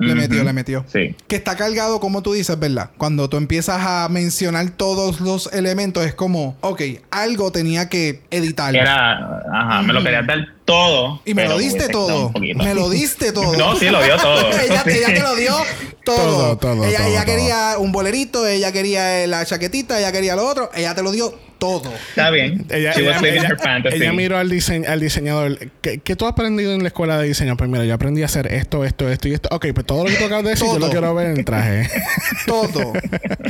[0.00, 0.84] le metió, le metió.
[0.90, 2.90] sí Que está cargado, como tú dices, ¿verdad?
[2.96, 8.74] Cuando tú empiezas a mencionar todos los elementos, es como, ok, algo tenía que editar.
[8.74, 12.32] era ajá me lo querías dar todo y me lo diste todo.
[12.56, 13.56] Me lo diste todo.
[13.56, 15.54] no sí lo dio todo ella, ella te lo dio
[16.04, 16.16] todo.
[16.16, 17.34] Todo, todo, ella todo, ella todo.
[17.34, 20.70] quería un bolerito, ella quería la chaquetita, ella quería lo otro.
[20.74, 21.92] Ella te lo dio todo.
[22.08, 25.56] está bien Ella, ella- ella- ella miró al, dise- al diseñador.
[25.80, 27.56] ¿Qué, qué tú has aprendido en la escuela de diseño?
[27.56, 29.48] Pues mira, yo aprendí a hacer esto, esto, esto y esto.
[29.52, 30.86] Ok, pues todo lo que tú acabas de decir, yo Todo.
[30.86, 31.88] lo quiero ver en el traje.
[32.46, 32.92] Todo.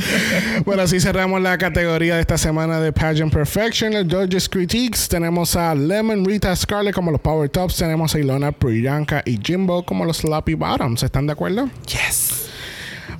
[0.65, 3.93] bueno, así cerramos la categoría de esta semana de Pageant Perfection.
[3.93, 5.07] El George's Critiques.
[5.09, 7.77] Tenemos a Lemon, Rita, Scarlett como los Power Tops.
[7.77, 11.03] Tenemos a Ilona, Priyanka y Jimbo como los Sloppy Bottoms.
[11.03, 11.69] ¿Están de acuerdo?
[11.87, 12.47] yes.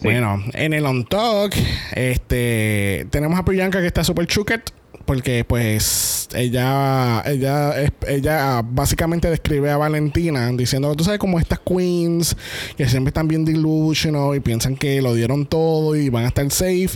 [0.03, 1.53] Bueno, en el On Talk,
[1.93, 4.71] este, tenemos a Priyanka que está super chuket.
[5.05, 7.73] Porque pues ella ella
[8.07, 12.35] ella básicamente describe a Valentina diciendo tú sabes como estas queens
[12.77, 16.49] que siempre están bien delusional y piensan que lo dieron todo y van a estar
[16.51, 16.91] safe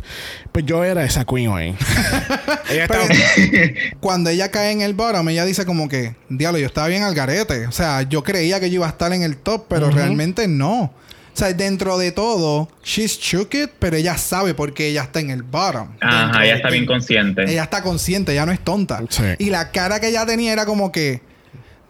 [0.52, 1.76] pues yo era esa queen hoy
[2.70, 3.06] ella estaba
[4.00, 7.16] Cuando ella cae en el bottom, ella dice como que, diablo, yo estaba bien al
[7.16, 7.68] garete.
[7.68, 10.94] O sea, yo creía que yo iba a estar en el top, pero realmente no.
[11.36, 15.20] O sea, dentro de todo, she's shook it, pero ella sabe por qué ella está
[15.20, 15.90] en el bottom.
[16.00, 17.44] Ajá, ella está bien consciente.
[17.44, 19.02] Ella está consciente, ella no es tonta.
[19.10, 19.24] Sí.
[19.40, 21.22] Y la cara que ella tenía era como que,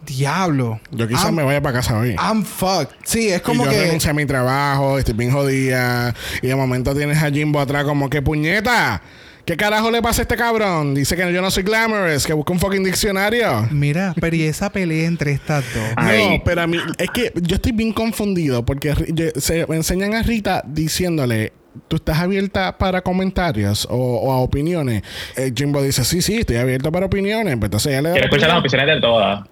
[0.04, 0.80] diablo.
[0.90, 2.96] yo quizás me vaya para casa hoy I'm fucked.
[3.04, 3.80] Sí, es como y yo que...
[3.84, 6.12] renuncié a mi trabajo, estoy bien jodida.
[6.42, 9.00] Y de momento tienes a Jimbo atrás como que puñeta.
[9.46, 10.92] ¿Qué carajo le pasa a este cabrón?
[10.94, 13.68] Dice que yo no soy glamorous, que busca un fucking diccionario.
[13.70, 15.84] Mira, pero y esa pelea entre estas dos.
[15.94, 16.38] Ay.
[16.38, 18.92] No, pero a mí es que yo estoy bien confundido porque
[19.36, 21.52] se me enseñan a Rita diciéndole,
[21.86, 25.02] ¿tú estás abierta para comentarios o, o a opiniones?
[25.36, 27.54] Eh, Jimbo dice, sí, sí, estoy abierto para opiniones.
[27.56, 28.80] Pues entonces ella le da Quiero escuchar las opinión.
[28.82, 29.44] opciones de todas.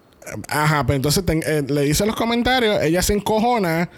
[0.48, 3.88] Ajá, pero entonces ten- eh, le dice los comentarios, ella se encojona,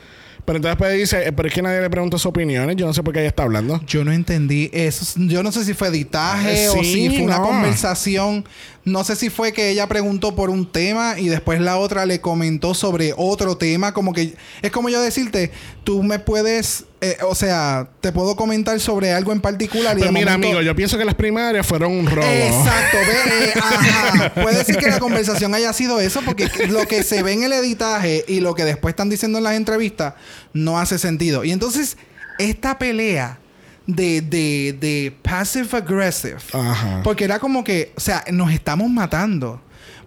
[0.46, 2.94] pero entonces después dice, eh, pero es que nadie le pregunta sus opiniones, yo no
[2.94, 3.80] sé por qué ella está hablando.
[3.86, 5.18] Yo no entendí eso.
[5.18, 8.44] Yo no sé si fue editaje Eh, o sí, si fue una conversación.
[8.86, 12.20] No sé si fue que ella preguntó por un tema y después la otra le
[12.20, 13.92] comentó sobre otro tema.
[13.92, 15.50] Como que es como yo decirte,
[15.82, 19.98] tú me puedes, eh, o sea, te puedo comentar sobre algo en particular.
[19.98, 22.22] y Pero mira, momento- amigo, yo pienso que las primarias fueron un robo.
[22.28, 24.34] Exacto, ve, eh, ajá.
[24.34, 27.52] Puede ser que la conversación haya sido eso, porque lo que se ve en el
[27.54, 30.14] editaje y lo que después están diciendo en las entrevistas
[30.52, 31.42] no hace sentido.
[31.42, 31.96] Y entonces,
[32.38, 33.40] esta pelea
[33.86, 37.00] de, de, de passive aggressive, Ajá.
[37.04, 39.60] porque era como que, o sea, nos estamos matando,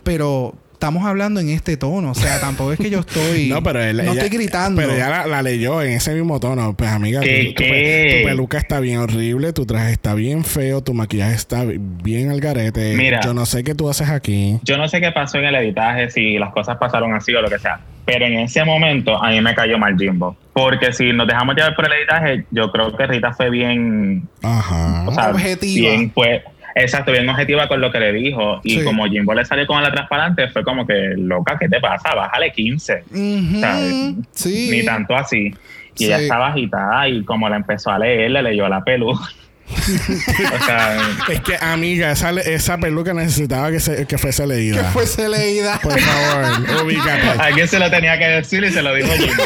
[0.03, 3.83] pero estamos hablando en este tono, o sea, tampoco es que yo estoy, No, pero
[3.83, 4.81] él, no ella- estoy gritando.
[4.81, 6.73] Pero ella la, la leyó en ese mismo tono.
[6.73, 8.21] Pues, amiga, ¿Qué, tu, qué?
[8.25, 12.95] peluca está bien horrible, tu traje está bien feo, tu maquillaje está bien al garete.
[12.95, 13.19] Mira.
[13.21, 14.57] Yo no sé qué tú haces aquí.
[14.63, 17.49] Yo no sé qué pasó en el editaje, si las cosas pasaron así o lo
[17.49, 17.81] que sea.
[18.05, 20.35] Pero en ese momento a mí me cayó mal Jimbo.
[20.53, 24.27] Porque si nos dejamos llevar por el editaje, yo creo que Rita fue bien.
[24.41, 25.03] Ajá.
[25.09, 25.89] O sea, Objetiva.
[25.91, 26.41] Bien, fue,
[26.81, 28.59] exacto, bien objetiva con lo que le dijo.
[28.63, 28.83] Y Sí.
[28.83, 32.13] como Jimbo le salió con la transparente, fue como que, loca, ¿qué te pasa?
[32.15, 33.03] Bájale 15.
[33.11, 34.13] Ujú, ¿sabes?
[34.31, 34.69] Sí.
[34.71, 35.47] Ni tanto así.
[35.47, 35.53] Y
[35.95, 36.05] Sí.
[36.05, 39.25] ella estaba agitada y como la empezó a leer, le leyó la peluca.
[40.65, 40.97] sea,
[41.29, 44.91] Es que, amiga, esa, esa peluca necesitaba que, se, que fuese Que leída.
[44.91, 45.79] fuese leída.
[45.81, 47.27] Por favor, ubícate.
[47.41, 49.43] alguien se lo tenía que decir y se lo dijo Jimbo.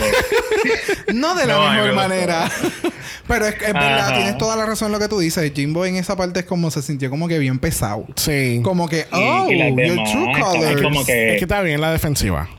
[1.14, 2.10] No de la No, a mí mejor me gustó.
[2.10, 2.52] manera.
[3.28, 4.16] Pero es, es verdad, Ajá.
[4.16, 5.52] tienes toda la razón en lo que tú dices.
[5.56, 8.06] Jimbo en esa parte es como se sintió como que bien pesado.
[8.16, 8.60] Sí.
[8.64, 10.82] Como que, Y- oh, y las your demás true colors.
[10.82, 12.50] como que- Es que está bien la defensiva.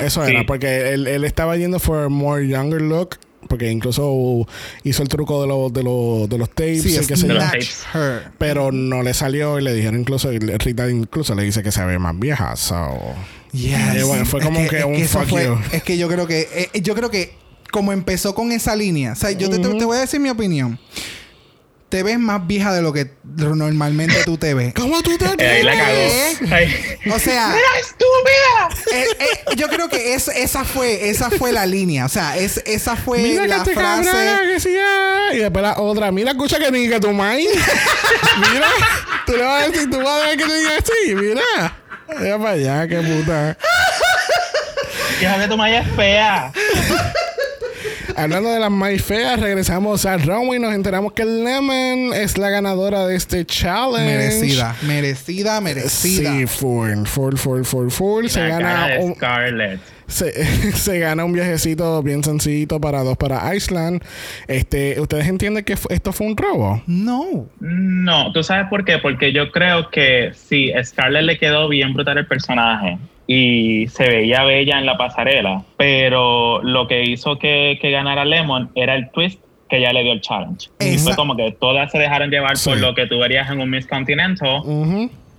[0.00, 0.30] Eso Sí.
[0.30, 3.18] era, porque él, él estaba yendo for a more younger look.
[3.48, 4.46] Porque incluso
[4.84, 7.34] hizo el truco de, los de, los de los tapes Sí, y qué sé yo.
[7.94, 8.30] Her.
[8.38, 11.98] Pero no le salió y le dijeron incluso, Rita incluso le dice que se ve
[11.98, 12.54] más vieja.
[12.56, 12.74] So.
[13.52, 14.04] Yes.
[14.06, 15.58] Bueno, fue Es como que es un eso fuck fue- you.
[15.72, 17.34] Es que yo creo que, eh, yo creo que
[17.72, 20.78] como empezó con esa línea, o sea, yo te voy a decir mi opinión.
[21.90, 24.72] Te ves más vieja de lo que normalmente tú te ves.
[24.74, 27.16] ¿Cómo tú te Eh, ahí la cagó.
[27.16, 28.68] O sea, estúpida!
[28.92, 32.06] eh, eh, yo creo que es- esa fue esa fue la línea.
[32.06, 34.04] O sea, es, esa fue Mira que la este frase.
[34.10, 35.30] cabrón, que sí, ah.
[35.32, 37.50] Y después la otra, mira, escucha que ni que tu maíz.
[38.52, 38.68] mira,
[39.26, 41.76] tú le vas a decir, tú vas a ver que te diga así, mira.
[42.20, 43.56] Mira para allá, qué puta.
[45.20, 46.52] Hija de tu maya es fea.
[48.16, 52.50] Hablando de las más feas, regresamos a Runway y nos enteramos que Lemon es la
[52.50, 54.04] ganadora de este challenge.
[54.04, 56.32] Merecida, merecida, merecida.
[56.32, 58.26] Sí, full, full, full, full, full.
[58.26, 59.80] Se gana, un, Scarlett.
[60.06, 64.02] se, se gana un viajecito bien sencillito para dos para Iceland.
[64.48, 66.82] Este, ¿Ustedes entienden que esto fue un robo?
[66.86, 67.46] No.
[67.60, 68.98] No, ¿tú sabes por qué?
[68.98, 72.98] Porque yo creo que sí, Scarlett le quedó bien brutal el personaje
[73.32, 78.72] y se veía bella en la pasarela, pero lo que hizo que, que ganara Lemon
[78.74, 80.68] era el twist que ella le dio el challenge.
[80.80, 83.70] Y fue como que todas se dejaron llevar por lo que tú verías en un
[83.70, 84.62] Miss Continental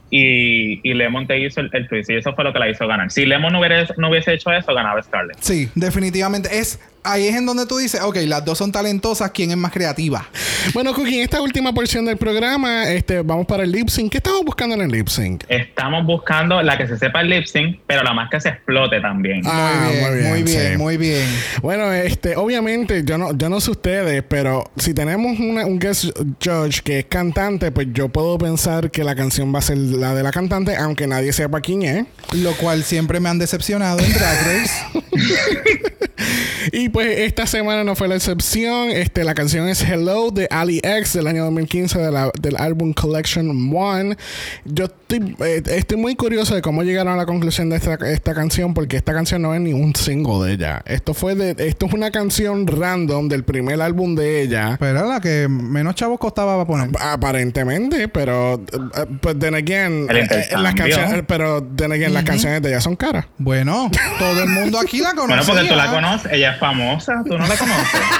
[0.10, 2.88] y, y Lemon te hizo el, el twist y eso fue lo que la hizo
[2.88, 3.12] ganar.
[3.12, 5.38] Si Lemon no hubiese, no hubiese hecho eso, ganaba Scarlett.
[5.42, 6.48] Sí, definitivamente.
[6.60, 9.72] Es ahí es en donde tú dices, ok, las dos son talentosas, ¿quién es más
[9.72, 10.28] creativa?
[10.74, 14.12] Bueno, Cookie, en esta última porción del programa, este, vamos para el lip sync.
[14.12, 15.44] ¿Qué estamos buscando en el lip sync?
[15.48, 19.00] Estamos buscando la que se sepa el lip sync, pero la más que se explote
[19.02, 19.42] también.
[19.46, 21.28] Ah, muy bien, muy bien, muy bien.
[21.28, 21.60] sí.
[21.62, 26.06] Bueno, este, obviamente, yo no, yo no sé ustedes, pero si tenemos una- un guest
[26.44, 30.14] judge que es cantante, pues yo puedo pensar que la canción va a ser la
[30.14, 32.06] de la cantante, aunque nadie sepa quién es.
[32.34, 35.02] Lo cual siempre me han decepcionado en Drag Race.
[36.72, 38.90] y pues esta semana no fue la excepción.
[38.90, 42.94] Este, la canción es Hello de Ali X del año 2015 de la, del álbum
[42.94, 44.18] Collection One.
[44.66, 48.34] Yo estoy, eh, estoy muy curioso de cómo llegaron a la conclusión de esta, esta
[48.34, 50.82] canción porque esta canción no es ni un single de ella.
[50.86, 54.78] Esto fue de, esto es una canción random del primer álbum de ella.
[54.80, 57.02] Pero era la que menos chavos costaba para poner.
[57.02, 62.62] Aparentemente, pero uh, pues then again, eh, eh, las canciones, pero then again, las canciones
[62.62, 63.26] de ella son caras.
[63.38, 63.90] Bueno,
[64.20, 65.28] todo el mundo aquí la conoce.
[65.28, 66.81] Bueno, porque tú la conoces, ella es famosa,
[67.26, 68.02] tú no la conoces.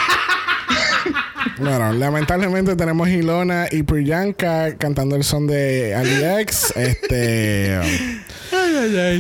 [1.58, 6.74] Bueno, lamentablemente tenemos Ilona y Priyanka cantando el son de AliEx.
[6.76, 7.80] este.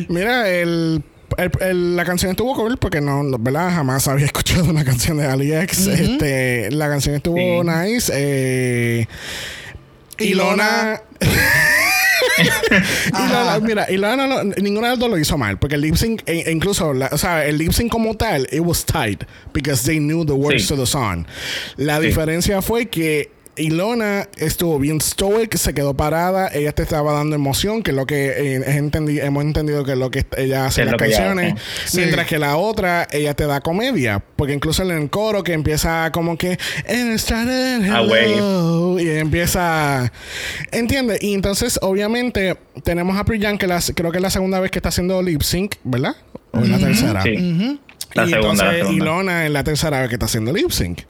[0.10, 1.04] Mira, el,
[1.38, 3.72] el- el- la canción estuvo cool porque no, ¿verdad?
[3.74, 5.88] Jamás había escuchado una canción de AliEx.
[5.88, 7.68] Este, la canción estuvo Sí.
[7.68, 8.12] nice.
[8.16, 9.08] Eh,
[10.18, 11.02] Ilona- Ilona.
[13.08, 16.22] Ilona, mira, Ilona no, ninguna de las dos lo hizo mal porque el lip sync,
[16.26, 19.24] e- e incluso, la- o sea, el lip sync como tal, it was tight
[19.54, 20.68] because they knew the words Sí.
[20.70, 21.26] to the song.
[21.78, 22.08] La Sí.
[22.08, 27.84] diferencia fue que Ilona estuvo bien stoic, se quedó parada, ella te estaba dando emoción,
[27.84, 30.92] que es lo que eh, entendi- hemos entendido que es lo que ella hace en
[30.92, 31.54] las ella canciones.
[31.86, 31.98] Sí.
[31.98, 36.12] mientras que la otra, ella te da comedia, porque incluso en el coro que empieza
[36.14, 36.58] como que
[36.88, 38.34] "And it started A wave.
[38.36, 40.12] hello", y empieza,
[40.72, 41.22] ¿entiendes?
[41.22, 44.80] Y entonces obviamente tenemos a Priyan que las, creo que es la segunda vez que
[44.80, 46.16] está haciendo lip sync, ¿verdad?
[46.52, 47.22] O es la tercera.
[47.22, 47.80] Sí.
[48.14, 48.92] La y segunda, entonces la.
[48.92, 51.02] Ilona es la tercera vez que está haciendo lip sync.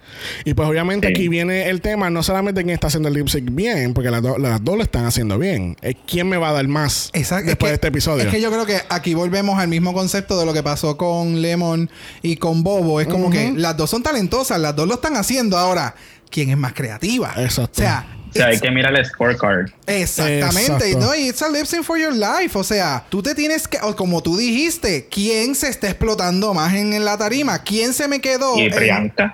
[0.46, 1.14] Y pues obviamente Sí.
[1.14, 4.22] aquí viene el tema, no solamente quién está haciendo el lip sync bien, porque las,
[4.22, 5.78] do- las dos lo están haciendo bien.
[5.82, 7.48] Es quién me va a dar más Exacto.
[7.48, 8.24] después Es que- de este episodio.
[8.26, 11.42] Es que yo creo que aquí volvemos al mismo concepto de lo que pasó con
[11.42, 11.90] Lemon
[12.22, 13.02] y con Bobo.
[13.02, 15.58] Es como que las dos son talentosas, las dos lo están haciendo.
[15.58, 15.96] Ahora,
[16.30, 17.34] ¿quién es más creativa?
[17.38, 17.82] Exacto.
[17.82, 19.70] O sea, O sea, hay que mirar el scorecard.
[19.86, 20.62] Exactamente.
[20.90, 21.00] Exacto.
[21.00, 22.58] No, y it's a lip sync for your life.
[22.58, 26.74] O sea, tú te tienes que, o como tú dijiste, ¿quién se está explotando más
[26.74, 27.60] en, en la tarima?
[27.64, 28.70] ¿Quién se me quedó Y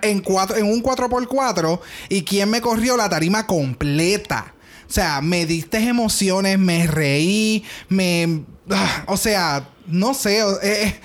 [0.02, 1.80] en, cuatro, en un 4x4?
[2.10, 4.54] ¿Y quién me corrió la tarima completa?
[4.90, 8.42] O sea, me diste emociones, me reí, me...
[8.72, 10.44] ah, o sea, no sé.
[10.44, 10.96] o- eh,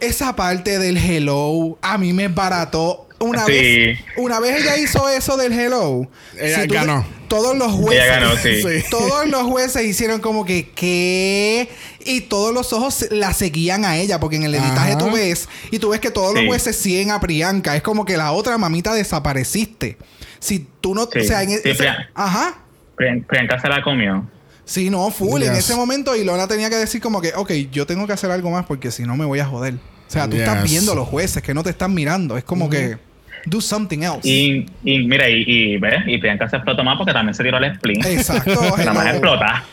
[0.00, 3.06] esa parte del hello a mí me barató.
[3.20, 3.52] Una Sí.
[3.52, 6.08] vez una vez ella hizo eso del hello.
[6.38, 7.06] Ella si tú- ganó.
[7.28, 8.02] Todos los jueces.
[8.04, 8.84] Ella ganó, sí.
[8.90, 11.68] Todos los jueces hicieron como que, ¿qué?
[12.04, 14.98] Y todos los ojos la seguían a ella, porque en el editaje Ajá.
[14.98, 17.76] tú ves, y tú ves que todos los jueces siguen a Priyanka.
[17.76, 19.96] Es como que la otra mamita desapareciste.
[20.40, 21.06] Si tú no.
[21.12, 21.18] Sí.
[21.20, 22.58] O sea, en Sí, ese- Ajá.
[22.96, 24.28] Priyan- Priyanka se la comió.
[24.64, 25.42] Sí, no, full.
[25.42, 28.50] En ese momento, Ilona tenía que decir como que, ok, yo tengo que hacer algo
[28.50, 29.74] más porque si no me voy a joder.
[29.74, 32.36] O sea, tú estás viendo a los jueces que no te están mirando.
[32.36, 32.98] Es como que,
[33.46, 34.28] do something else.
[34.28, 36.02] Y, y mira, y, y, ¿ves?
[36.06, 38.04] y Priyanka se explotó más porque también se tiró el spleen.
[38.04, 38.76] Exacto.
[38.84, 39.64] La más explota.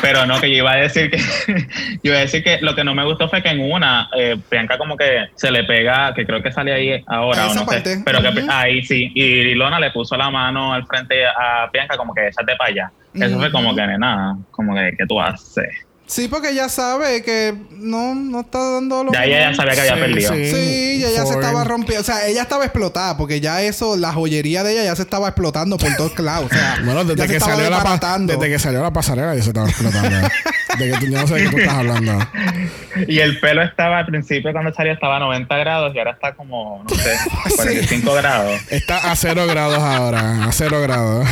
[0.00, 1.18] Pero no, que yo iba a decir que.
[2.02, 4.36] yo iba a decir que lo que no me gustó fue que en una, eh,
[4.48, 7.96] Priyanka como que se le pega, que creo que sale ahí ahora, o no parte.
[7.96, 8.02] sé.
[8.04, 9.10] Pero que ahí sí.
[9.14, 12.92] Y Lona le puso la mano al frente a Priyanka, como que échate para allá.
[13.14, 15.68] Eso fue como que, nena, como que, ¿qué tú haces?
[16.12, 19.80] Sí, porque ella sabe que no, no está dando lo Ya ella ya sabía que
[19.80, 20.34] había Sí, perdido.
[20.34, 20.50] sí.
[20.52, 22.02] Sí, ya, ya se estaba rompiendo.
[22.02, 25.28] O sea, ella estaba explotada porque ya eso, la joyería de ella ya se estaba
[25.28, 26.50] explotando por todos lados.
[26.52, 29.48] O sea, Bueno, ya desde que, salió la desde que salió la pasarela ya se
[29.48, 30.28] estaba explotando.
[30.78, 32.18] de que tú, no sé de qué tú estás hablando.
[33.08, 36.34] Y el pelo estaba al principio cuando salió estaba a 90 grados y ahora está
[36.34, 37.16] como, no sé,
[37.56, 38.60] 45 grados.
[38.68, 40.44] Está a cero grados ahora.
[40.44, 41.26] A cero grados.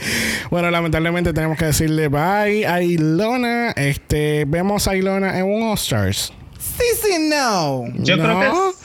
[0.50, 3.70] bueno, lamentablemente tenemos que decirle bye a Ilona.
[3.72, 6.32] Este, vemos a Ilona en un All Stars.
[6.58, 7.84] Sí, sí, no.
[7.98, 8.22] Yo No.
[8.24, 8.76] creo que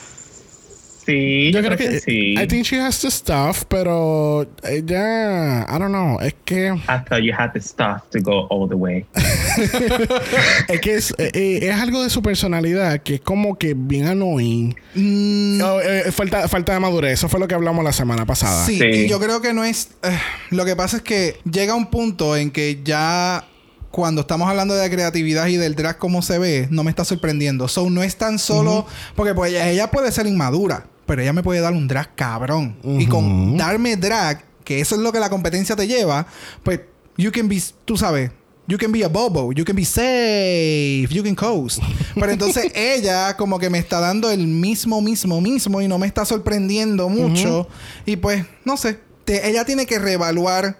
[1.06, 1.50] sí.
[1.52, 2.34] Yo creo que, sí.
[2.38, 7.22] I think she has the stuff, pero ella, I don't know, es que I thought
[7.22, 9.04] you had the stuff to go all the way.
[10.68, 14.06] es que es, eh, eh, es algo de su personalidad que es como que bien
[14.06, 14.74] annoying.
[14.94, 18.64] Mm, Oh, eh, falta, falta de madurez, eso fue lo que hablamos la semana pasada.
[18.66, 18.84] sí, Sí.
[18.84, 19.88] y yo creo que no es.
[20.02, 20.18] eh,
[20.50, 23.44] lo que pasa es que llega un punto en que ya.
[23.90, 27.04] Cuando estamos hablando de la creatividad y del drag como se ve, no me está
[27.04, 27.68] sorprendiendo.
[27.68, 28.86] So, no es tan solo...
[29.14, 32.76] Porque pues ella puede ser inmadura, pero ella me puede dar un drag cabrón.
[32.98, 36.26] Y con darme drag, que eso es lo que la competencia te lleva,
[36.62, 36.80] pues
[37.16, 38.30] you can be, tú sabes,
[38.66, 41.80] you can be a bobo, you can be safe, you can coast.
[42.14, 46.06] Pero entonces ella como que me está dando el mismo, mismo, mismo y no me
[46.06, 47.68] está sorprendiendo mucho.
[48.06, 50.78] Y pues, no sé, te- ella tiene que reevaluar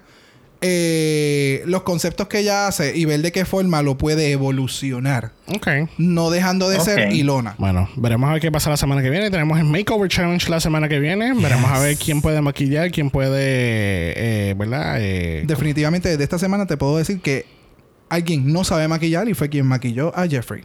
[0.67, 5.33] eh, los conceptos que ella hace y ver de qué forma lo puede evolucionar.
[5.55, 5.69] Ok.
[5.99, 7.13] No dejando de ser.
[7.13, 7.55] Ilona.
[7.59, 9.31] Bueno, veremos a ver qué pasa la semana que viene.
[9.31, 11.35] Tenemos el Makeover Challenge la semana que viene.
[11.35, 14.97] Veremos a ver quién puede maquillar, quién puede, eh, ¿verdad?
[15.01, 17.45] Eh, Definitivamente, desde esta semana te puedo decir que
[18.09, 20.65] alguien no sabe maquillar y fue quien maquilló a Jeffrey.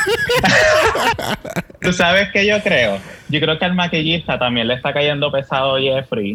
[1.80, 2.98] ¿Tú sabes qué yo creo?
[3.28, 6.34] Yo creo que al maquillista también le está cayendo pesado Jeffrey,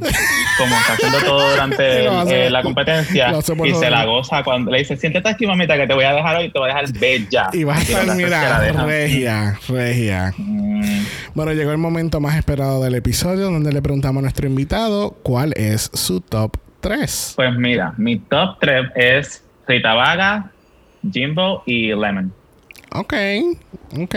[0.58, 2.06] como está haciendo todo durante
[2.46, 3.34] eh, la competencia
[3.64, 6.38] y se la goza cuando le dice, siéntate aquí mamita que te voy a dejar
[6.38, 7.50] hoy, te voy a dejar bella.
[7.54, 8.88] Y vas a no estar, mira, dejan.
[8.88, 10.34] regia, regia.
[10.38, 15.12] Mm, Bueno, llegó el momento más esperado del episodio donde le preguntamos a nuestro invitado
[15.22, 17.34] cuál es su top 3.
[17.36, 20.52] Pues mira, mi top 3 es Rita Vaga,
[21.12, 22.34] Jimbo y Lemon.
[22.92, 23.14] Ok,
[24.00, 24.16] ok.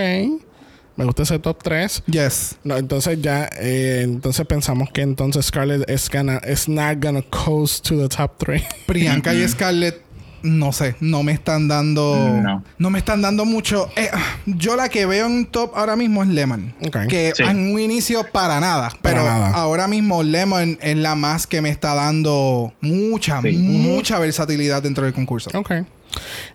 [0.97, 2.03] Me gusta ese top 3.
[2.07, 2.57] Yes.
[2.65, 7.86] No, entonces ya, eh, entonces pensamos que entonces Scarlett es gonna, is not gonna coast
[7.89, 8.62] to the top 3.
[8.86, 10.03] Priyanka y Scarlett,
[10.43, 12.16] no sé, no me están dando.
[12.78, 12.90] No.
[12.90, 13.89] me están dando mucho.
[13.95, 14.11] Eh,
[14.47, 16.74] yo la que veo en top ahora mismo es Lemon.
[16.85, 17.07] Ok.
[17.09, 17.45] Que Sí.
[17.45, 18.89] en un inicio para nada.
[18.90, 19.51] Para Pero nada.
[19.53, 23.53] ahora mismo Lemon es la más que me está dando mucha, Sí.
[23.57, 25.51] mucha versatilidad dentro del concurso.
[25.55, 25.73] Ok.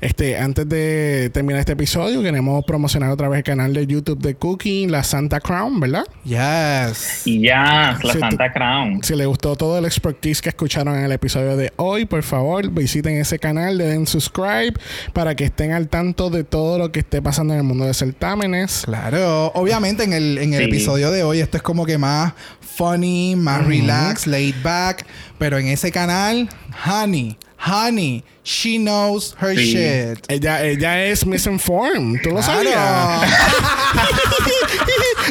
[0.01, 4.35] Este, antes de terminar este episodio, queremos promocionar otra vez el canal de YouTube de
[4.35, 6.03] Cookie, la Santa Crown, ¿verdad?
[6.25, 7.21] Yes.
[7.25, 9.01] Y ya, la Santa Crown.
[9.03, 12.69] Si les gustó todo el expertise que escucharon en el episodio de hoy, por favor,
[12.69, 14.73] visiten ese canal, le den subscribe
[15.13, 17.93] para que estén al tanto de todo lo que esté pasando en el mundo de
[17.93, 18.83] certámenes.
[18.85, 20.69] Claro, obviamente en el, en el Sí.
[20.69, 25.05] episodio de hoy esto es como que más funny, más relax, laid back,
[25.37, 26.49] pero en ese canal,
[26.85, 29.73] honey, honey, she knows her Sí.
[29.73, 30.19] shit.
[30.27, 32.63] Ella, ella es misinformed, ¿tú lo Claro.
[32.63, 33.31] sabías?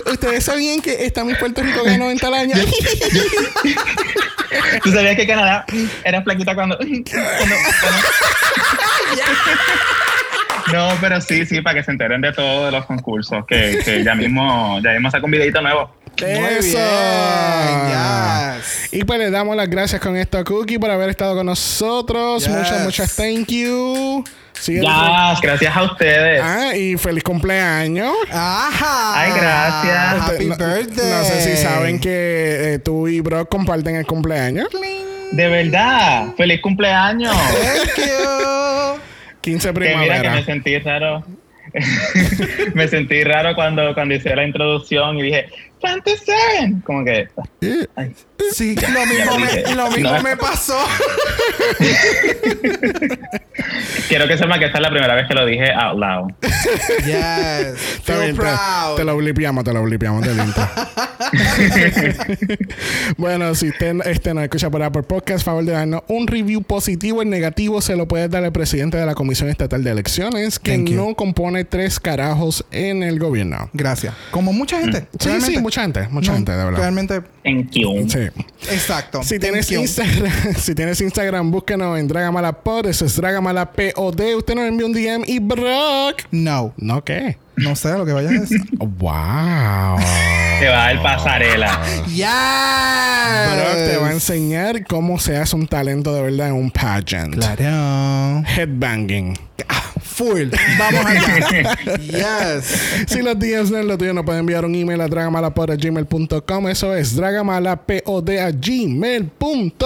[0.13, 2.55] Ustedes sabían que está mi Puerto Rico de 90 al año.
[4.83, 5.65] ¿Tú sabías que Canadá
[6.05, 6.77] era flaquita cuando...
[6.79, 7.57] cuando- cuando-
[10.73, 14.15] No, pero sí, sí, para que se enteren de todos los concursos, que, que ya
[14.15, 15.95] mismo, ya mismo saca un videito nuevo.
[16.21, 16.79] Muy Eso.
[16.79, 17.72] bien,
[19.13, 22.47] pues le damos las gracias con esto a Cookie por haber estado con nosotros.
[22.47, 22.57] Yes.
[22.57, 24.25] Muchas, muchas thank you.
[25.43, 26.41] Gracias a ustedes.
[26.43, 28.15] Ah, y feliz cumpleaños.
[28.31, 29.21] Ajá.
[29.21, 30.31] Ay, gracias.
[30.31, 31.11] Happy no, birthday.
[31.11, 34.69] No sé si saben que eh, tú y Brock comparten el cumpleaños.
[35.33, 37.37] De verdad, feliz cumpleaños.
[37.37, 39.01] Thank you.
[39.43, 40.35] 15 que mira que primavera.
[40.37, 41.23] me sentí raro.
[42.75, 45.49] me sentí raro cuando, cuando hice la introducción y dije,
[45.83, 46.75] 27.
[46.85, 47.29] Como que.
[47.97, 48.15] ay.
[48.53, 50.23] Sí, lo mismo, me, lo mismo No.
[50.23, 50.77] me pasó.
[54.09, 56.33] Quiero que sepan que esta es la primera vez que lo dije out loud.
[57.05, 57.97] Yes.
[57.99, 58.97] Está bien, te, proud.
[58.97, 60.69] te lo blipeamos, te lo blipeamos del intro.
[63.17, 67.23] bueno, si usted este, nos escucha por Apple Podcast, favor de darnos un review positivo.
[67.23, 70.73] El negativo se lo puede dar al presidente de la Comisión Estatal de Elecciones, que
[70.73, 70.97] Thank you.
[70.97, 73.71] no compone tres carajos en el gobierno.
[73.73, 74.15] Gracias.
[74.31, 75.07] Como mucha gente.
[75.19, 75.55] Sí, realmente.
[75.57, 76.79] sí, mucha gente, mucha No, gente, de verdad.
[76.79, 78.09] Realmente, Thank you.
[78.09, 78.19] Sí.
[78.71, 79.23] exacto.
[79.23, 79.81] Si Thank tienes you.
[79.81, 84.21] Instagram, si tienes Instagram, búsquenos en Dragamalapod, eso es Dragamalapod.
[84.37, 86.23] Usted nos envía un DM y Brock.
[86.31, 86.73] No.
[86.77, 87.39] ¿No qué?
[87.57, 88.61] No sé lo que vayas a decir.
[88.79, 89.99] Wow.
[90.61, 91.81] Te va a dar pasarela.
[92.07, 92.27] yes.
[93.55, 97.35] Brock te va a enseñar cómo se hace un talento de verdad en un pageant.
[97.35, 98.45] Claro.
[98.57, 99.37] Headbanging.
[100.13, 100.51] Full.
[100.79, 101.77] Vamos allá.
[102.57, 102.65] yes.
[103.07, 106.69] si los DMs no es lo tuyo, nos pueden enviar un email a dragamalapod.gmail.com.
[106.69, 109.81] Eso es dragamalapod a gmail.com.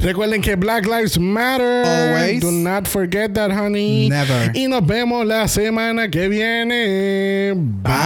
[0.00, 1.84] Recuerden que Black Lives Matter.
[1.84, 2.40] Always.
[2.40, 4.08] Do not forget that, honey.
[4.08, 4.52] Never.
[4.54, 7.52] Y nos vemos la semana que viene.
[7.82, 8.00] Bye.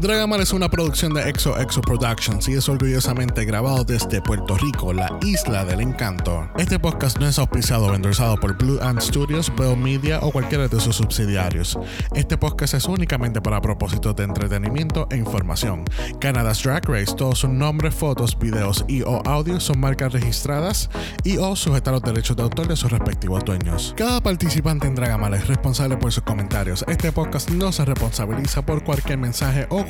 [0.00, 4.94] Dragamal es una producción de Exo Exo Productions y es orgullosamente grabado desde Puerto Rico,
[4.94, 6.48] la isla del encanto.
[6.56, 10.68] Este podcast no es auspiciado o endorsado por Blue Ant Studios, Bell Media o cualquiera
[10.68, 11.78] de sus subsidiarios.
[12.14, 15.84] Este podcast es únicamente para propósitos de entretenimiento e información.
[16.18, 20.88] Canada's Drag Race, todos sus nombres, fotos, videos y o audios son marcas registradas
[21.24, 23.92] y o sujetas a los derechos de autor de sus respectivos dueños.
[23.98, 26.86] Cada participante en Dragamal es responsable por sus comentarios.
[26.88, 29.89] Este podcast no se responsabiliza por cualquier mensaje o